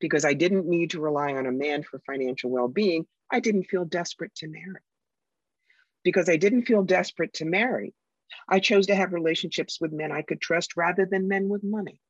Because 0.00 0.24
I 0.24 0.34
didn't 0.34 0.66
need 0.66 0.90
to 0.90 1.00
rely 1.00 1.34
on 1.34 1.46
a 1.46 1.52
man 1.52 1.82
for 1.82 2.00
financial 2.06 2.50
well 2.50 2.68
being, 2.68 3.06
I 3.30 3.40
didn't 3.40 3.64
feel 3.64 3.84
desperate 3.84 4.34
to 4.36 4.48
marry. 4.48 4.80
Because 6.04 6.28
I 6.28 6.36
didn't 6.36 6.62
feel 6.62 6.82
desperate 6.82 7.34
to 7.34 7.44
marry, 7.44 7.94
I 8.48 8.60
chose 8.60 8.86
to 8.86 8.94
have 8.94 9.12
relationships 9.12 9.80
with 9.80 9.92
men 9.92 10.12
I 10.12 10.22
could 10.22 10.40
trust 10.40 10.76
rather 10.76 11.06
than 11.06 11.28
men 11.28 11.48
with 11.48 11.62
money. 11.62 12.00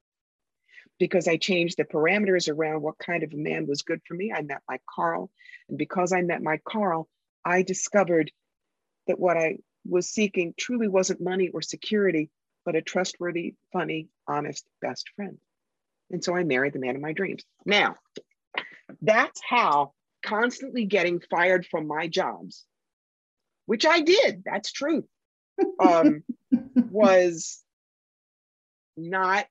Because 0.99 1.29
I 1.29 1.37
changed 1.37 1.77
the 1.77 1.85
parameters 1.85 2.53
around 2.53 2.83
what 2.83 2.99
kind 2.99 3.23
of 3.23 3.33
a 3.33 3.37
man 3.37 3.67
was 3.67 3.83
good 3.83 4.01
for 4.07 4.15
me, 4.15 4.33
I 4.33 4.43
met 4.43 4.63
my 4.69 4.81
Carl. 4.89 5.31
And 5.69 5.79
because 5.79 6.13
I 6.13 6.23
met 6.23 6.43
my 6.43 6.61
Carl, 6.69 7.09
I 7.45 7.63
discovered 7.63 8.33
that 9.07 9.19
what 9.19 9.37
I 9.37 9.59
was 9.87 10.11
seeking 10.11 10.55
truly 10.57 10.89
wasn't 10.89 11.21
money 11.21 11.49
or 11.49 11.63
security, 11.63 12.31
but 12.65 12.77
a 12.77 12.83
trustworthy, 12.83 13.55
funny, 13.73 14.09
honest 14.27 14.67
best 14.83 15.09
friend. 15.15 15.39
And 16.11 16.23
so 16.23 16.35
I 16.35 16.45
married 16.45 16.73
the 16.73 16.79
man 16.79 16.97
of 16.97 17.03
my 17.03 17.13
dreams. 17.13 17.45
Now, 17.65 17.97
that's 19.01 19.41
how 19.47 19.93
constantly 20.23 20.85
getting 20.85 21.21
fired 21.21 21.67
from 21.67 21.87
my 21.87 22.09
jobs, 22.09 22.65
which 23.67 23.87
I 23.87 24.01
did, 24.01 24.43
that's 24.45 24.73
true, 24.73 25.07
um, 25.81 26.23
was 26.91 27.63
not 28.97 29.47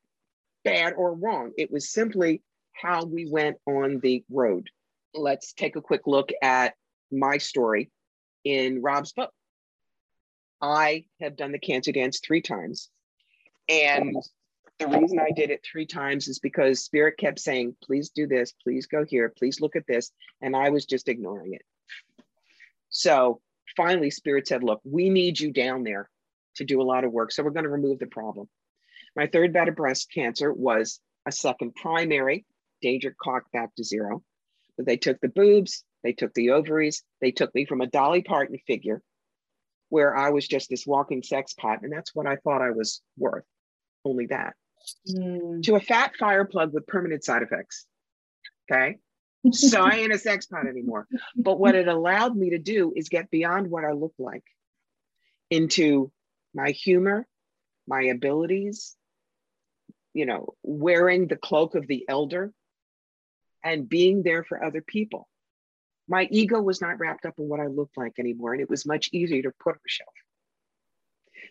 bad 0.63 0.93
or 0.97 1.13
wrong. 1.13 1.51
It 1.57 1.71
was 1.71 1.89
simply 1.89 2.41
how 2.73 3.05
we 3.05 3.29
went 3.29 3.57
on 3.65 3.99
the 3.99 4.23
road. 4.29 4.69
Let's 5.13 5.53
take 5.53 5.75
a 5.75 5.81
quick 5.81 6.01
look 6.05 6.29
at 6.41 6.75
my 7.11 7.37
story 7.37 7.89
in 8.43 8.81
Rob's 8.81 9.13
book. 9.13 9.31
I 10.61 11.05
have 11.21 11.35
done 11.35 11.51
the 11.51 11.59
cancer 11.59 11.91
dance 11.91 12.19
three 12.19 12.41
times. 12.41 12.89
And 13.69 14.15
the 14.79 14.87
reason 14.87 15.19
I 15.19 15.31
did 15.31 15.49
it 15.49 15.65
three 15.69 15.85
times 15.85 16.27
is 16.27 16.39
because 16.39 16.83
Spirit 16.83 17.17
kept 17.17 17.39
saying, 17.39 17.75
please 17.83 18.09
do 18.09 18.27
this, 18.27 18.53
please 18.63 18.85
go 18.85 19.03
here, 19.05 19.33
please 19.37 19.59
look 19.59 19.75
at 19.75 19.87
this. 19.87 20.11
And 20.41 20.55
I 20.55 20.69
was 20.69 20.85
just 20.85 21.09
ignoring 21.09 21.53
it. 21.53 21.63
So 22.89 23.41
finally, 23.75 24.11
Spirit 24.11 24.47
said, 24.47 24.63
look, 24.63 24.81
we 24.83 25.09
need 25.09 25.39
you 25.39 25.51
down 25.51 25.83
there 25.83 26.09
to 26.55 26.65
do 26.65 26.81
a 26.81 26.83
lot 26.83 27.03
of 27.03 27.11
work. 27.11 27.31
So 27.31 27.43
we're 27.43 27.51
going 27.51 27.65
to 27.65 27.69
remove 27.69 27.99
the 27.99 28.07
problem. 28.07 28.47
My 29.15 29.27
third 29.27 29.53
bout 29.53 29.67
of 29.67 29.75
breast 29.75 30.11
cancer 30.13 30.53
was 30.53 30.99
a 31.27 31.31
second 31.31 31.75
primary, 31.75 32.45
danger 32.81 33.15
clock 33.19 33.43
back 33.51 33.73
to 33.75 33.83
zero. 33.83 34.23
But 34.77 34.85
they 34.85 34.97
took 34.97 35.19
the 35.21 35.29
boobs, 35.29 35.83
they 36.03 36.13
took 36.13 36.33
the 36.33 36.51
ovaries. 36.51 37.03
They 37.21 37.31
took 37.31 37.53
me 37.53 37.65
from 37.65 37.81
a 37.81 37.87
Dolly 37.87 38.21
Parton 38.21 38.57
figure 38.65 39.01
where 39.89 40.15
I 40.15 40.29
was 40.29 40.47
just 40.47 40.69
this 40.69 40.85
walking 40.85 41.23
sex 41.23 41.53
pot. 41.53 41.79
And 41.81 41.91
that's 41.91 42.13
what 42.13 42.27
I 42.27 42.35
thought 42.37 42.61
I 42.61 42.71
was 42.71 43.01
worth, 43.17 43.45
only 44.05 44.27
that, 44.27 44.53
mm. 45.09 45.63
to 45.63 45.75
a 45.75 45.81
fat 45.81 46.15
fire 46.17 46.45
plug 46.45 46.73
with 46.73 46.87
permanent 46.87 47.23
side 47.23 47.41
effects. 47.41 47.85
Okay. 48.71 48.97
so 49.51 49.83
I 49.83 49.95
ain't 49.95 50.13
a 50.13 50.19
sex 50.19 50.45
pot 50.47 50.67
anymore. 50.67 51.07
But 51.35 51.59
what 51.59 51.75
it 51.75 51.87
allowed 51.87 52.35
me 52.35 52.51
to 52.51 52.59
do 52.59 52.93
is 52.95 53.09
get 53.09 53.29
beyond 53.29 53.69
what 53.69 53.85
I 53.85 53.91
look 53.91 54.13
like 54.17 54.43
into 55.49 56.11
my 56.53 56.71
humor, 56.71 57.27
my 57.87 58.03
abilities, 58.03 58.95
you 60.13 60.25
know, 60.25 60.53
wearing 60.63 61.27
the 61.27 61.37
cloak 61.37 61.75
of 61.75 61.87
the 61.87 62.05
elder 62.09 62.51
and 63.63 63.87
being 63.87 64.23
there 64.23 64.43
for 64.43 64.63
other 64.63 64.81
people 64.81 65.27
my 66.07 66.27
ego 66.31 66.61
was 66.61 66.81
not 66.81 66.99
wrapped 66.99 67.25
up 67.25 67.35
in 67.37 67.47
what 67.47 67.59
I 67.59 67.67
looked 67.67 67.97
like 67.97 68.13
anymore, 68.17 68.53
and 68.53 68.61
it 68.61 68.69
was 68.69 68.85
much 68.85 69.09
easier 69.11 69.41
to 69.43 69.51
put 69.61 69.71
on 69.71 69.79
a 69.85 69.89
shelf. 69.89 70.13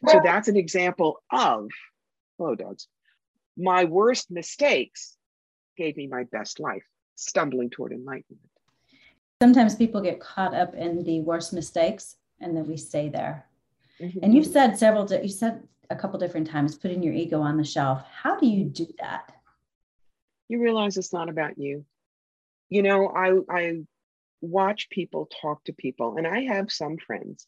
So 0.09 0.21
that's 0.23 0.49
an 0.49 0.57
example 0.57 1.23
of, 1.31 1.71
hello, 2.39 2.55
dogs. 2.55 2.89
My 3.57 3.85
worst 3.85 4.31
mistakes 4.31 5.17
gave 5.77 5.97
me 5.97 6.07
my 6.07 6.25
best 6.25 6.61
life, 6.61 6.85
stumbling 7.17 7.71
toward 7.71 7.93
enlightenment. 7.93 8.41
Sometimes 9.43 9.75
people 9.75 10.01
get 10.01 10.21
caught 10.21 10.55
up 10.55 10.75
in 10.75 11.03
the 11.05 11.21
worst 11.21 11.53
mistakes 11.53 12.17
and 12.41 12.57
then 12.57 12.67
we 12.67 12.77
stay 12.77 13.09
there. 13.09 13.47
Mm-hmm. 14.01 14.21
And 14.23 14.35
you've 14.35 14.47
said 14.47 14.79
several, 14.79 15.11
you 15.13 15.29
said 15.29 15.63
a 15.91 15.97
couple 15.97 16.19
different 16.19 16.49
times, 16.49 16.77
putting 16.77 17.03
your 17.03 17.15
ego 17.15 17.41
on 17.41 17.57
the 17.57 17.65
shelf. 17.65 18.03
How 18.11 18.39
do 18.39 18.47
you 18.47 18.65
do 18.65 18.87
that? 19.01 19.33
You 20.49 20.63
realize 20.63 20.97
it's 20.97 21.13
not 21.13 21.29
about 21.29 21.59
you. 21.59 21.85
You 22.69 22.83
know, 22.83 23.09
I, 23.09 23.39
I 23.51 23.81
watch 24.41 24.91
people 24.91 25.29
talk 25.41 25.65
to 25.65 25.73
people. 25.73 26.17
And 26.17 26.27
I 26.27 26.43
have 26.43 26.71
some 26.71 26.99
friends 26.99 27.47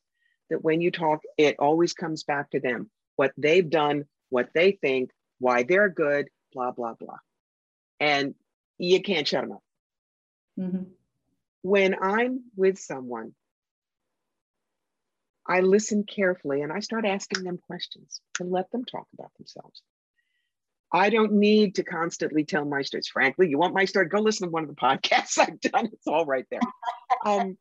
that 0.51 0.63
when 0.63 0.81
you 0.81 0.91
talk, 0.91 1.23
it 1.37 1.57
always 1.59 1.93
comes 1.93 2.25
back 2.25 2.51
to 2.51 2.61
them, 2.61 2.91
what 3.17 3.33
they've 3.37 3.69
done, 3.69 4.05
what 4.31 4.51
they 4.55 4.73
think, 4.73 5.11
why 5.39 5.63
they're 5.63 5.89
good, 5.89 6.29
blah, 6.53 6.71
blah, 6.71 6.95
blah. 6.95 7.19
And 8.01 8.35
you 8.79 9.03
can't 9.03 9.27
shut 9.27 9.43
them 9.43 9.53
up. 9.53 9.63
Mm-hmm. 10.59 10.83
When 11.63 11.97
I'm 12.01 12.45
with 12.57 12.79
someone, 12.79 13.35
I 15.47 15.61
listen 15.61 16.05
carefully 16.05 16.63
and 16.63 16.73
I 16.73 16.81
start 16.81 17.07
asking 17.07 17.45
them 17.45 17.59
questions 17.67 18.21
to 18.35 18.45
let 18.45 18.71
them 18.71 18.85
talk 18.85 19.07
about 19.15 19.33
themselves. 19.39 19.83
I 20.93 21.11
don't 21.11 21.33
need 21.33 21.75
to 21.77 21.85
constantly 21.85 22.45
tell 22.45 22.65
my 22.65 22.83
stories. 22.83 23.09
Frankly, 23.09 23.49
you 23.49 23.59
want 23.59 23.75
my 23.75 23.85
story? 23.85 24.07
Go 24.07 24.21
listen 24.21 24.49
to 24.49 24.51
one 24.51 24.63
of 24.63 24.69
the 24.69 24.75
podcasts 24.81 25.39
I've 25.39 25.61
done. 25.61 25.87
It's 25.93 26.07
all 26.07 26.25
right 26.25 26.47
there. 26.51 26.61
Um, 27.25 27.59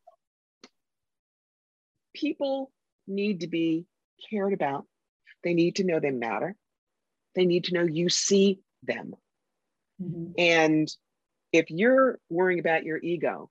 people 2.13 2.71
need 3.07 3.41
to 3.41 3.47
be 3.47 3.85
cared 4.29 4.53
about. 4.53 4.85
They 5.43 5.53
need 5.53 5.77
to 5.77 5.83
know 5.83 5.99
they 5.99 6.11
matter. 6.11 6.55
They 7.35 7.45
need 7.45 7.65
to 7.65 7.73
know 7.73 7.83
you 7.83 8.09
see 8.09 8.59
them. 8.83 9.13
Mm-hmm. 10.01 10.31
And 10.37 10.87
if 11.51 11.69
you're 11.69 12.19
worrying 12.29 12.59
about 12.59 12.83
your 12.83 12.97
ego, 12.97 13.49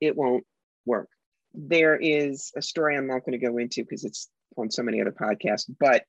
it 0.00 0.16
won't 0.16 0.44
work. 0.84 1.08
There 1.54 1.96
is 1.96 2.52
a 2.56 2.62
story 2.62 2.96
I'm 2.96 3.06
not 3.06 3.24
going 3.24 3.38
to 3.38 3.46
go 3.46 3.58
into 3.58 3.82
because 3.82 4.04
it's 4.04 4.28
on 4.56 4.70
so 4.70 4.82
many 4.82 5.00
other 5.00 5.12
podcasts, 5.12 5.70
but 5.80 6.04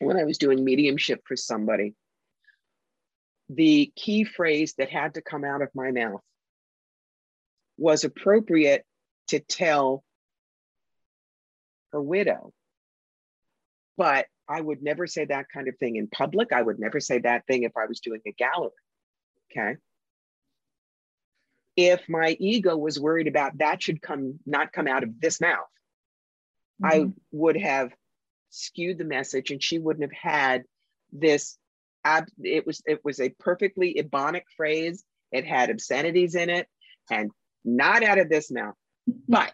when 0.00 0.16
I 0.16 0.24
was 0.24 0.38
doing 0.38 0.64
mediumship 0.64 1.22
for 1.26 1.36
somebody, 1.36 1.94
the 3.48 3.92
key 3.96 4.24
phrase 4.24 4.74
that 4.78 4.90
had 4.90 5.14
to 5.14 5.22
come 5.22 5.44
out 5.44 5.62
of 5.62 5.70
my 5.74 5.90
mouth 5.90 6.20
was 7.78 8.04
appropriate 8.04 8.84
to 9.28 9.40
tell 9.40 10.04
her 11.92 12.02
widow. 12.02 12.52
But 13.96 14.26
I 14.48 14.60
would 14.60 14.82
never 14.82 15.06
say 15.06 15.24
that 15.24 15.46
kind 15.52 15.68
of 15.68 15.76
thing 15.78 15.96
in 15.96 16.08
public. 16.08 16.52
I 16.52 16.62
would 16.62 16.78
never 16.78 17.00
say 17.00 17.18
that 17.20 17.46
thing 17.46 17.62
if 17.62 17.72
I 17.76 17.86
was 17.86 18.00
doing 18.00 18.20
a 18.26 18.32
gallery. 18.32 18.70
Okay. 19.50 19.76
If 21.76 22.08
my 22.08 22.36
ego 22.40 22.76
was 22.76 22.98
worried 22.98 23.28
about 23.28 23.58
that 23.58 23.82
should 23.82 24.02
come 24.02 24.40
not 24.44 24.72
come 24.72 24.88
out 24.88 25.04
of 25.04 25.20
this 25.20 25.40
mouth, 25.40 25.58
mm-hmm. 26.82 26.86
I 26.86 27.12
would 27.32 27.56
have 27.56 27.92
skewed 28.50 28.98
the 28.98 29.04
message 29.04 29.50
and 29.50 29.62
she 29.62 29.78
wouldn't 29.78 30.10
have 30.10 30.32
had 30.32 30.64
this 31.12 31.58
ab- 32.04 32.28
it 32.42 32.66
was 32.66 32.82
it 32.86 33.04
was 33.04 33.20
a 33.20 33.28
perfectly 33.30 33.94
ebonic 33.94 34.42
phrase 34.56 35.04
it 35.32 35.44
had 35.44 35.70
obscenities 35.70 36.34
in 36.34 36.48
it 36.48 36.66
and 37.10 37.30
not 37.64 38.02
out 38.02 38.18
of 38.18 38.28
this 38.28 38.50
mouth 38.50 38.74
but 39.28 39.52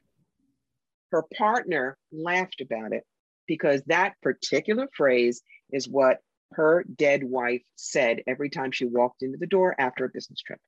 her 1.11 1.25
partner 1.37 1.97
laughed 2.13 2.61
about 2.61 2.93
it 2.93 3.05
because 3.47 3.83
that 3.87 4.15
particular 4.23 4.89
phrase 4.97 5.43
is 5.73 5.89
what 5.89 6.19
her 6.57 6.85
dead 6.97 7.23
wife 7.25 7.63
said 7.77 8.23
every 8.27 8.51
time 8.51 8.73
she 8.73 8.85
walked 8.85 9.23
into 9.23 9.39
the 9.39 9.47
door 9.47 9.75
after 9.79 10.05
a 10.05 10.11
business 10.11 10.41
trip 10.41 10.59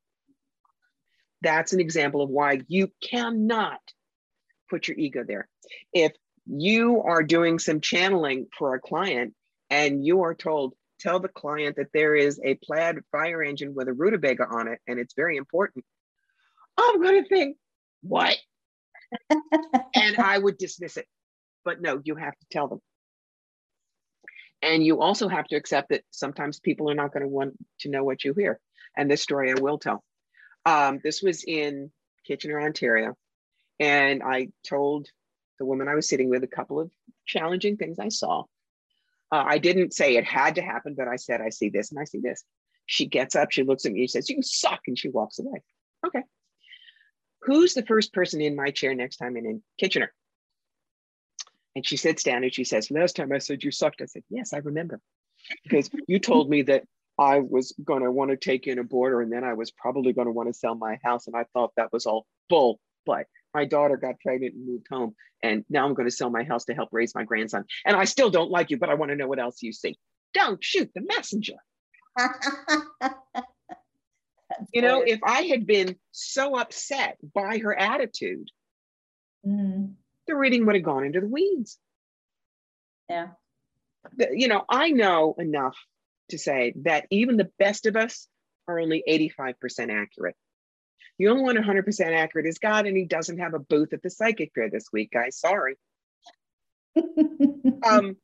that's 1.42 1.72
an 1.72 1.80
example 1.80 2.22
of 2.22 2.30
why 2.30 2.60
you 2.68 2.90
cannot 3.02 3.80
put 4.68 4.88
your 4.88 4.96
ego 4.96 5.24
there 5.26 5.48
if 5.92 6.12
you 6.46 7.02
are 7.02 7.22
doing 7.22 7.58
some 7.58 7.80
channeling 7.80 8.46
for 8.56 8.74
a 8.74 8.80
client 8.80 9.34
and 9.70 10.06
you 10.06 10.22
are 10.22 10.34
told, 10.34 10.74
tell 11.00 11.20
the 11.20 11.28
client 11.28 11.76
that 11.76 11.92
there 11.92 12.14
is 12.14 12.40
a 12.42 12.54
plaid 12.54 12.98
fire 13.12 13.42
engine 13.42 13.74
with 13.74 13.88
a 13.88 13.92
rutabaga 13.92 14.46
on 14.46 14.68
it 14.68 14.78
and 14.86 14.98
it's 14.98 15.14
very 15.14 15.36
important. 15.36 15.84
I'm 16.78 17.02
going 17.02 17.22
to 17.22 17.28
think, 17.28 17.56
what? 18.02 18.36
and 19.30 20.18
I 20.18 20.38
would 20.38 20.58
dismiss 20.58 20.96
it. 20.96 21.06
But 21.64 21.80
no, 21.80 22.00
you 22.04 22.14
have 22.14 22.38
to 22.38 22.46
tell 22.50 22.68
them. 22.68 22.80
And 24.62 24.84
you 24.84 25.00
also 25.00 25.28
have 25.28 25.46
to 25.48 25.56
accept 25.56 25.90
that 25.90 26.02
sometimes 26.10 26.60
people 26.60 26.90
are 26.90 26.94
not 26.94 27.12
going 27.12 27.22
to 27.22 27.28
want 27.28 27.54
to 27.80 27.88
know 27.88 28.04
what 28.04 28.24
you 28.24 28.32
hear. 28.32 28.58
And 28.96 29.10
this 29.10 29.22
story 29.22 29.50
I 29.50 29.60
will 29.60 29.78
tell. 29.78 30.02
Um, 30.64 31.00
this 31.02 31.22
was 31.22 31.44
in 31.44 31.90
Kitchener, 32.26 32.60
Ontario. 32.60 33.16
And 33.78 34.22
I 34.22 34.48
told 34.66 35.08
the 35.58 35.66
woman 35.66 35.88
I 35.88 35.94
was 35.94 36.08
sitting 36.08 36.30
with 36.30 36.42
a 36.42 36.48
couple 36.48 36.80
of 36.80 36.90
challenging 37.26 37.76
things 37.76 37.98
I 37.98 38.08
saw. 38.08 38.44
Uh, 39.32 39.44
I 39.46 39.58
didn't 39.58 39.92
say 39.92 40.16
it 40.16 40.24
had 40.24 40.54
to 40.54 40.62
happen, 40.62 40.94
but 40.96 41.08
I 41.08 41.16
said, 41.16 41.40
I 41.40 41.50
see 41.50 41.68
this 41.68 41.90
and 41.90 42.00
I 42.00 42.04
see 42.04 42.20
this. 42.20 42.44
She 42.86 43.06
gets 43.06 43.34
up, 43.34 43.50
she 43.50 43.64
looks 43.64 43.84
at 43.84 43.92
me, 43.92 44.02
she 44.02 44.08
says, 44.08 44.30
You 44.30 44.42
suck, 44.42 44.80
and 44.86 44.98
she 44.98 45.08
walks 45.08 45.38
away. 45.38 45.62
Okay. 46.06 46.22
Who's 47.42 47.74
the 47.74 47.84
first 47.84 48.12
person 48.12 48.40
in 48.40 48.54
my 48.54 48.70
chair 48.70 48.94
next 48.94 49.16
time 49.16 49.36
in, 49.36 49.44
in 49.46 49.62
Kitchener? 49.78 50.12
And 51.76 51.86
she 51.86 51.96
sits 51.96 52.24
down 52.24 52.42
and 52.42 52.52
she 52.52 52.64
says, 52.64 52.90
Last 52.90 53.14
time 53.14 53.30
I 53.32 53.38
said 53.38 53.62
you 53.62 53.70
sucked. 53.70 54.02
I 54.02 54.06
said, 54.06 54.24
Yes, 54.30 54.52
I 54.52 54.58
remember. 54.58 55.00
Because 55.62 55.90
you 56.08 56.18
told 56.18 56.50
me 56.50 56.62
that 56.62 56.82
I 57.18 57.38
was 57.38 57.72
going 57.84 58.02
to 58.02 58.10
want 58.10 58.30
to 58.30 58.36
take 58.36 58.66
in 58.66 58.80
a 58.80 58.84
boarder 58.84 59.20
and 59.20 59.32
then 59.32 59.44
I 59.44 59.52
was 59.52 59.70
probably 59.70 60.12
going 60.12 60.26
to 60.26 60.32
want 60.32 60.48
to 60.48 60.58
sell 60.58 60.74
my 60.74 60.98
house. 61.04 61.28
And 61.28 61.36
I 61.36 61.44
thought 61.52 61.72
that 61.76 61.92
was 61.92 62.06
all 62.06 62.26
bull. 62.48 62.80
But 63.04 63.26
my 63.54 63.64
daughter 63.64 63.96
got 63.96 64.20
pregnant 64.20 64.54
and 64.54 64.66
moved 64.66 64.86
home 64.90 65.14
and 65.42 65.64
now 65.70 65.86
i'm 65.86 65.94
going 65.94 66.06
to 66.08 66.14
sell 66.14 66.28
my 66.28 66.44
house 66.44 66.66
to 66.66 66.74
help 66.74 66.90
raise 66.92 67.14
my 67.14 67.24
grandson 67.24 67.64
and 67.86 67.96
i 67.96 68.04
still 68.04 68.28
don't 68.28 68.50
like 68.50 68.70
you 68.70 68.76
but 68.76 68.90
i 68.90 68.94
want 68.94 69.10
to 69.10 69.16
know 69.16 69.26
what 69.26 69.38
else 69.38 69.62
you 69.62 69.72
see 69.72 69.96
don't 70.34 70.62
shoot 70.62 70.90
the 70.94 71.00
messenger 71.00 71.54
you 74.74 74.82
know 74.82 75.00
if 75.00 75.20
i 75.24 75.42
had 75.42 75.66
been 75.66 75.96
so 76.12 76.58
upset 76.58 77.16
by 77.34 77.56
her 77.56 77.74
attitude 77.78 78.50
mm. 79.46 79.90
The 80.26 80.36
reading 80.36 80.66
would 80.66 80.74
have 80.74 80.84
gone 80.84 81.04
into 81.04 81.20
the 81.20 81.28
weeds 81.28 81.78
yeah 83.08 83.28
you 84.30 84.48
know 84.48 84.64
i 84.68 84.90
know 84.90 85.34
enough 85.38 85.76
to 86.30 86.38
say 86.38 86.72
that 86.76 87.06
even 87.10 87.36
the 87.36 87.50
best 87.58 87.86
of 87.86 87.96
us 87.96 88.28
are 88.68 88.80
only 88.80 89.02
85% 89.08 89.90
accurate 89.90 90.36
the 91.18 91.28
only 91.28 91.42
one 91.42 91.56
100% 91.56 92.14
accurate 92.14 92.46
is 92.46 92.58
God, 92.58 92.86
and 92.86 92.96
he 92.96 93.04
doesn't 93.04 93.38
have 93.38 93.54
a 93.54 93.58
booth 93.58 93.92
at 93.92 94.02
the 94.02 94.10
psychic 94.10 94.52
fair 94.54 94.68
this 94.68 94.88
week, 94.92 95.10
guys. 95.12 95.38
Sorry. 95.38 95.76
um, 97.82 98.16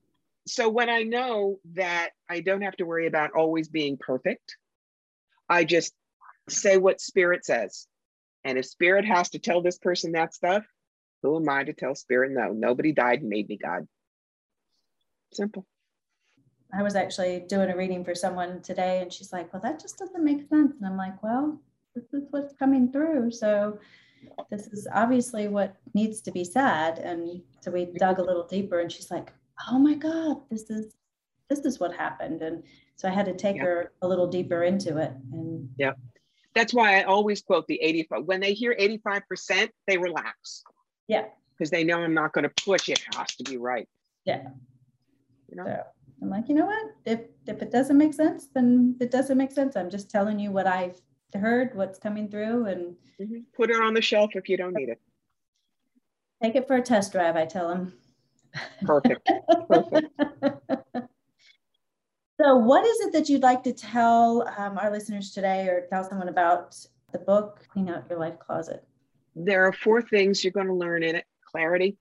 so 0.46 0.68
when 0.68 0.90
I 0.90 1.02
know 1.02 1.58
that 1.74 2.10
I 2.28 2.40
don't 2.40 2.62
have 2.62 2.76
to 2.76 2.84
worry 2.84 3.06
about 3.06 3.32
always 3.32 3.68
being 3.68 3.96
perfect, 3.96 4.56
I 5.48 5.64
just 5.64 5.94
say 6.48 6.76
what 6.76 7.00
spirit 7.00 7.44
says. 7.44 7.86
And 8.44 8.58
if 8.58 8.66
spirit 8.66 9.04
has 9.04 9.30
to 9.30 9.38
tell 9.38 9.62
this 9.62 9.78
person 9.78 10.12
that 10.12 10.34
stuff, 10.34 10.64
who 11.22 11.36
am 11.36 11.48
I 11.48 11.64
to 11.64 11.72
tell 11.72 11.94
spirit 11.94 12.32
no? 12.32 12.52
Nobody 12.52 12.92
died 12.92 13.20
and 13.20 13.28
made 13.28 13.48
me 13.48 13.56
God. 13.56 13.86
Simple. 15.32 15.66
I 16.74 16.82
was 16.82 16.94
actually 16.94 17.44
doing 17.48 17.70
a 17.70 17.76
reading 17.76 18.04
for 18.04 18.14
someone 18.14 18.62
today, 18.62 19.00
and 19.02 19.12
she's 19.12 19.32
like, 19.32 19.52
Well, 19.52 19.62
that 19.62 19.80
just 19.80 19.98
doesn't 19.98 20.24
make 20.24 20.48
sense. 20.48 20.74
And 20.78 20.86
I'm 20.86 20.96
like, 20.96 21.22
Well, 21.22 21.60
this 21.94 22.04
is 22.12 22.28
what's 22.30 22.54
coming 22.54 22.90
through. 22.90 23.30
So 23.30 23.78
this 24.50 24.66
is 24.68 24.86
obviously 24.92 25.48
what 25.48 25.76
needs 25.94 26.20
to 26.22 26.30
be 26.30 26.44
said. 26.44 26.98
And 26.98 27.42
so 27.60 27.70
we 27.70 27.86
dug 27.86 28.18
a 28.18 28.24
little 28.24 28.46
deeper 28.46 28.80
and 28.80 28.90
she's 28.90 29.10
like, 29.10 29.32
oh 29.68 29.78
my 29.78 29.94
God, 29.94 30.38
this 30.50 30.70
is 30.70 30.94
this 31.48 31.60
is 31.60 31.78
what 31.78 31.94
happened. 31.94 32.40
And 32.42 32.62
so 32.96 33.08
I 33.08 33.12
had 33.12 33.26
to 33.26 33.34
take 33.34 33.56
yeah. 33.56 33.64
her 33.64 33.92
a 34.00 34.08
little 34.08 34.26
deeper 34.26 34.62
into 34.62 34.96
it. 34.96 35.12
And 35.32 35.68
yeah. 35.76 35.92
That's 36.54 36.72
why 36.74 37.00
I 37.00 37.04
always 37.04 37.42
quote 37.42 37.66
the 37.66 37.80
85. 37.80 38.24
When 38.24 38.40
they 38.40 38.52
hear 38.52 38.74
85%, 38.78 39.70
they 39.86 39.96
relax. 39.96 40.64
Yeah. 41.12 41.24
Because 41.56 41.70
they 41.70 41.84
know 41.84 41.98
I'm 41.98 42.14
not 42.14 42.32
going 42.32 42.44
to 42.44 42.64
push 42.64 42.88
it 42.88 43.04
has 43.14 43.36
to 43.36 43.44
be 43.44 43.58
right. 43.58 43.86
Yeah. 44.24 44.48
You 45.50 45.56
know? 45.56 45.64
So 45.66 45.82
I'm 46.22 46.30
like, 46.30 46.48
you 46.48 46.54
know 46.54 46.64
what? 46.64 46.86
If 47.04 47.20
if 47.46 47.60
it 47.60 47.70
doesn't 47.70 47.98
make 47.98 48.14
sense, 48.14 48.48
then 48.54 48.96
it 48.98 49.10
doesn't 49.10 49.36
make 49.36 49.52
sense. 49.52 49.76
I'm 49.76 49.90
just 49.90 50.10
telling 50.10 50.38
you 50.38 50.50
what 50.50 50.66
I've 50.66 50.98
heard, 51.34 51.74
what's 51.74 51.98
coming 51.98 52.30
through, 52.30 52.66
and 52.66 52.96
mm-hmm. 53.20 53.40
put 53.54 53.70
it 53.70 53.76
on 53.76 53.92
the 53.92 54.00
shelf 54.00 54.30
if 54.34 54.48
you 54.48 54.56
don't 54.56 54.74
need 54.74 54.88
it. 54.88 55.00
Take 56.42 56.56
it 56.56 56.66
for 56.66 56.76
a 56.76 56.82
test 56.82 57.12
drive, 57.12 57.36
I 57.36 57.44
tell 57.44 57.68
them. 57.68 57.92
Perfect. 58.82 59.28
Perfect. 59.68 60.06
so, 62.40 62.56
what 62.56 62.86
is 62.86 63.00
it 63.00 63.12
that 63.12 63.28
you'd 63.28 63.42
like 63.42 63.62
to 63.64 63.72
tell 63.72 64.48
um, 64.56 64.78
our 64.78 64.90
listeners 64.90 65.32
today 65.32 65.66
or 65.66 65.86
tell 65.90 66.08
someone 66.08 66.28
about 66.28 66.76
the 67.12 67.18
book, 67.18 67.66
Clean 67.68 67.88
Out 67.90 68.06
Your 68.08 68.18
Life 68.18 68.38
Closet? 68.38 68.82
There 69.34 69.66
are 69.66 69.72
four 69.72 70.02
things 70.02 70.42
you're 70.42 70.52
going 70.52 70.66
to 70.66 70.74
learn 70.74 71.02
in 71.02 71.16
it 71.16 71.24
clarity, 71.50 71.96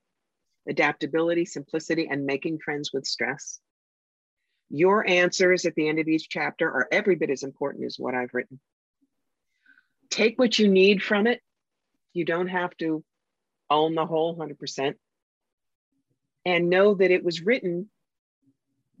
adaptability, 0.68 1.44
simplicity, 1.44 2.08
and 2.10 2.24
making 2.24 2.58
friends 2.58 2.90
with 2.92 3.06
stress. 3.06 3.60
Your 4.70 5.06
answers 5.06 5.66
at 5.66 5.74
the 5.74 5.88
end 5.88 5.98
of 5.98 6.08
each 6.08 6.28
chapter 6.30 6.66
are 6.68 6.88
every 6.90 7.16
bit 7.16 7.28
as 7.30 7.42
important 7.42 7.84
as 7.84 7.98
what 7.98 8.14
I've 8.14 8.32
written 8.32 8.58
take 10.12 10.38
what 10.38 10.58
you 10.58 10.68
need 10.68 11.02
from 11.02 11.26
it. 11.26 11.40
You 12.12 12.24
don't 12.24 12.48
have 12.48 12.76
to 12.76 13.02
own 13.70 13.94
the 13.94 14.06
whole 14.06 14.36
100%. 14.36 14.94
And 16.44 16.70
know 16.70 16.94
that 16.94 17.10
it 17.10 17.24
was 17.24 17.40
written 17.40 17.88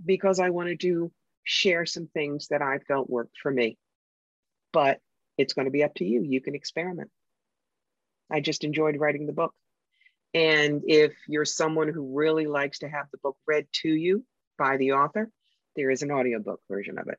because 0.04 0.40
I 0.40 0.50
wanted 0.50 0.80
to 0.80 1.12
share 1.44 1.86
some 1.86 2.06
things 2.06 2.48
that 2.48 2.62
I 2.62 2.78
felt 2.78 3.10
worked 3.10 3.36
for 3.42 3.50
me. 3.50 3.78
But 4.72 5.00
it's 5.36 5.52
going 5.52 5.66
to 5.66 5.72
be 5.72 5.84
up 5.84 5.94
to 5.96 6.04
you. 6.04 6.22
You 6.22 6.40
can 6.40 6.54
experiment. 6.54 7.10
I 8.32 8.40
just 8.40 8.64
enjoyed 8.64 8.96
writing 8.96 9.26
the 9.26 9.32
book. 9.32 9.52
And 10.34 10.82
if 10.86 11.12
you're 11.28 11.44
someone 11.44 11.88
who 11.88 12.16
really 12.16 12.46
likes 12.46 12.78
to 12.78 12.88
have 12.88 13.06
the 13.12 13.18
book 13.18 13.36
read 13.46 13.66
to 13.82 13.88
you 13.88 14.24
by 14.58 14.78
the 14.78 14.92
author, 14.92 15.30
There 15.76 15.90
is 15.90 16.02
an 16.02 16.10
audiobook 16.10 16.60
version 16.68 16.98
of 16.98 17.08
it. 17.08 17.18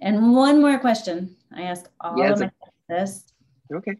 And 0.00 0.34
one 0.34 0.60
more 0.60 0.78
question. 0.78 1.36
I 1.54 1.62
ask 1.62 1.88
all 2.00 2.18
yes, 2.18 2.40
of 2.40 2.40
my 2.40 2.50
this. 2.88 3.24
Okay. 3.72 3.96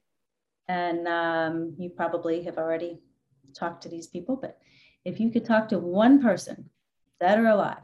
And 0.68 1.06
um, 1.06 1.74
you 1.78 1.90
probably 1.90 2.42
have 2.44 2.58
already 2.58 3.00
talked 3.54 3.82
to 3.84 3.88
these 3.88 4.06
people, 4.06 4.36
but 4.36 4.58
if 5.04 5.20
you 5.20 5.30
could 5.30 5.44
talk 5.44 5.68
to 5.68 5.78
one 5.78 6.22
person, 6.22 6.70
dead 7.20 7.38
or 7.38 7.48
alive, 7.48 7.82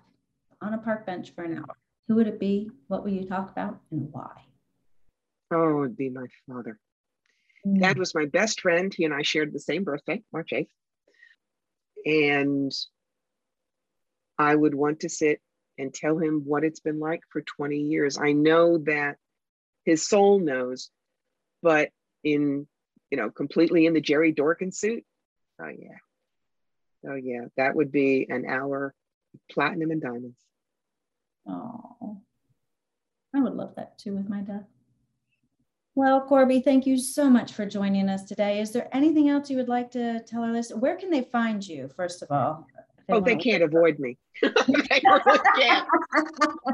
on 0.60 0.74
a 0.74 0.78
park 0.78 1.06
bench 1.06 1.30
for 1.34 1.44
an 1.44 1.58
hour, 1.58 1.76
who 2.06 2.14
would 2.16 2.26
it 2.26 2.40
be? 2.40 2.70
What 2.88 3.04
would 3.04 3.12
you 3.12 3.24
talk 3.24 3.50
about 3.50 3.80
and 3.90 4.08
why? 4.10 4.30
Oh, 5.52 5.82
it'd 5.84 5.96
be 5.96 6.10
my 6.10 6.26
father. 6.48 6.78
Mm. 7.68 7.80
Dad 7.80 7.98
was 7.98 8.14
my 8.14 8.26
best 8.26 8.60
friend. 8.60 8.92
He 8.92 9.04
and 9.04 9.14
I 9.14 9.22
shared 9.22 9.52
the 9.52 9.60
same 9.60 9.84
birthday, 9.84 10.22
March 10.32 10.50
8th. 10.52 10.68
And 12.06 12.72
I 14.38 14.54
would 14.54 14.74
want 14.74 15.00
to 15.00 15.08
sit 15.08 15.40
and 15.76 15.92
tell 15.92 16.18
him 16.18 16.42
what 16.44 16.64
it's 16.64 16.80
been 16.80 16.98
like 16.98 17.20
for 17.30 17.42
20 17.42 17.76
years. 17.76 18.18
I 18.18 18.32
know 18.32 18.78
that 18.78 19.16
his 19.84 20.06
soul 20.06 20.38
knows, 20.38 20.90
but 21.62 21.90
in, 22.24 22.66
you 23.10 23.18
know, 23.18 23.30
completely 23.30 23.86
in 23.86 23.94
the 23.94 24.00
Jerry 24.00 24.32
Dorkin 24.32 24.72
suit, 24.74 25.04
oh 25.60 25.68
yeah. 25.68 25.98
Oh 27.08 27.14
yeah, 27.14 27.46
that 27.56 27.76
would 27.76 27.92
be 27.92 28.26
an 28.28 28.44
hour 28.46 28.92
platinum 29.50 29.92
and 29.92 30.02
diamonds. 30.02 30.38
Oh, 31.46 32.20
I 33.34 33.40
would 33.40 33.54
love 33.54 33.74
that 33.76 33.98
too 33.98 34.16
with 34.16 34.28
my 34.28 34.40
dad. 34.40 34.66
Well, 35.98 36.20
Corbie, 36.20 36.60
thank 36.60 36.86
you 36.86 36.96
so 36.96 37.28
much 37.28 37.54
for 37.54 37.66
joining 37.66 38.08
us 38.08 38.22
today. 38.22 38.60
Is 38.60 38.70
there 38.70 38.88
anything 38.92 39.30
else 39.30 39.50
you 39.50 39.56
would 39.56 39.68
like 39.68 39.90
to 39.90 40.20
tell 40.20 40.44
our 40.44 40.52
listeners? 40.52 40.78
Where 40.78 40.94
can 40.94 41.10
they 41.10 41.22
find 41.22 41.66
you, 41.66 41.90
first 41.96 42.22
of 42.22 42.30
all? 42.30 42.68
They 43.08 43.14
oh, 43.14 43.20
they 43.20 43.34
can't 43.34 43.64
avoid 43.64 43.98
me. 43.98 44.16
they 44.40 44.48
really 45.02 45.40
can't. 45.56 45.88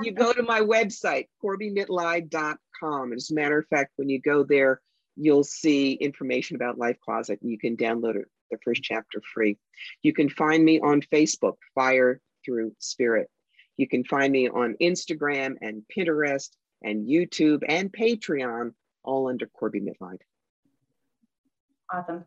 you 0.03 0.13
go 0.13 0.35
to 0.35 0.43
my 0.43 0.61
website, 0.61 1.29
corbiemitleid.com. 1.43 3.13
As 3.15 3.31
a 3.31 3.35
matter 3.35 3.59
of 3.59 3.67
fact, 3.69 3.93
when 3.97 4.11
you 4.11 4.21
go 4.21 4.45
there, 4.45 4.83
you'll 5.17 5.43
see 5.43 5.93
information 5.93 6.57
about 6.57 6.77
Life 6.77 6.99
Closet 7.03 7.41
and 7.41 7.51
you 7.51 7.59
can 7.59 7.79
download 7.79 8.17
it, 8.17 8.27
the 8.51 8.59
first 8.63 8.83
chapter 8.83 9.23
free. 9.33 9.57
You 10.03 10.13
can 10.13 10.29
find 10.29 10.63
me 10.63 10.81
on 10.81 11.01
Facebook, 11.01 11.55
Fire 11.75 12.21
Through 12.45 12.73
Spirit. 12.79 13.31
You 13.79 13.89
can 13.89 14.05
find 14.05 14.31
me 14.31 14.51
on 14.51 14.77
Instagram 14.83 15.55
and 15.63 15.83
Pinterest 15.97 16.51
and 16.83 17.09
YouTube 17.09 17.63
and 17.67 17.91
Patreon, 17.91 18.73
all 19.05 19.29
under 19.29 19.47
Corbie 19.47 19.81
Mitleid. 19.81 20.19
Awesome. 21.93 22.25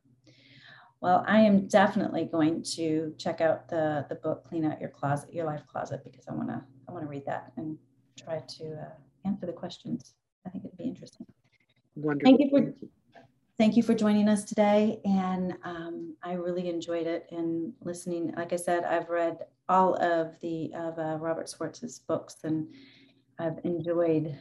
Well, 1.02 1.24
I 1.28 1.40
am 1.42 1.68
definitely 1.68 2.26
going 2.26 2.64
to 2.76 3.14
check 3.18 3.42
out 3.42 3.70
the 3.70 4.06
the 4.10 4.16
book 4.16 4.46
"Clean 4.48 4.66
Out 4.66 4.82
Your 4.82 4.90
Closet, 4.90 5.34
Your 5.34 5.46
Life 5.46 5.62
Closet" 5.68 6.02
because 6.04 6.28
I 6.28 6.34
want 6.34 6.50
to 6.50 6.64
I 6.88 6.92
want 6.92 7.04
to 7.04 7.10
read 7.10 7.26
that 7.26 7.52
and 7.58 7.78
try 8.18 8.40
to 8.40 8.74
uh, 8.74 9.28
answer 9.28 9.46
the 9.46 9.54
questions. 9.54 10.14
I 10.46 10.50
think 10.50 10.66
it'd 10.66 10.78
be 10.78 10.86
interesting. 10.86 11.28
Wonderful. 11.96 12.26
Thank 12.26 12.40
you 12.42 12.50
for 12.50 12.88
thank 13.60 13.76
you 13.76 13.84
for 13.84 13.94
joining 13.94 14.28
us 14.28 14.44
today, 14.44 15.00
and 15.06 15.54
um, 15.64 16.16
I 16.24 16.34
really 16.34 16.70
enjoyed 16.70 17.06
it 17.06 17.28
and 17.32 17.74
listening. 17.82 18.34
Like 18.36 18.54
I 18.54 18.58
said, 18.58 18.84
I've 18.84 19.10
read 19.10 19.40
all 19.70 19.96
of 20.02 20.40
the 20.42 20.72
of 20.74 20.98
uh, 20.98 21.18
Robert 21.20 21.48
Schwartz's 21.48 22.00
books, 22.00 22.38
and 22.44 22.68
I've 23.40 23.60
enjoyed 23.64 24.36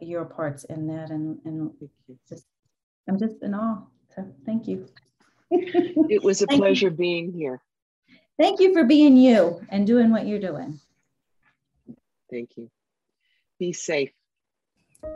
your 0.00 0.24
parts 0.24 0.64
in 0.64 0.86
that, 0.88 1.10
and 1.10 1.38
and 1.44 1.70
just 2.28 2.46
I'm 3.08 3.18
just 3.18 3.42
in 3.42 3.54
awe. 3.54 3.82
So 4.14 4.26
thank 4.44 4.66
you 4.66 4.88
it 5.50 6.22
was 6.22 6.42
a 6.42 6.46
pleasure 6.46 6.88
you. 6.88 6.96
being 6.96 7.32
here. 7.32 7.60
Thank 8.38 8.60
you 8.60 8.72
for 8.72 8.84
being 8.84 9.16
you 9.16 9.64
and 9.68 9.86
doing 9.86 10.10
what 10.10 10.26
you're 10.26 10.40
doing. 10.40 10.80
Thank 12.30 12.56
you. 12.56 12.70
Be 13.58 13.72
safe. 13.72 14.10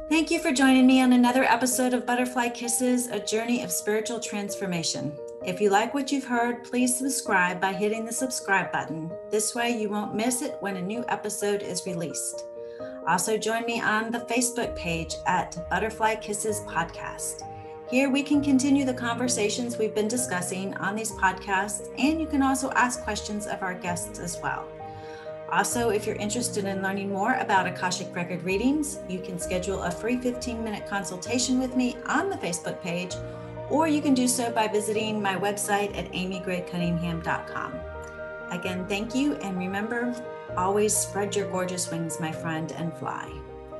Thank 0.08 0.30
you 0.30 0.38
for 0.38 0.52
joining 0.52 0.86
me 0.86 1.02
on 1.02 1.12
another 1.12 1.42
episode 1.42 1.94
of 1.94 2.06
Butterfly 2.06 2.50
Kisses, 2.50 3.08
a 3.08 3.18
journey 3.18 3.62
of 3.62 3.72
spiritual 3.72 4.20
transformation. 4.20 5.12
If 5.44 5.60
you 5.60 5.70
like 5.70 5.94
what 5.94 6.12
you've 6.12 6.24
heard, 6.24 6.64
please 6.64 6.96
subscribe 6.96 7.60
by 7.60 7.72
hitting 7.72 8.04
the 8.04 8.12
subscribe 8.12 8.70
button. 8.70 9.10
This 9.30 9.54
way, 9.54 9.80
you 9.80 9.88
won't 9.88 10.14
miss 10.14 10.42
it 10.42 10.56
when 10.60 10.76
a 10.76 10.82
new 10.82 11.04
episode 11.08 11.62
is 11.62 11.86
released. 11.86 12.44
Also, 13.06 13.36
join 13.36 13.64
me 13.64 13.80
on 13.80 14.10
the 14.10 14.20
Facebook 14.20 14.76
page 14.76 15.14
at 15.26 15.68
Butterfly 15.68 16.16
Kisses 16.16 16.60
Podcast. 16.60 17.42
Here 17.90 18.08
we 18.08 18.22
can 18.22 18.40
continue 18.40 18.84
the 18.84 18.94
conversations 18.94 19.76
we've 19.76 19.94
been 19.94 20.06
discussing 20.06 20.74
on 20.76 20.94
these 20.94 21.10
podcasts, 21.10 21.88
and 21.98 22.20
you 22.20 22.26
can 22.26 22.40
also 22.40 22.70
ask 22.70 23.02
questions 23.02 23.46
of 23.46 23.62
our 23.62 23.74
guests 23.74 24.20
as 24.20 24.38
well. 24.40 24.64
Also, 25.50 25.90
if 25.90 26.06
you're 26.06 26.14
interested 26.16 26.64
in 26.64 26.82
learning 26.82 27.08
more 27.08 27.34
about 27.34 27.66
Akashic 27.66 28.14
Record 28.14 28.44
readings, 28.44 29.00
you 29.08 29.18
can 29.18 29.38
schedule 29.40 29.82
a 29.82 29.90
free 29.90 30.16
15 30.16 30.62
minute 30.62 30.86
consultation 30.86 31.58
with 31.58 31.74
me 31.74 31.96
on 32.06 32.30
the 32.30 32.36
Facebook 32.36 32.80
page, 32.80 33.16
or 33.68 33.88
you 33.88 34.00
can 34.00 34.14
do 34.14 34.28
so 34.28 34.52
by 34.52 34.68
visiting 34.68 35.20
my 35.20 35.34
website 35.34 35.96
at 35.96 36.10
amygraycunningham.com. 36.12 37.74
Again, 38.52 38.86
thank 38.86 39.14
you, 39.14 39.34
and 39.34 39.58
remember 39.58 40.14
always 40.56 40.96
spread 40.96 41.36
your 41.36 41.50
gorgeous 41.50 41.90
wings, 41.90 42.20
my 42.20 42.32
friend, 42.32 42.72
and 42.72 42.92
fly. 42.94 43.30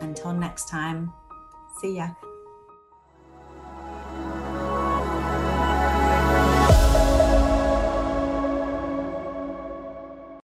Until 0.00 0.32
next 0.32 0.68
time, 0.68 1.12
see 1.80 1.96
ya. 1.96 2.10